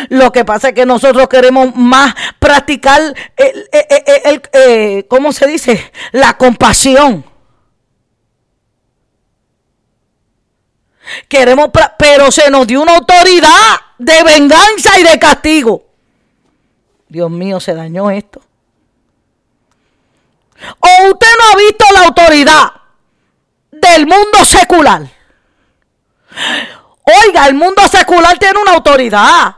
Lo 0.10 0.32
que 0.32 0.46
pasa 0.46 0.70
es 0.70 0.76
que 0.76 0.86
nosotros 0.86 1.28
queremos 1.28 1.76
más 1.76 2.14
practicar, 2.38 3.02
el, 3.36 4.42
eh, 4.54 5.06
¿cómo 5.10 5.34
se 5.34 5.48
dice? 5.48 5.92
La 6.12 6.38
compasión. 6.38 7.26
Queremos, 11.28 11.70
pero 11.98 12.32
se 12.32 12.52
nos 12.52 12.68
dio 12.68 12.80
una 12.80 12.96
autoridad 12.96 13.80
de 13.98 14.22
venganza 14.24 15.00
y 15.00 15.04
de 15.04 15.18
castigo. 15.18 15.93
Dios 17.14 17.30
mío, 17.30 17.60
se 17.60 17.76
dañó 17.76 18.10
esto. 18.10 18.42
O 20.80 21.12
usted 21.12 21.28
no 21.38 21.52
ha 21.52 21.58
visto 21.58 21.86
la 21.94 22.00
autoridad 22.06 22.74
del 23.72 24.08
mundo 24.08 24.44
secular. 24.44 25.04
Oiga, 27.04 27.46
el 27.46 27.54
mundo 27.54 27.88
secular 27.88 28.40
tiene 28.40 28.60
una 28.60 28.72
autoridad. 28.72 29.56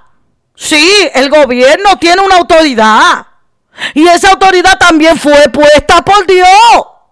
Sí, 0.53 1.09
el 1.13 1.29
gobierno 1.29 1.97
tiene 1.97 2.23
una 2.23 2.35
autoridad. 2.35 3.25
Y 3.93 4.05
esa 4.05 4.31
autoridad 4.31 4.77
también 4.77 5.17
fue 5.17 5.47
puesta 5.47 6.03
por 6.03 6.27
Dios. 6.27 6.49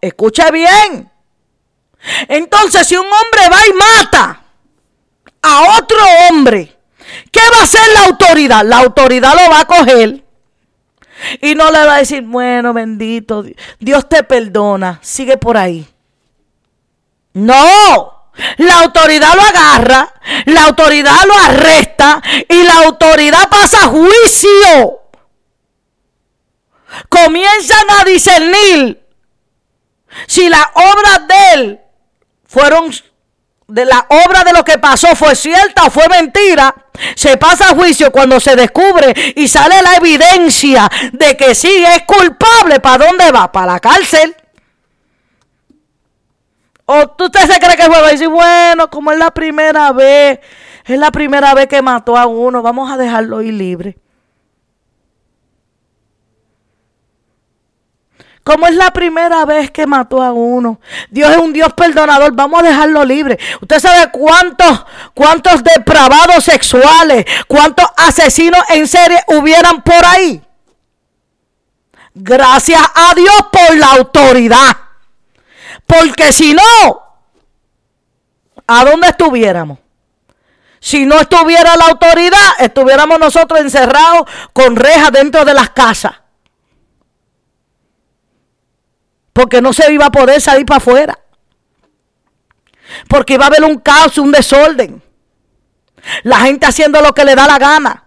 Escuche 0.02 0.52
bien. 0.52 1.10
Entonces, 2.28 2.86
si 2.86 2.98
un 2.98 3.08
hombre 3.08 3.50
va 3.50 3.66
y 3.66 3.74
mata 3.76 4.42
a 5.42 5.78
otro 5.78 6.00
hombre, 6.28 6.78
¿qué 7.32 7.40
va 7.50 7.62
a 7.62 7.64
hacer 7.64 7.88
la 7.94 8.08
autoridad? 8.08 8.66
La 8.66 8.80
autoridad 8.80 9.36
lo 9.36 9.50
va 9.50 9.62
a 9.62 9.66
coger 9.68 10.23
y 11.42 11.56
no 11.56 11.72
le 11.72 11.86
va 11.86 11.96
a 11.96 12.00
decir, 12.00 12.24
bueno, 12.24 12.74
bendito, 12.74 13.44
Dios 13.80 14.08
te 14.10 14.24
perdona, 14.24 15.00
sigue 15.02 15.38
por 15.38 15.58
ahí. 15.58 15.88
No. 17.34 18.32
La 18.58 18.80
autoridad 18.80 19.36
lo 19.36 19.42
agarra, 19.42 20.12
la 20.46 20.66
autoridad 20.66 21.24
lo 21.28 21.38
arresta 21.38 22.22
y 22.50 22.64
la 22.64 22.78
autoridad 22.86 23.48
pasa 23.48 23.88
juicio. 23.88 25.02
Comienzan 27.10 27.86
a 28.00 28.04
discernir 28.06 29.06
si 30.28 30.50
las 30.50 30.66
obras 30.74 31.28
de 31.28 31.54
él 31.54 31.80
fueron 32.46 32.92
de 33.68 33.86
la 33.86 34.06
obra 34.10 34.44
de 34.44 34.54
lo 34.54 34.64
que 34.64 34.78
pasó 34.78 35.16
fue 35.16 35.36
cierta 35.36 35.86
o 35.86 35.92
fue 35.92 36.08
mentira, 36.10 36.74
se 37.16 37.38
pasa 37.38 37.70
a 37.70 37.76
juicio 37.76 38.12
cuando 38.12 38.40
se 38.40 38.56
descubre 38.56 39.14
y 39.36 39.48
sale 39.48 39.82
la 39.82 39.96
evidencia 39.96 40.90
de 41.12 41.38
que 41.38 41.56
sí 41.56 41.84
es 41.84 42.04
culpable. 42.04 42.80
¿Para 42.80 43.06
dónde 43.06 43.32
va? 43.32 43.52
Para 43.52 43.74
la 43.74 43.80
cárcel. 43.80 44.36
¿O 46.86 47.16
usted 47.18 47.40
se 47.50 47.60
cree 47.60 47.78
que 47.78 47.86
juega 47.86 48.10
y 48.10 48.14
dice, 48.14 48.28
bueno, 48.28 48.90
como 48.90 49.12
es 49.12 49.18
la 49.18 49.32
primera 49.32 49.92
vez, 49.94 50.40
es 50.86 51.00
la 51.00 51.12
primera 51.12 51.54
vez 51.54 51.68
que 51.68 51.82
mató 51.82 52.18
a 52.18 52.28
uno, 52.28 52.62
vamos 52.62 52.92
a 52.92 52.98
dejarlo 52.98 53.42
ir 53.42 53.54
libre? 53.54 53.98
Como 58.44 58.68
es 58.68 58.76
la 58.76 58.92
primera 58.92 59.46
vez 59.46 59.72
que 59.72 59.88
mató 59.88 60.22
a 60.22 60.34
uno. 60.34 60.80
Dios 61.10 61.32
es 61.32 61.38
un 61.38 61.54
Dios 61.54 61.72
perdonador. 61.74 62.34
Vamos 62.34 62.60
a 62.60 62.64
dejarlo 62.64 63.06
libre. 63.06 63.40
Usted 63.62 63.80
sabe 63.80 64.12
cuántos, 64.12 64.86
cuántos 65.14 65.64
depravados 65.64 66.44
sexuales, 66.44 67.26
cuántos 67.48 67.86
asesinos 67.96 68.62
en 68.70 68.88
serie 68.88 69.24
hubieran 69.28 69.82
por 69.82 70.06
ahí. 70.06 70.42
Gracias 72.14 72.82
a 72.94 73.14
Dios 73.16 73.34
por 73.52 73.78
la 73.78 73.88
autoridad. 73.94 74.78
Porque 75.88 76.34
si 76.34 76.54
no, 76.54 77.04
¿a 78.68 78.86
dónde 78.86 79.08
estuviéramos? 79.08 79.80
Si 80.82 81.06
no 81.06 81.18
estuviera 81.18 81.78
la 81.78 81.86
autoridad, 81.86 82.56
estuviéramos 82.60 83.18
nosotros 83.18 83.62
encerrados 83.62 84.28
con 84.52 84.76
rejas 84.76 85.14
dentro 85.14 85.46
de 85.46 85.54
las 85.54 85.70
casas. 85.70 86.23
Porque 89.34 89.62
no 89.62 89.74
se 89.74 89.92
iba 89.92 90.06
a 90.06 90.12
poder 90.12 90.40
salir 90.40 90.66
para 90.66 90.78
afuera. 90.78 91.20
Porque 93.08 93.34
iba 93.34 93.46
a 93.46 93.48
haber 93.48 93.64
un 93.64 93.80
caos, 93.80 94.18
un 94.18 94.32
desorden. 94.32 95.02
La 96.24 96.38
gente 96.42 96.66
haciendo 96.66 97.02
lo 97.02 97.14
que 97.14 97.26
le 97.26 97.36
da 97.36 97.48
la 97.48 97.58
gana. 97.58 98.04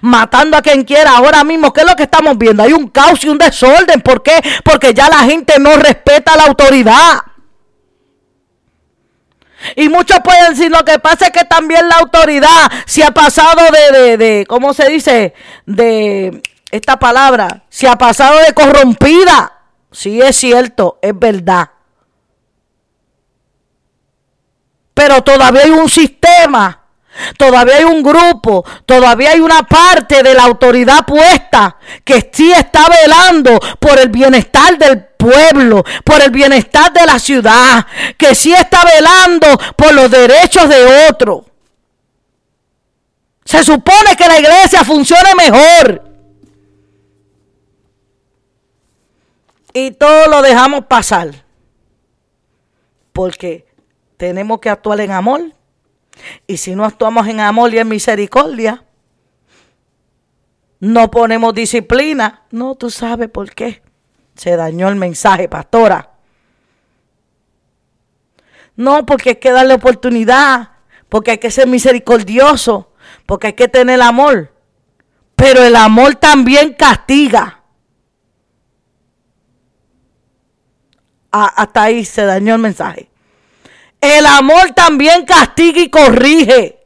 Matando 0.00 0.56
a 0.56 0.62
quien 0.62 0.84
quiera. 0.84 1.16
Ahora 1.16 1.44
mismo, 1.44 1.72
¿qué 1.72 1.80
es 1.80 1.86
lo 1.86 1.96
que 1.96 2.02
estamos 2.04 2.36
viendo? 2.36 2.62
Hay 2.62 2.72
un 2.72 2.88
caos 2.88 3.24
y 3.24 3.28
un 3.28 3.38
desorden. 3.38 4.00
¿Por 4.02 4.22
qué? 4.22 4.34
Porque 4.64 4.92
ya 4.92 5.08
la 5.08 5.20
gente 5.20 5.54
no 5.58 5.74
respeta 5.76 6.36
la 6.36 6.44
autoridad. 6.44 7.22
Y 9.74 9.88
muchos 9.88 10.20
pueden 10.20 10.50
decir, 10.50 10.70
lo 10.70 10.84
que 10.84 10.98
pasa 10.98 11.26
es 11.26 11.32
que 11.32 11.44
también 11.44 11.88
la 11.88 11.96
autoridad 11.96 12.70
se 12.84 13.02
ha 13.02 13.10
pasado 13.10 13.62
de, 13.72 13.98
de, 13.98 14.16
de 14.16 14.46
¿cómo 14.46 14.74
se 14.74 14.88
dice? 14.88 15.34
De 15.64 16.42
esta 16.70 16.98
palabra, 16.98 17.64
se 17.68 17.88
ha 17.88 17.96
pasado 17.96 18.38
de 18.40 18.52
corrompida. 18.52 19.55
Sí 19.96 20.20
es 20.20 20.36
cierto, 20.36 20.98
es 21.00 21.18
verdad. 21.18 21.70
Pero 24.92 25.24
todavía 25.24 25.62
hay 25.62 25.70
un 25.70 25.88
sistema 25.88 26.82
Todavía 27.38 27.76
hay 27.76 27.84
un 27.84 28.02
grupo, 28.02 28.62
todavía 28.84 29.30
hay 29.30 29.40
una 29.40 29.62
parte 29.62 30.22
de 30.22 30.34
la 30.34 30.42
autoridad 30.42 31.06
puesta 31.06 31.78
que 32.04 32.30
sí 32.30 32.52
está 32.52 32.84
velando 32.88 33.58
por 33.80 33.98
el 33.98 34.10
bienestar 34.10 34.76
del 34.76 35.02
pueblo, 35.02 35.82
por 36.04 36.20
el 36.20 36.30
bienestar 36.30 36.92
de 36.92 37.06
la 37.06 37.18
ciudad, 37.18 37.86
que 38.18 38.34
sí 38.34 38.52
está 38.52 38.82
velando 38.84 39.46
por 39.76 39.94
los 39.94 40.10
derechos 40.10 40.68
de 40.68 41.08
otro. 41.08 41.46
Se 43.46 43.64
supone 43.64 44.14
que 44.14 44.28
la 44.28 44.38
iglesia 44.38 44.84
funcione 44.84 45.34
mejor. 45.36 46.05
Y 49.78 49.90
todo 49.90 50.28
lo 50.28 50.40
dejamos 50.40 50.86
pasar. 50.86 51.44
Porque 53.12 53.66
tenemos 54.16 54.58
que 54.58 54.70
actuar 54.70 55.02
en 55.02 55.10
amor 55.10 55.52
y 56.46 56.56
si 56.56 56.74
no 56.74 56.86
actuamos 56.86 57.28
en 57.28 57.40
amor 57.40 57.74
y 57.74 57.78
en 57.78 57.86
misericordia, 57.86 58.84
no 60.80 61.10
ponemos 61.10 61.52
disciplina. 61.52 62.46
No, 62.50 62.74
tú 62.74 62.88
sabes 62.88 63.28
por 63.28 63.54
qué. 63.54 63.82
Se 64.34 64.56
dañó 64.56 64.88
el 64.88 64.96
mensaje, 64.96 65.46
pastora. 65.46 66.10
No, 68.76 69.04
porque 69.04 69.28
hay 69.28 69.36
que 69.36 69.52
darle 69.52 69.74
oportunidad, 69.74 70.70
porque 71.10 71.32
hay 71.32 71.38
que 71.38 71.50
ser 71.50 71.68
misericordioso, 71.68 72.94
porque 73.26 73.48
hay 73.48 73.52
que 73.52 73.68
tener 73.68 74.00
amor. 74.00 74.54
Pero 75.34 75.62
el 75.62 75.76
amor 75.76 76.14
también 76.14 76.72
castiga. 76.72 77.55
Hasta 81.30 81.82
ahí 81.82 82.04
se 82.04 82.24
dañó 82.24 82.54
el 82.54 82.60
mensaje. 82.60 83.10
El 84.00 84.24
amor 84.26 84.72
también 84.72 85.24
castiga 85.24 85.80
y 85.80 85.90
corrige. 85.90 86.78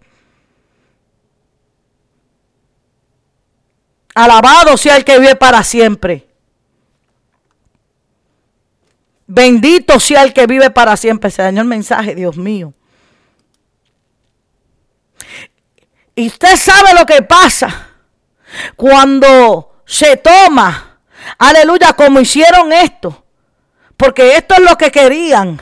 Alabado 4.14 4.76
sea 4.76 4.96
el 4.96 5.04
que 5.04 5.18
vive 5.18 5.36
para 5.36 5.62
siempre. 5.62 6.26
Bendito 9.26 10.00
sea 10.00 10.24
el 10.24 10.32
que 10.32 10.46
vive 10.46 10.70
para 10.70 10.96
siempre. 10.96 11.30
Se 11.30 11.42
dañó 11.42 11.62
el 11.62 11.68
mensaje, 11.68 12.14
Dios 12.14 12.36
mío. 12.36 12.74
Y 16.14 16.26
usted 16.26 16.56
sabe 16.56 16.92
lo 16.98 17.06
que 17.06 17.22
pasa 17.22 17.88
cuando 18.76 19.82
se 19.86 20.16
toma, 20.16 21.00
aleluya, 21.38 21.92
como 21.92 22.20
hicieron 22.20 22.72
esto. 22.72 23.19
Porque 24.00 24.36
esto 24.36 24.54
es 24.54 24.62
lo 24.62 24.76
que 24.78 24.90
querían. 24.90 25.60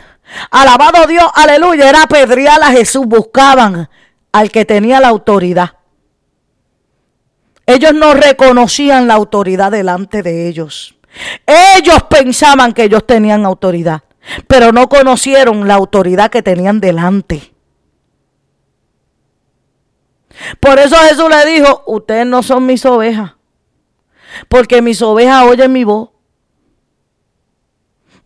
Alabado 0.52 1.06
Dios, 1.08 1.28
aleluya, 1.34 1.88
era 1.88 2.04
apedrear 2.04 2.62
a 2.62 2.70
Jesús, 2.70 3.04
buscaban 3.04 3.90
al 4.30 4.50
que 4.52 4.64
tenía 4.64 5.00
la 5.00 5.08
autoridad. 5.08 5.72
Ellos 7.66 7.92
no 7.94 8.14
reconocían 8.14 9.08
la 9.08 9.14
autoridad 9.14 9.72
delante 9.72 10.22
de 10.22 10.48
ellos. 10.48 10.94
Ellos 11.46 12.04
pensaban 12.08 12.72
que 12.72 12.84
ellos 12.84 13.04
tenían 13.06 13.44
autoridad. 13.44 14.02
pero 14.46 14.72
no 14.72 14.88
conocieron 14.88 15.66
la 15.66 15.74
autoridad 15.74 16.30
que 16.30 16.42
tenían 16.42 16.80
delante. 16.80 17.54
Por 20.60 20.78
eso 20.78 20.96
Jesús 20.96 21.28
le 21.30 21.50
dijo, 21.50 21.82
ustedes 21.86 22.26
no 22.26 22.42
son 22.42 22.66
mis 22.66 22.84
ovejas, 22.84 23.32
porque 24.48 24.82
mis 24.82 25.00
ovejas 25.02 25.44
oyen 25.44 25.72
mi 25.72 25.84
voz. 25.84 26.10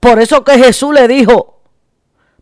Por 0.02 0.18
eso 0.18 0.42
que 0.42 0.58
Jesús 0.58 0.92
le 0.92 1.06
dijo, 1.06 1.60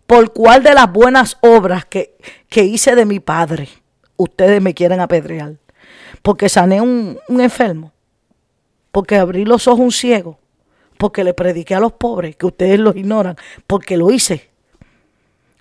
por 0.06 0.32
cuál 0.32 0.62
de 0.62 0.72
las 0.72 0.90
buenas 0.90 1.36
obras 1.42 1.84
que, 1.84 2.16
que 2.48 2.64
hice 2.64 2.94
de 2.94 3.04
mi 3.04 3.20
Padre, 3.20 3.68
ustedes 4.16 4.62
me 4.62 4.72
quieren 4.72 4.98
apedrear. 4.98 5.56
Porque 6.22 6.48
sané 6.48 6.80
un, 6.80 7.18
un 7.28 7.40
enfermo, 7.42 7.92
porque 8.90 9.16
abrí 9.16 9.44
los 9.44 9.68
ojos 9.68 9.80
a 9.80 9.82
un 9.82 9.92
ciego, 9.92 10.38
porque 10.96 11.22
le 11.22 11.34
prediqué 11.34 11.74
a 11.74 11.80
los 11.80 11.92
pobres, 11.92 12.34
que 12.34 12.46
ustedes 12.46 12.80
los 12.80 12.96
ignoran, 12.96 13.36
porque 13.66 13.98
lo 13.98 14.10
hice, 14.10 14.48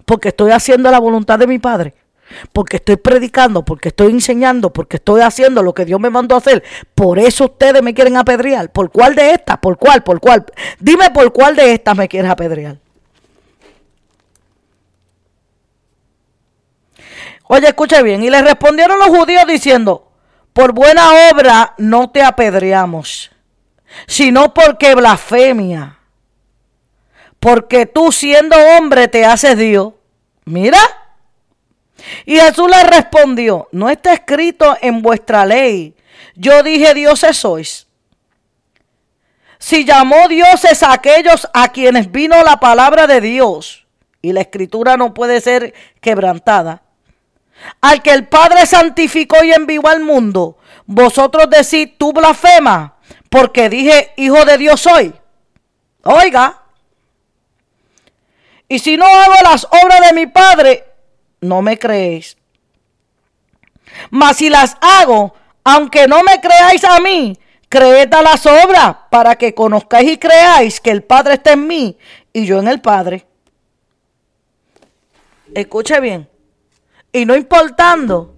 porque 0.05 0.29
estoy 0.29 0.51
haciendo 0.51 0.89
la 0.89 0.99
voluntad 0.99 1.37
de 1.37 1.47
mi 1.47 1.59
Padre, 1.59 1.95
porque 2.53 2.77
estoy 2.77 2.97
predicando, 2.97 3.63
porque 3.63 3.89
estoy 3.89 4.11
enseñando, 4.11 4.71
porque 4.71 4.97
estoy 4.97 5.21
haciendo 5.21 5.63
lo 5.63 5.73
que 5.73 5.85
Dios 5.85 5.99
me 5.99 6.09
mandó 6.09 6.35
a 6.35 6.39
hacer. 6.39 6.63
Por 6.95 7.19
eso 7.19 7.45
ustedes 7.45 7.81
me 7.81 7.93
quieren 7.93 8.17
apedrear. 8.17 8.71
¿Por 8.71 8.91
cuál 8.91 9.15
de 9.15 9.31
estas? 9.31 9.57
¿Por 9.57 9.77
cuál? 9.77 10.03
¿Por 10.03 10.19
cuál? 10.19 10.45
Dime 10.79 11.09
por 11.11 11.31
cuál 11.33 11.55
de 11.55 11.73
estas 11.73 11.95
me 11.95 12.07
quieres 12.07 12.31
apedrear. 12.31 12.77
Oye, 17.47 17.67
escuche 17.67 18.01
bien. 18.03 18.23
Y 18.23 18.29
le 18.29 18.41
respondieron 18.41 18.99
los 18.99 19.07
judíos 19.07 19.45
diciendo, 19.47 20.11
por 20.53 20.73
buena 20.73 21.31
obra 21.31 21.73
no 21.77 22.11
te 22.11 22.21
apedreamos, 22.21 23.31
sino 24.05 24.53
porque 24.53 24.93
blasfemia. 24.93 25.97
Porque 27.39 27.85
tú 27.85 28.11
siendo 28.11 28.55
hombre 28.77 29.07
te 29.07 29.25
haces 29.25 29.57
Dios. 29.57 29.93
Mira. 30.45 30.77
Y 32.25 32.39
Jesús 32.39 32.69
le 32.69 32.83
respondió, 32.83 33.67
no 33.71 33.89
está 33.89 34.13
escrito 34.13 34.77
en 34.81 35.01
vuestra 35.01 35.45
ley. 35.45 35.95
Yo 36.35 36.63
dije, 36.63 36.93
dioses 36.93 37.37
sois. 37.37 37.87
Si 39.57 39.83
llamó 39.83 40.27
dioses 40.27 40.83
a 40.83 40.93
aquellos 40.93 41.47
a 41.53 41.69
quienes 41.69 42.11
vino 42.11 42.41
la 42.43 42.57
palabra 42.57 43.07
de 43.07 43.19
Dios, 43.19 43.85
y 44.21 44.31
la 44.31 44.41
escritura 44.41 44.97
no 44.97 45.13
puede 45.13 45.41
ser 45.41 45.73
quebrantada, 45.99 46.81
al 47.81 48.01
que 48.01 48.11
el 48.11 48.27
Padre 48.27 48.65
santificó 48.65 49.43
y 49.43 49.51
envió 49.51 49.85
al 49.87 49.99
mundo, 49.99 50.57
vosotros 50.85 51.49
decís, 51.49 51.97
tú 51.97 52.13
blasfema, 52.13 52.95
porque 53.29 53.69
dije, 53.69 54.13
hijo 54.15 54.45
de 54.45 54.57
Dios 54.57 54.79
soy. 54.81 55.13
Oiga, 56.03 56.63
y 58.67 58.79
si 58.79 58.97
no 58.97 59.05
hago 59.05 59.33
las 59.43 59.65
obras 59.65 59.99
de 60.07 60.13
mi 60.13 60.27
Padre, 60.27 60.85
no 61.41 61.61
me 61.61 61.77
creéis. 61.77 62.37
Mas 64.09 64.37
si 64.37 64.49
las 64.49 64.77
hago, 64.81 65.33
aunque 65.63 66.07
no 66.07 66.23
me 66.23 66.39
creáis 66.39 66.83
a 66.83 66.99
mí, 66.99 67.37
creed 67.67 68.13
a 68.13 68.21
las 68.21 68.45
obras 68.45 68.95
para 69.09 69.35
que 69.35 69.53
conozcáis 69.53 70.11
y 70.11 70.17
creáis 70.17 70.79
que 70.79 70.91
el 70.91 71.03
Padre 71.03 71.35
está 71.35 71.53
en 71.53 71.67
mí 71.67 71.97
y 72.33 72.45
yo 72.45 72.59
en 72.59 72.67
el 72.67 72.81
Padre. 72.81 73.25
Escuche 75.53 75.99
bien. 75.99 76.29
Y 77.11 77.25
no 77.25 77.35
importando 77.35 78.35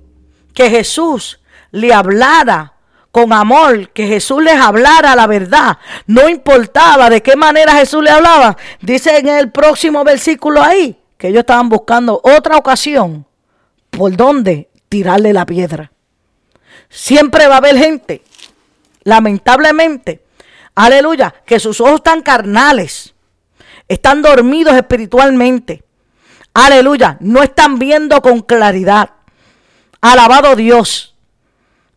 que 0.54 0.70
Jesús 0.70 1.40
le 1.72 1.94
hablara 1.94 2.74
con 3.12 3.34
amor, 3.34 3.90
que 3.90 4.08
Jesús 4.08 4.42
les 4.42 4.56
hablara 4.56 5.16
la 5.16 5.28
verdad, 5.28 5.78
no 6.08 6.30
importaba 6.30 7.10
de 7.10 7.22
qué 7.22 7.36
manera 7.36 7.74
Jesús 7.74 8.02
le 8.02 8.10
hablaba. 8.10 8.56
Dice 8.80 9.18
en 9.18 9.28
el 9.28 9.52
próximo 9.52 10.06
versículo 10.06 10.62
ahí 10.62 11.01
que 11.22 11.28
ellos 11.28 11.42
estaban 11.42 11.70
buscando 11.70 12.20
otra 12.24 12.58
ocasión 12.58 13.28
por 13.92 14.18
donde 14.18 14.72
tirarle 14.90 15.34
la 15.34 15.46
piedra. 15.46 15.92
Siempre 16.90 17.48
va 17.48 17.54
a 17.54 17.58
haber 17.60 17.78
gente, 17.78 18.24
lamentablemente, 19.04 20.26
aleluya, 20.74 21.34
que 21.46 21.60
sus 21.60 21.80
ojos 21.80 21.96
están 21.96 22.24
carnales, 22.24 23.14
están 23.88 24.24
dormidos 24.24 24.74
espiritualmente 24.74 25.84
Aleluya. 26.54 27.18
No 27.20 27.44
están 27.44 27.80
viendo 27.80 28.22
con 28.22 28.42
claridad. 28.42 29.12
Alabado 30.02 30.56
Dios. 30.56 31.16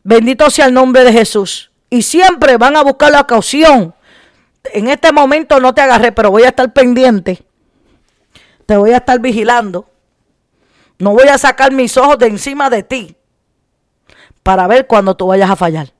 Bendito 0.02 0.50
sea 0.50 0.66
el 0.66 0.74
nombre 0.74 1.04
de 1.04 1.12
Jesús. 1.12 1.70
Y 1.90 2.02
siempre 2.02 2.56
van 2.56 2.76
a 2.76 2.82
buscar 2.82 3.10
la 3.10 3.22
ocasión. 3.22 3.94
En 4.72 4.88
este 4.88 5.12
momento 5.12 5.60
no 5.60 5.74
te 5.74 5.80
agarré, 5.80 6.12
pero 6.12 6.30
voy 6.30 6.44
a 6.44 6.48
estar 6.48 6.72
pendiente. 6.72 7.42
Te 8.66 8.76
voy 8.76 8.92
a 8.92 8.98
estar 8.98 9.18
vigilando. 9.20 9.88
No 10.98 11.12
voy 11.12 11.28
a 11.28 11.38
sacar 11.38 11.72
mis 11.72 11.96
ojos 11.96 12.18
de 12.18 12.26
encima 12.26 12.70
de 12.70 12.82
ti 12.82 13.16
para 14.42 14.66
ver 14.66 14.86
cuando 14.86 15.16
tú 15.16 15.26
vayas 15.26 15.50
a 15.50 15.56
fallar. 15.56 15.92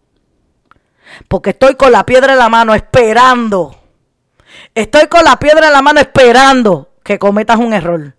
Porque 1.29 1.51
estoy 1.51 1.75
con 1.75 1.93
la 1.93 2.07
piedra 2.07 2.33
en 2.33 2.39
la 2.39 2.49
mano 2.49 2.75
esperando. 2.75 3.81
Estoy 4.75 5.09
con 5.09 5.25
la 5.25 5.39
piedra 5.39 5.67
en 5.67 5.73
la 5.73 5.83
mano 5.83 6.01
esperando 6.01 6.93
que 7.03 7.19
cometas 7.19 7.59
un 7.59 7.73
error. 7.73 8.17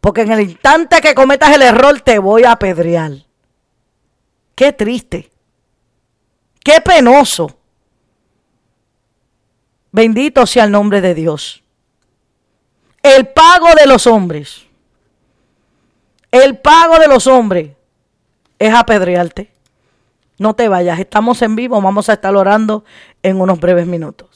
Porque 0.00 0.22
en 0.22 0.32
el 0.32 0.40
instante 0.40 1.00
que 1.00 1.14
cometas 1.14 1.54
el 1.54 1.62
error 1.62 2.00
te 2.00 2.18
voy 2.18 2.44
a 2.44 2.52
apedrear. 2.52 3.12
Qué 4.54 4.72
triste. 4.72 5.30
Qué 6.62 6.80
penoso. 6.80 7.58
Bendito 9.92 10.46
sea 10.46 10.64
el 10.64 10.70
nombre 10.70 11.00
de 11.00 11.14
Dios. 11.14 11.63
El 13.04 13.26
pago 13.26 13.68
de 13.78 13.86
los 13.86 14.06
hombres. 14.06 14.64
El 16.30 16.56
pago 16.56 16.98
de 16.98 17.06
los 17.06 17.26
hombres 17.26 17.72
es 18.58 18.74
apedrearte. 18.74 19.52
No 20.38 20.54
te 20.54 20.68
vayas, 20.68 20.98
estamos 20.98 21.42
en 21.42 21.54
vivo, 21.54 21.80
vamos 21.82 22.08
a 22.08 22.14
estar 22.14 22.34
orando 22.34 22.82
en 23.22 23.38
unos 23.38 23.60
breves 23.60 23.86
minutos. 23.86 24.30